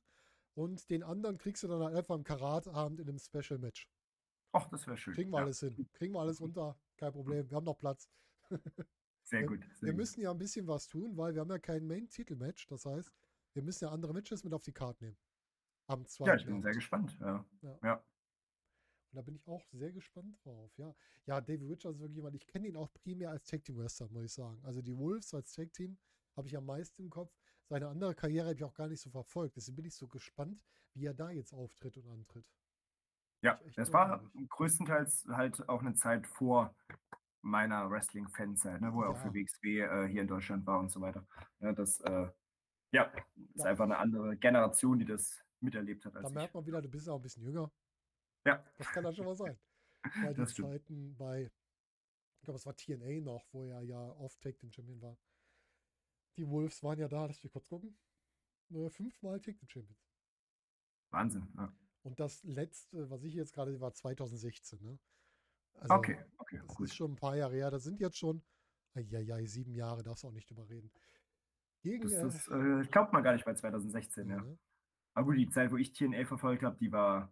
Und 0.54 0.90
den 0.90 1.02
anderen 1.04 1.38
kriegst 1.38 1.64
du 1.64 1.68
dann 1.68 1.82
halt 1.82 1.96
einfach 1.96 2.16
im 2.16 2.24
Karatabend 2.24 3.00
in 3.00 3.10
einem 3.10 3.20
Special 3.20 3.58
Match. 3.60 3.90
Ach, 4.52 4.68
das 4.68 4.86
wäre 4.86 4.98
schön. 4.98 5.14
Kriegen 5.14 5.32
wir 5.32 5.38
ja, 5.38 5.46
alles 5.46 5.60
hin. 5.62 5.88
Kriegen 5.94 6.14
wir 6.14 6.20
alles 6.20 6.40
unter. 6.42 6.78
Kein 6.98 7.14
Problem. 7.14 7.50
Wir 7.50 7.56
haben 7.56 7.66
noch 7.66 7.78
Platz. 7.78 8.10
Sehr 9.24 9.44
gut. 9.44 9.64
Sehr 9.74 9.88
wir 9.88 9.92
gut. 9.92 9.98
müssen 9.98 10.22
ja 10.22 10.32
ein 10.32 10.38
bisschen 10.38 10.68
was 10.68 10.88
tun, 10.88 11.16
weil 11.16 11.34
wir 11.34 11.42
haben 11.42 11.50
ja 11.50 11.60
kein 11.60 11.86
Main-Titel-Match. 11.86 12.68
Das 12.68 12.86
heißt, 12.86 13.14
wir 13.54 13.64
müssen 13.64 13.86
ja 13.86 13.92
andere 13.92 14.14
Matches 14.14 14.44
mit 14.44 14.54
auf 14.54 14.64
die 14.64 14.74
Karte 14.74 15.04
nehmen. 15.04 15.18
Am 15.88 16.06
zweiten 16.06 16.30
Ja, 16.30 16.36
ich 16.36 16.46
bin 16.46 16.62
sehr 16.62 16.74
gespannt. 16.74 17.18
Ja. 17.20 17.46
Ja. 17.62 17.80
Ja. 17.84 17.96
Und 19.12 19.16
da 19.18 19.22
bin 19.22 19.36
ich 19.36 19.48
auch 19.48 19.66
sehr 19.72 19.92
gespannt 19.92 20.38
drauf. 20.44 20.72
Ja, 20.78 20.96
ja 21.26 21.42
David 21.42 21.70
Richards 21.70 21.96
ist 21.96 22.02
wirklich 22.02 22.18
jemand, 22.18 22.36
ich 22.36 22.46
kenne 22.46 22.68
ihn 22.68 22.78
auch 22.78 22.92
primär 22.94 23.32
als 23.32 23.46
Tag 23.46 23.64
Team 23.64 23.78
Wrestler, 23.78 24.08
muss 24.10 24.26
ich 24.26 24.34
sagen. 24.34 24.60
Also 24.64 24.82
die 24.82 24.96
Wolves 24.96 25.34
als 25.34 25.52
Tag 25.52 25.74
Team 25.74 25.98
habe 26.36 26.48
ich 26.48 26.56
am 26.56 26.66
meisten 26.66 27.04
im 27.04 27.10
Kopf. 27.10 27.36
Seine 27.68 27.88
andere 27.88 28.14
Karriere 28.14 28.48
habe 28.48 28.56
ich 28.56 28.64
auch 28.64 28.74
gar 28.74 28.88
nicht 28.88 29.02
so 29.02 29.10
verfolgt. 29.10 29.56
Deswegen 29.56 29.78
bin 29.78 29.86
ich 29.86 29.96
so 29.96 30.08
gespannt, 30.08 30.64
wie 30.94 31.06
er 31.06 31.14
da 31.14 31.32
jetzt 31.32 31.54
auftritt 31.54 31.98
und 31.98 32.08
antritt. 32.08 32.46
Ja, 33.42 33.60
das 33.76 33.94
war 33.94 34.30
größtenteils 34.50 35.28
halt 35.30 35.68
auch 35.70 35.82
eine 35.82 35.94
Zeit 35.94 36.28
vor 36.28 36.76
meiner 37.42 37.90
Wrestling-Fanzeit, 37.90 38.82
ne, 38.82 38.94
wo 38.94 39.04
er 39.04 39.10
auch 39.10 39.16
Ja. 39.16 39.22
für 39.22 39.34
WXW 39.34 39.80
äh, 39.80 40.08
hier 40.08 40.22
in 40.22 40.28
Deutschland 40.28 40.66
war 40.66 40.80
und 40.80 40.92
so 40.92 41.00
weiter. 41.02 41.26
Ja, 41.60 41.72
das 41.74 42.00
äh, 42.02 42.30
ja, 42.92 43.12
ist 43.54 43.66
einfach 43.66 43.86
eine 43.86 43.98
andere 43.98 44.36
Generation, 44.38 45.00
die 45.00 45.06
das 45.06 45.44
miterlebt 45.62 46.06
hat 46.06 46.16
Da 46.16 46.22
ich. 46.22 46.30
merkt 46.34 46.54
man 46.54 46.66
wieder, 46.66 46.82
du 46.82 46.90
bist 46.90 47.08
ja 47.08 47.14
auch 47.14 47.18
ein 47.20 47.22
bisschen 47.22 47.44
jünger. 47.44 47.72
Ja. 48.46 48.64
Das 48.78 48.88
kann 48.92 49.04
dann 49.04 49.14
schon 49.16 49.26
mal 49.26 49.36
sein. 49.36 49.58
Das 50.38 50.54
stimmt. 50.54 50.70
Zeiten 50.70 51.16
bei, 51.18 51.52
ich 52.38 52.44
glaube, 52.46 52.58
es 52.58 52.66
war 52.66 52.76
TNA 52.76 53.20
noch, 53.22 53.46
wo 53.52 53.66
er 53.66 53.82
ja 53.82 54.00
oft 54.00 54.40
Tag 54.42 54.58
Team 54.58 54.72
Champion 54.72 55.02
war. 55.02 55.18
Die 56.38 56.48
Wolves 56.48 56.82
waren 56.84 56.98
ja 57.00 57.10
da, 57.10 57.26
lass 57.26 57.44
mich 57.44 57.52
kurz 57.52 57.68
gucken. 57.68 57.98
Äh, 58.72 58.90
fünfmal 58.90 59.42
Tag 59.42 59.58
Team 59.58 59.68
Champions. 59.70 60.08
Wahnsinn. 61.12 61.48
Ja. 61.58 61.74
Und 62.04 62.20
das 62.20 62.42
letzte, 62.44 63.10
was 63.10 63.24
ich 63.24 63.34
jetzt 63.34 63.54
gerade 63.54 63.72
sehe, 63.72 63.82
war 63.82 63.94
2016. 63.94 64.82
Ne? 64.82 64.98
Also, 65.82 65.94
Okay, 65.96 66.18
okay, 66.54 66.62
Das 66.68 66.76
gut. 66.76 66.88
ist 66.88 66.96
schon 66.96 67.12
ein 67.12 67.16
paar 67.16 67.36
Jahre 67.36 67.54
her. 67.56 67.72
Das 67.72 67.84
sind 67.84 68.00
jetzt 68.00 68.18
schon, 68.18 68.42
ja, 68.96 69.46
sieben 69.46 69.74
Jahre, 69.74 70.04
darfst 70.04 70.24
du 70.24 70.28
auch 70.28 70.34
nicht 70.34 70.50
drüber 70.50 70.68
reden. 70.70 70.92
Gegen, 71.82 72.04
Das, 72.04 72.14
äh, 72.14 72.22
das 72.24 72.48
äh, 72.48 72.90
glaubt 72.90 73.14
man 73.14 73.24
gar 73.24 73.34
nicht 73.34 73.46
bei 73.46 73.54
2016, 73.54 74.30
ja. 74.30 74.38
ne? 74.42 74.58
Aber 75.14 75.28
gut, 75.28 75.38
die 75.38 75.50
Zeit, 75.50 75.72
wo 75.72 75.78
ich 75.78 75.94
TNA 75.94 76.26
verfolgt 76.26 76.64
habe, 76.64 76.78
die 76.78 76.92
war 76.92 77.32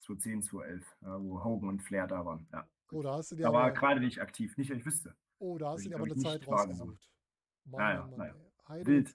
2010, 0.00 0.42
2011, 0.42 0.96
ja, 1.02 1.20
wo 1.22 1.44
Hogan 1.44 1.68
und 1.70 1.82
Flair 1.82 2.06
da 2.06 2.24
waren. 2.24 2.46
Ja. 2.52 2.68
Oh, 2.92 3.02
da 3.02 3.14
hast 3.14 3.30
du 3.32 3.36
dir 3.36 3.42
Da 3.44 3.52
war 3.52 3.64
aber, 3.64 3.72
gerade 3.72 4.00
nicht 4.00 4.20
aktiv, 4.20 4.56
nicht, 4.56 4.70
dass 4.70 4.78
ich 4.78 4.86
wüsste. 4.86 5.16
oh, 5.38 5.58
da 5.58 5.70
hast 5.70 5.84
du 5.84 5.88
dir 5.90 5.96
aber 5.96 6.04
eine 6.04 6.16
Zeit 6.16 6.46
rausgesucht. 6.46 7.10
Mann, 7.64 7.78
Naja, 7.80 8.06
Mann, 8.06 8.16
naja. 8.18 8.86
Wild. 8.86 9.14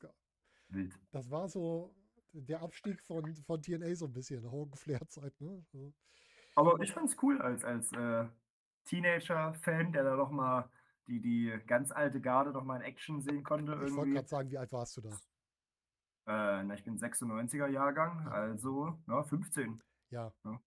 Wild. 0.69 0.99
Das 1.11 1.29
war 1.29 1.47
so 1.49 1.95
der 2.33 2.61
Abstieg 2.61 3.01
von, 3.01 3.33
von 3.35 3.61
TNA 3.61 3.95
so 3.95 4.05
ein 4.05 4.13
bisschen, 4.13 4.49
Hogan 4.49 4.75
Flair-Zeit, 4.77 5.39
ne? 5.39 5.63
Also, 5.73 5.93
Aber 6.55 6.79
ich 6.81 6.91
fand's 6.91 7.15
cool 7.21 7.41
als, 7.41 7.63
als 7.63 7.91
äh, 7.93 8.25
Teenager-Fan, 8.85 9.91
der 9.93 10.03
da 10.03 10.15
doch 10.15 10.31
mal 10.31 10.69
die, 11.07 11.21
die 11.21 11.53
ganz 11.67 11.91
alte 11.91 12.19
Garde 12.21 12.51
noch 12.51 12.63
mal 12.63 12.77
in 12.77 12.81
Action 12.83 13.21
sehen 13.21 13.43
konnte. 13.43 13.73
ich 13.85 13.93
wollte 13.95 14.13
gerade 14.13 14.27
sagen, 14.27 14.49
wie 14.49 14.57
alt 14.57 14.71
warst 14.71 14.97
du 14.97 15.01
da? 15.01 15.09
Äh, 16.27 16.63
na, 16.63 16.73
ich 16.73 16.83
bin 16.83 16.97
96er 16.97 17.67
Jahrgang, 17.67 18.23
Ja. 18.25 18.31
also 18.31 18.97
ja, 19.07 19.23
15. 19.23 19.81
Ja. 20.09 20.33
Ja. 20.43 20.61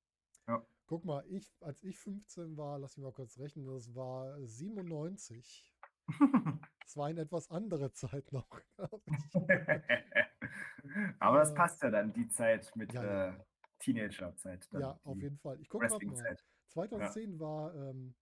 Ja. 0.46 0.66
Guck 0.87 1.04
mal, 1.04 1.24
ich, 1.28 1.52
als 1.61 1.83
ich 1.83 1.98
15 1.98 2.57
war, 2.57 2.78
lass 2.78 2.96
mich 2.96 3.04
mal 3.04 3.12
kurz 3.12 3.38
rechnen, 3.38 3.66
das 3.66 3.94
war 3.94 4.38
97. 4.46 5.74
Das 6.88 6.96
war 6.96 7.09
eine 7.09 7.20
etwas 7.20 7.50
andere 7.50 7.92
Zeit 7.92 8.33
noch, 8.33 8.48
glaub 8.76 9.02
ich. 9.07 9.35
Aber 11.18 11.40
das 11.40 11.50
Äh, 11.50 11.54
passt 11.54 11.83
ja 11.83 11.90
dann, 11.90 12.14
die 12.14 12.28
Zeit 12.28 12.72
mit 12.76 12.94
ja, 12.94 13.04
ja. 13.04 13.28
äh, 13.35 13.38
Teenager-Zeit. 13.81 14.66
Ja, 14.72 14.98
auf 15.04 15.18
jeden 15.20 15.37
Fall. 15.37 15.61
Ich 15.61 15.68
gucke 15.68 15.87
mal. 15.87 15.98
Wrestling-Zeit. 16.74 17.12
2010 17.12 17.40
war, 17.40 17.74
ähm, 17.74 18.14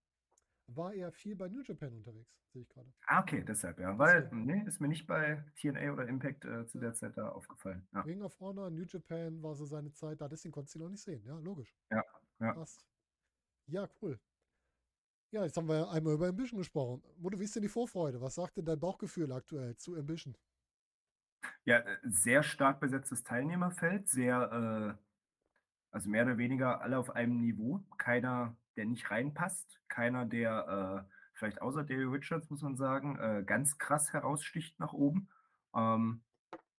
war 0.67 0.93
er 0.93 1.11
viel 1.11 1.35
bei 1.35 1.47
New 1.47 1.61
Japan 1.61 1.93
unterwegs, 1.93 2.39
sehe 2.51 2.61
ich 2.61 2.69
gerade. 2.69 2.91
Ah, 3.07 3.21
okay, 3.21 3.43
deshalb, 3.43 3.79
ja. 3.79 3.97
Weil, 3.97 4.29
nee, 4.33 4.63
ist 4.65 4.81
mir 4.81 4.87
nicht 4.87 5.07
bei 5.07 5.43
TNA 5.55 5.93
oder 5.93 6.07
Impact 6.07 6.45
äh, 6.45 6.65
zu 6.65 6.79
der 6.79 6.93
Zeit 6.93 7.17
da 7.17 7.29
aufgefallen. 7.29 7.87
Ja. 7.93 8.01
Ring 8.01 8.21
of 8.21 8.39
Honor, 8.39 8.69
New 8.69 8.85
Japan 8.85 9.41
war 9.41 9.55
so 9.55 9.65
seine 9.65 9.91
Zeit 9.91 10.21
da, 10.21 10.27
deswegen 10.27 10.51
konntest 10.51 10.75
du 10.75 10.79
ihn 10.79 10.83
noch 10.83 10.89
nicht 10.89 11.03
sehen. 11.03 11.23
Ja, 11.25 11.37
logisch. 11.39 11.73
Ja, 11.89 12.03
ja. 12.39 12.53
Passt. 12.53 12.85
Ja, 13.67 13.89
cool. 14.01 14.19
Ja, 15.31 15.43
jetzt 15.43 15.57
haben 15.57 15.67
wir 15.67 15.89
einmal 15.91 16.13
über 16.13 16.27
Ambition 16.27 16.57
gesprochen. 16.57 17.03
Mutter, 17.17 17.37
wie 17.39 17.43
ist 17.43 17.55
denn 17.55 17.61
die 17.61 17.67
Vorfreude? 17.67 18.21
Was 18.21 18.35
sagt 18.35 18.57
denn 18.57 18.65
dein 18.65 18.79
Bauchgefühl 18.79 19.31
aktuell 19.33 19.75
zu 19.75 19.95
Ambition? 19.95 20.37
Ja, 21.65 21.79
äh, 21.79 21.97
sehr 22.03 22.43
stark 22.43 22.79
besetztes 22.79 23.23
Teilnehmerfeld, 23.23 24.07
sehr, 24.07 24.97
äh, 24.97 25.06
also 25.91 26.09
mehr 26.09 26.23
oder 26.25 26.37
weniger 26.37 26.81
alle 26.81 26.97
auf 26.97 27.15
einem 27.15 27.39
Niveau. 27.39 27.83
Keiner, 27.97 28.55
der 28.75 28.85
nicht 28.85 29.09
reinpasst, 29.09 29.79
keiner, 29.87 30.25
der 30.25 31.05
äh, 31.07 31.13
vielleicht 31.33 31.61
außer 31.61 31.83
Davey 31.83 32.03
Richards, 32.03 32.49
muss 32.49 32.61
man 32.61 32.75
sagen, 32.75 33.17
äh, 33.17 33.43
ganz 33.45 33.77
krass 33.77 34.13
heraussticht 34.13 34.79
nach 34.79 34.93
oben. 34.93 35.29
Ähm, 35.75 36.21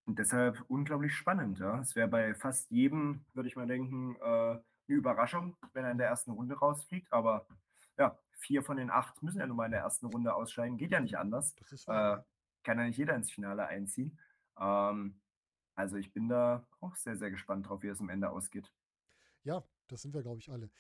und 0.04 0.18
deshalb 0.18 0.64
unglaublich 0.68 1.14
spannend. 1.14 1.58
Ja. 1.58 1.80
Es 1.80 1.94
wäre 1.94 2.08
bei 2.08 2.34
fast 2.34 2.70
jedem, 2.70 3.24
würde 3.34 3.48
ich 3.48 3.56
mal 3.56 3.66
denken, 3.66 4.16
äh, 4.16 4.24
eine 4.26 4.62
Überraschung, 4.86 5.56
wenn 5.74 5.84
er 5.84 5.90
in 5.90 5.98
der 5.98 6.08
ersten 6.08 6.30
Runde 6.30 6.58
rausfliegt. 6.58 7.12
Aber 7.12 7.46
ja, 7.98 8.18
vier 8.38 8.62
von 8.62 8.78
den 8.78 8.90
acht 8.90 9.22
müssen 9.22 9.40
ja 9.40 9.46
nun 9.46 9.56
mal 9.56 9.66
in 9.66 9.72
der 9.72 9.82
ersten 9.82 10.06
Runde 10.06 10.34
ausscheiden. 10.34 10.78
Geht 10.78 10.92
ja 10.92 11.00
nicht 11.00 11.18
anders 11.18 11.54
äh, 11.88 12.16
kann 12.64 12.78
ja 12.78 12.84
nicht 12.84 12.98
jeder 12.98 13.14
ins 13.14 13.30
Finale 13.30 13.66
einziehen. 13.66 14.18
Ähm, 14.58 15.20
also 15.74 15.96
ich 15.96 16.12
bin 16.12 16.28
da 16.28 16.66
auch 16.80 16.96
sehr, 16.96 17.16
sehr 17.16 17.30
gespannt 17.30 17.68
drauf, 17.68 17.82
wie 17.82 17.88
es 17.88 18.00
am 18.00 18.08
Ende 18.08 18.30
ausgeht. 18.30 18.70
Ja, 19.44 19.64
das 19.88 20.02
sind 20.02 20.14
wir, 20.14 20.22
glaube 20.22 20.40
ich, 20.40 20.50
alle. 20.50 20.70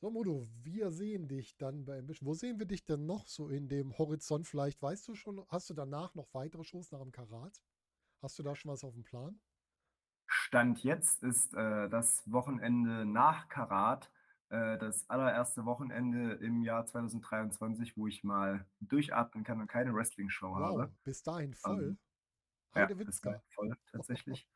So, 0.00 0.10
Modo, 0.10 0.46
wir 0.62 0.90
sehen 0.92 1.26
dich 1.28 1.56
dann 1.56 1.84
bei 1.84 1.98
Ambition. 1.98 2.28
Wo 2.28 2.34
sehen 2.34 2.58
wir 2.58 2.66
dich 2.66 2.84
denn 2.84 3.06
noch 3.06 3.26
so 3.26 3.48
in 3.48 3.68
dem 3.68 3.96
Horizont? 3.98 4.46
Vielleicht 4.46 4.80
weißt 4.80 5.08
du 5.08 5.14
schon, 5.14 5.44
hast 5.48 5.70
du 5.70 5.74
danach 5.74 6.14
noch 6.14 6.32
weitere 6.34 6.62
Shows 6.64 6.92
nach 6.92 7.00
dem 7.00 7.10
Karat? 7.10 7.60
Hast 8.22 8.38
du 8.38 8.42
da 8.42 8.54
schon 8.54 8.70
was 8.70 8.84
auf 8.84 8.94
dem 8.94 9.02
Plan? 9.02 9.40
Stand 10.26 10.84
jetzt 10.84 11.22
ist 11.22 11.54
äh, 11.54 11.88
das 11.88 12.30
Wochenende 12.30 13.06
nach 13.06 13.48
Karat 13.48 14.10
äh, 14.50 14.78
das 14.78 15.08
allererste 15.08 15.64
Wochenende 15.64 16.34
im 16.34 16.62
Jahr 16.62 16.86
2023, 16.86 17.96
wo 17.96 18.06
ich 18.06 18.22
mal 18.24 18.66
durchatmen 18.80 19.42
kann 19.42 19.60
und 19.60 19.66
keine 19.68 19.94
Wrestling-Show 19.94 20.50
Wow, 20.50 20.60
habe. 20.60 20.92
bis 21.04 21.22
dahin 21.22 21.54
voll. 21.54 21.82
Ähm, 21.82 21.98
Ja, 22.74 22.82
Heide 22.82 22.94
das 22.94 23.06
Witzka. 23.06 23.30
war 23.32 23.42
voll 23.54 23.76
tatsächlich. 23.92 24.48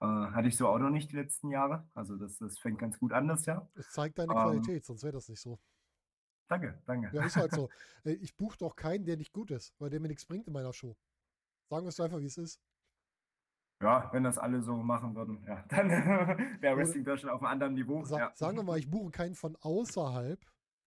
Äh, 0.00 0.06
hatte 0.06 0.48
ich 0.48 0.56
so 0.56 0.68
auch 0.68 0.78
noch 0.78 0.90
nicht 0.90 1.12
die 1.12 1.16
letzten 1.16 1.50
Jahre. 1.50 1.88
Also 1.94 2.16
das, 2.16 2.38
das 2.38 2.58
fängt 2.58 2.78
ganz 2.78 2.98
gut 2.98 3.12
an 3.12 3.28
das 3.28 3.46
Jahr. 3.46 3.70
Es 3.74 3.90
zeigt 3.90 4.18
deine 4.18 4.32
Ähm, 4.32 4.38
Qualität, 4.38 4.84
sonst 4.84 5.02
wäre 5.02 5.12
das 5.14 5.28
nicht 5.28 5.40
so. 5.40 5.58
Danke, 6.48 6.82
danke. 6.86 7.10
Ja, 7.16 7.24
ist 7.24 7.36
halt 7.36 7.52
so. 7.52 7.68
Äh, 8.04 8.12
Ich 8.14 8.36
buche 8.36 8.58
doch 8.58 8.76
keinen, 8.76 9.04
der 9.04 9.16
nicht 9.16 9.32
gut 9.32 9.50
ist, 9.50 9.74
weil 9.78 9.90
der 9.90 10.00
mir 10.00 10.08
nichts 10.08 10.26
bringt 10.26 10.46
in 10.46 10.52
meiner 10.52 10.72
Show. 10.72 10.96
Sagen 11.70 11.86
wir 11.86 11.88
es 11.88 12.00
einfach, 12.00 12.20
wie 12.20 12.26
es 12.26 12.36
ist. 12.36 12.60
Ja, 13.82 14.08
wenn 14.12 14.24
das 14.24 14.38
alle 14.38 14.62
so 14.62 14.76
machen 14.76 15.14
würden, 15.14 15.42
ja, 15.46 15.62
dann 15.68 15.88
wäre 15.88 16.76
Wrestling 16.76 17.04
Deutschland 17.04 17.34
auf 17.34 17.42
einem 17.42 17.52
anderen 17.52 17.74
Niveau. 17.74 18.04
Sa 18.04 18.18
ja. 18.18 18.32
Sagen 18.34 18.56
wir 18.56 18.62
mal, 18.62 18.78
ich 18.78 18.90
buche 18.90 19.10
keinen 19.10 19.34
von 19.34 19.56
außerhalb, 19.56 20.40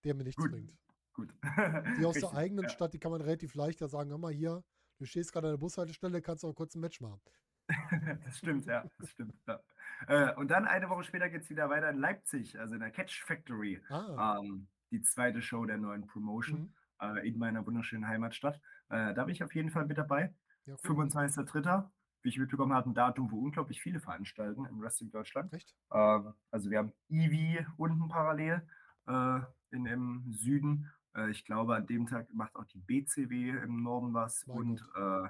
der 0.03 0.15
mir 0.15 0.23
nichts 0.23 0.41
Gut. 0.41 0.51
bringt. 0.51 0.77
Gut. 1.13 1.33
Die 1.33 1.41
aus 2.05 2.13
der 2.13 2.23
Richtig, 2.23 2.33
eigenen 2.33 2.63
ja. 2.63 2.69
Stadt, 2.69 2.93
die 2.93 2.99
kann 2.99 3.11
man 3.11 3.21
relativ 3.21 3.55
leicht 3.55 3.81
ja 3.81 3.87
sagen, 3.87 4.09
hör 4.09 4.17
mal 4.17 4.31
hier, 4.31 4.63
du 4.99 5.05
stehst 5.05 5.31
gerade 5.33 5.47
an 5.47 5.53
der 5.53 5.57
Bushaltestelle, 5.57 6.21
kannst 6.21 6.43
du 6.43 6.47
auch 6.47 6.55
kurz 6.55 6.75
ein 6.75 6.79
Match 6.81 7.01
machen. 7.01 7.19
Das 8.25 8.37
stimmt, 8.37 8.65
ja, 8.65 8.85
das 8.99 9.09
stimmt. 9.09 9.35
Ja. 9.47 9.59
Äh, 10.07 10.33
und 10.35 10.49
dann 10.51 10.65
eine 10.65 10.89
Woche 10.89 11.03
später 11.03 11.29
geht 11.29 11.41
es 11.41 11.49
wieder 11.49 11.69
weiter 11.69 11.89
in 11.89 11.97
Leipzig, 11.97 12.59
also 12.59 12.75
in 12.75 12.81
der 12.81 12.91
Catch 12.91 13.23
Factory. 13.23 13.81
Ah, 13.89 14.39
Ähm, 14.39 14.67
die 14.91 15.01
zweite 15.01 15.41
Show 15.41 15.65
der 15.65 15.77
neuen 15.77 16.05
Promotion 16.07 16.73
mhm. 17.01 17.17
äh, 17.17 17.27
in 17.27 17.37
meiner 17.37 17.65
wunderschönen 17.65 18.07
Heimatstadt. 18.07 18.61
Äh, 18.89 19.13
da 19.13 19.25
bin 19.25 19.33
ich 19.33 19.43
auf 19.43 19.53
jeden 19.53 19.69
Fall 19.69 19.85
mit 19.85 19.97
dabei. 19.97 20.33
ja, 20.65 20.75
cool. 20.87 21.05
25.03. 21.05 21.89
Wie 22.23 22.29
ich 22.29 22.39
mitbekommen 22.39 22.73
habe, 22.73 22.89
ein 22.89 22.93
Datum, 22.93 23.31
wo 23.31 23.39
unglaublich 23.39 23.81
viele 23.81 23.99
veranstalten 23.99 24.65
im 24.65 24.79
Wrestling 24.81 25.11
Deutschland. 25.11 25.53
Echt? 25.53 25.75
Ähm, 25.91 26.33
also 26.51 26.69
wir 26.69 26.77
haben 26.79 26.93
Eevee 27.09 27.65
unten 27.77 28.07
parallel. 28.07 28.67
Äh, 29.07 29.39
in, 29.71 29.85
im 29.85 30.23
Süden. 30.31 30.91
Äh, 31.15 31.31
ich 31.31 31.45
glaube, 31.45 31.75
an 31.75 31.87
dem 31.87 32.07
Tag 32.07 32.33
macht 32.33 32.55
auch 32.55 32.65
die 32.65 32.79
BCW 32.79 33.49
im 33.49 33.83
Norden 33.83 34.13
was 34.13 34.45
Mein 34.47 34.57
und 34.57 34.81
äh, 34.95 35.29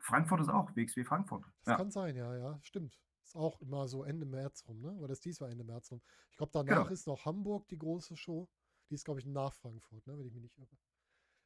Frankfurt 0.00 0.40
ist 0.40 0.48
auch, 0.48 0.74
WXW 0.74 1.04
Frankfurt. 1.04 1.44
Das 1.64 1.72
Ja, 1.72 1.76
kann 1.76 1.90
sein, 1.90 2.16
ja, 2.16 2.36
ja, 2.36 2.58
stimmt. 2.62 2.98
Ist 3.24 3.36
auch 3.36 3.60
immer 3.60 3.86
so 3.86 4.02
Ende 4.04 4.26
März 4.26 4.64
rum, 4.66 4.80
ne? 4.80 4.92
Oder 4.98 5.12
ist 5.12 5.24
diesmal 5.24 5.50
Ende 5.50 5.64
März 5.64 5.90
rum? 5.90 6.00
Ich 6.30 6.36
glaube, 6.36 6.52
danach 6.52 6.82
genau. 6.84 6.92
ist 6.92 7.06
noch 7.06 7.24
Hamburg 7.24 7.68
die 7.68 7.78
große 7.78 8.16
Show. 8.16 8.48
Die 8.88 8.94
ist, 8.94 9.04
glaube 9.04 9.20
ich, 9.20 9.26
nach 9.26 9.54
Frankfurt, 9.54 10.06
ne? 10.06 10.18
Wenn 10.18 10.26
ich 10.26 10.32
mich 10.32 10.42
nicht 10.42 10.58
irre. 10.58 10.76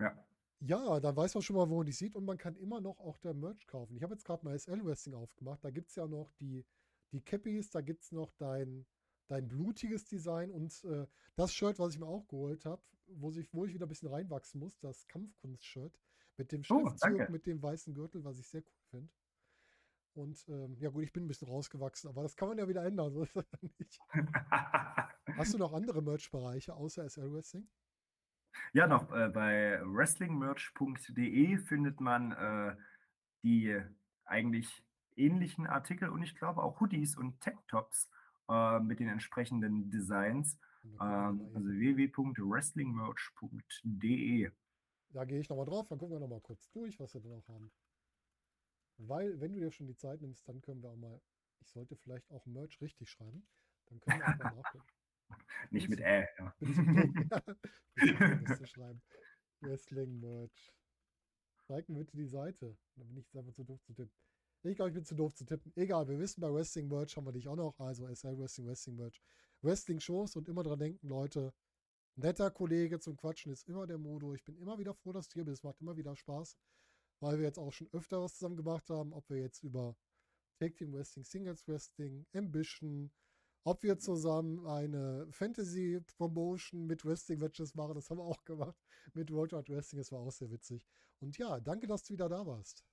Ja. 0.01 0.25
Ja, 0.61 0.99
dann 0.99 1.15
weiß 1.15 1.35
man 1.35 1.43
schon 1.43 1.57
mal, 1.57 1.69
wo 1.69 1.77
man 1.77 1.87
die 1.87 1.93
sieht 1.93 2.17
und 2.17 2.25
man 2.25 2.39
kann 2.39 2.57
immer 2.57 2.81
noch 2.81 2.99
auch 3.01 3.19
der 3.19 3.35
Merch 3.35 3.67
kaufen. 3.67 3.97
Ich 3.97 4.03
habe 4.03 4.15
jetzt 4.15 4.25
gerade 4.25 4.45
mal 4.45 4.59
SL 4.59 4.83
Wrestling 4.85 5.15
aufgemacht. 5.15 5.63
Da 5.63 5.71
gibt 5.71 5.91
es 5.91 5.97
ja 5.97 6.07
noch 6.07 6.33
die, 6.41 6.65
die 7.13 7.21
Cappies, 7.21 7.71
da 7.71 7.83
gibt 7.83 8.03
es 8.03 8.13
noch 8.13 8.33
dein, 8.39 8.87
dein 9.29 9.47
blutiges 9.47 10.07
Design 10.07 10.51
und 10.51 10.83
äh, 10.85 11.07
das 11.37 11.53
Shirt, 11.53 11.79
was 11.79 11.93
ich 11.93 12.01
mir 12.01 12.07
auch 12.07 12.27
geholt 12.29 12.65
habe, 12.65 12.83
wo, 13.09 13.31
sich, 13.31 13.53
wo 13.53 13.67
ich 13.67 13.75
wieder 13.75 13.85
ein 13.85 13.91
bisschen 13.91 14.09
reinwachsen 14.09 14.59
muss, 14.59 14.79
das 14.79 15.07
Kampfkunst-Shirt 15.09 15.99
mit 16.37 16.53
dem 16.53 16.61
Oh, 16.71 16.75
Schriftzug, 16.89 17.01
danke. 17.01 17.33
mit 17.33 17.47
dem 17.47 17.63
weißen 17.63 17.95
Gürtel, 17.95 18.23
was 18.25 18.39
ich 18.39 18.49
sehr 18.49 18.63
cool 18.63 18.83
finde. 18.91 19.11
Und 20.15 20.45
ähm, 20.49 20.77
ja 20.79 20.91
gut, 20.91 21.03
ich 21.03 21.13
bin 21.13 21.25
ein 21.25 21.29
bisschen 21.29 21.49
rausgewachsen, 21.49 22.09
aber 22.09 22.23
das 22.23 22.37
kann 22.37 22.49
man 22.49 22.59
ja 22.59 22.69
wieder 22.69 22.85
ändern. 22.85 23.13
So 23.15 23.23
ist 23.25 23.35
das 23.37 23.47
nicht. 23.79 23.99
Hast 25.37 25.55
du 25.55 25.59
noch 25.65 25.73
andere 25.73 26.03
Merch-Bereiche 26.03 26.75
außer 26.75 27.09
SL 27.09 27.33
Wrestling? 27.33 27.69
Ja, 28.73 28.87
noch 28.87 29.11
äh, 29.13 29.29
bei 29.29 29.81
wrestlingmerch.de 29.85 31.59
findet 31.59 32.01
man 32.01 32.31
äh, 32.33 32.77
die 33.43 33.81
eigentlich 34.25 34.85
ähnlichen 35.17 35.67
Artikel 35.67 36.09
und 36.09 36.23
ich 36.23 36.37
glaube 36.37 36.63
auch 36.63 36.81
Hoodies 36.81 37.17
und 37.17 37.41
Tanktops 37.41 38.09
äh, 38.49 38.79
mit 38.81 39.01
den 39.01 39.09
entsprechenden 39.09 39.91
Designs. 39.91 40.59
Ähm, 41.01 41.51
also 41.55 41.69
www.wrestlingmerch.de. 41.69 44.51
Da 45.15 45.25
gehe 45.25 45.39
ich 45.39 45.49
nochmal 45.49 45.67
drauf, 45.67 45.87
dann 45.87 45.99
gucken 45.99 46.17
wir 46.17 46.21
nochmal 46.21 46.41
kurz 46.41 46.69
durch, 46.73 46.99
was 46.99 47.15
wir 47.15 47.21
denn 47.21 47.33
auch 47.33 47.49
haben. 47.49 47.71
Weil, 48.99 49.41
wenn 49.41 49.53
du 49.53 49.61
dir 49.61 49.71
schon 49.71 49.87
die 49.87 49.97
Zeit 49.97 50.21
nimmst, 50.21 50.49
dann 50.49 50.61
können 50.61 50.83
wir 50.83 50.91
auch 50.91 50.97
mal, 50.97 51.21
ich 51.61 51.71
sollte 51.71 51.95
vielleicht 51.97 52.29
auch 52.33 52.45
Merch 52.47 52.81
richtig 52.81 53.09
schreiben. 53.11 53.47
Dann 53.87 54.01
können 54.01 54.21
wir 54.21 54.29
auch 54.29 54.39
mal 54.39 54.55
nachgucken. 54.57 54.87
Nicht 55.71 55.89
mit 55.89 56.01
Ä. 56.01 56.27
Ja. 56.39 56.55
Zu 58.57 58.67
schreiben. 58.67 59.03
Wrestling 59.61 60.19
Merch. 60.19 60.75
Zeig 61.63 61.89
mir 61.89 61.99
bitte 62.01 62.17
die 62.17 62.27
Seite. 62.27 62.77
Dann 62.97 63.07
bin 63.07 63.19
ich 63.19 63.27
jetzt 63.27 63.37
einfach 63.37 63.55
zu 63.55 63.63
doof 63.63 63.83
zu 63.85 63.95
tippen. 63.95 64.13
Ich 64.65 64.77
glaube, 64.77 64.91
ich 64.91 64.95
bin 64.95 65.05
zu 65.05 65.15
doof 65.15 65.33
zu 65.35 65.45
tippen. 65.45 65.73
Egal, 65.77 66.09
wir 66.09 66.19
wissen, 66.19 66.41
bei 66.41 66.53
Wrestling 66.53 66.89
Merch 66.89 67.17
haben 67.17 67.27
wir 67.27 67.33
dich 67.33 67.47
auch 67.47 67.57
noch. 67.57 67.79
Also 67.79 68.09
SL 68.13 68.37
Wrestling, 68.37 68.67
Wrestling 68.67 68.97
Merch. 68.97 69.23
Wrestling 69.63 70.01
Shows 70.01 70.35
und 70.35 70.49
immer 70.49 70.65
dran 70.65 70.81
denken, 70.81 71.07
Leute. 71.07 71.55
Netter 72.17 72.51
Kollege 72.51 73.01
zum 73.01 73.17
Quatschen 73.17 73.53
ist 73.53 73.69
immer 73.69 73.87
der 73.87 73.99
Modo. 73.99 74.35
Ich 74.35 74.45
bin 74.45 74.57
immer 74.57 74.79
wieder 74.79 74.95
froh, 74.95 75.13
dass 75.13 75.29
du 75.29 75.35
hier 75.35 75.45
bist. 75.45 75.65
Macht 75.65 75.81
immer 75.81 75.97
wieder 75.97 76.15
Spaß, 76.15 76.57
weil 77.21 77.39
wir 77.39 77.45
jetzt 77.45 77.59
auch 77.59 77.73
schon 77.73 77.89
öfter 77.93 78.23
was 78.23 78.35
zusammen 78.35 78.57
gemacht 78.57 78.89
haben. 78.89 79.13
Ob 79.13 79.29
wir 79.29 79.39
jetzt 79.39 79.65
über 79.65 79.97
Tag 80.61 80.77
Team 80.77 80.93
Wrestling, 80.93 81.25
Singles 81.25 81.67
Wrestling, 81.67 82.25
Ambition, 82.33 83.11
ob 83.65 83.83
wir 83.83 83.99
zusammen 83.99 84.65
eine 84.67 85.27
Fantasy 85.31 86.01
Promotion 86.17 86.87
mit 86.87 87.05
Wrestling 87.05 87.41
Matches 87.41 87.75
machen, 87.75 87.95
das 87.95 88.11
haben 88.11 88.19
wir 88.19 88.25
auch 88.25 88.45
gemacht. 88.45 88.77
Mit 89.15 89.33
World 89.33 89.53
Wide 89.53 89.73
Wrestling, 89.75 89.99
das 89.99 90.13
war 90.13 90.21
auch 90.21 90.31
sehr 90.31 90.51
witzig. 90.51 90.87
Und 91.21 91.37
ja, 91.37 91.59
danke, 91.59 91.87
dass 91.87 92.05
du 92.05 92.13
wieder 92.13 92.29
da 92.29 92.47
warst. 92.47 92.85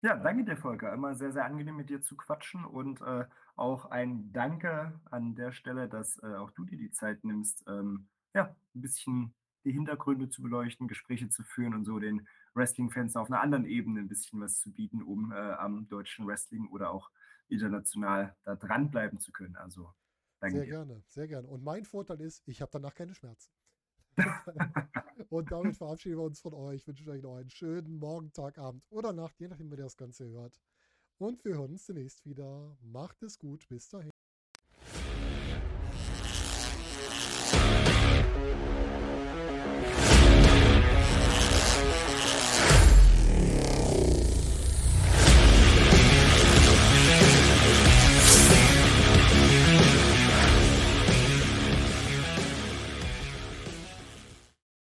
Ja, 0.00 0.16
danke 0.16 0.44
dir, 0.44 0.56
Volker. 0.56 0.92
Immer 0.94 1.16
sehr, 1.16 1.32
sehr 1.32 1.44
angenehm 1.44 1.76
mit 1.76 1.90
dir 1.90 2.00
zu 2.00 2.16
quatschen 2.16 2.64
und 2.64 3.00
äh, 3.02 3.26
auch 3.56 3.86
ein 3.86 4.32
Danke 4.32 5.00
an 5.10 5.34
der 5.34 5.50
Stelle, 5.52 5.88
dass 5.88 6.22
äh, 6.22 6.34
auch 6.36 6.52
du 6.52 6.64
dir 6.64 6.78
die 6.78 6.92
Zeit 6.92 7.24
nimmst, 7.24 7.64
ähm, 7.66 8.08
ja, 8.34 8.54
ein 8.74 8.80
bisschen 8.80 9.34
die 9.64 9.72
Hintergründe 9.72 10.28
zu 10.28 10.42
beleuchten, 10.42 10.88
Gespräche 10.88 11.28
zu 11.28 11.42
führen 11.42 11.74
und 11.74 11.84
so 11.84 11.98
den 11.98 12.26
Wrestling-Fans 12.54 13.16
auf 13.16 13.30
einer 13.30 13.40
anderen 13.40 13.64
Ebene 13.66 14.00
ein 14.00 14.08
bisschen 14.08 14.40
was 14.40 14.60
zu 14.60 14.72
bieten, 14.72 15.02
um 15.02 15.32
äh, 15.32 15.34
am 15.34 15.88
deutschen 15.88 16.26
Wrestling 16.26 16.68
oder 16.68 16.90
auch 16.90 17.10
international 17.48 18.36
da 18.44 18.56
dranbleiben 18.56 19.18
zu 19.18 19.32
können. 19.32 19.56
Also 19.56 19.92
danke 20.40 20.56
Sehr 20.56 20.64
dir. 20.64 20.70
gerne, 20.70 21.02
sehr 21.06 21.28
gerne. 21.28 21.48
Und 21.48 21.62
mein 21.62 21.84
Vorteil 21.84 22.20
ist, 22.20 22.42
ich 22.46 22.60
habe 22.60 22.70
danach 22.72 22.94
keine 22.94 23.14
Schmerzen. 23.14 23.50
Und 25.28 25.52
damit 25.52 25.76
verabschieden 25.76 26.18
wir 26.18 26.24
uns 26.24 26.40
von 26.40 26.54
euch. 26.54 26.80
Ich 26.80 26.86
wünsche 26.86 27.08
euch 27.10 27.22
noch 27.22 27.36
einen 27.36 27.50
schönen 27.50 27.98
Morgen, 27.98 28.32
Tag, 28.32 28.58
Abend 28.58 28.84
oder 28.90 29.12
Nacht, 29.12 29.38
je 29.38 29.48
nachdem, 29.48 29.70
wer 29.70 29.78
das 29.78 29.96
Ganze 29.96 30.28
hört. 30.28 30.60
Und 31.18 31.44
wir 31.44 31.54
hören 31.54 31.72
uns 31.72 31.86
demnächst 31.86 32.24
wieder. 32.24 32.76
Macht 32.80 33.22
es 33.22 33.38
gut. 33.38 33.68
Bis 33.68 33.88
dahin. 33.88 34.10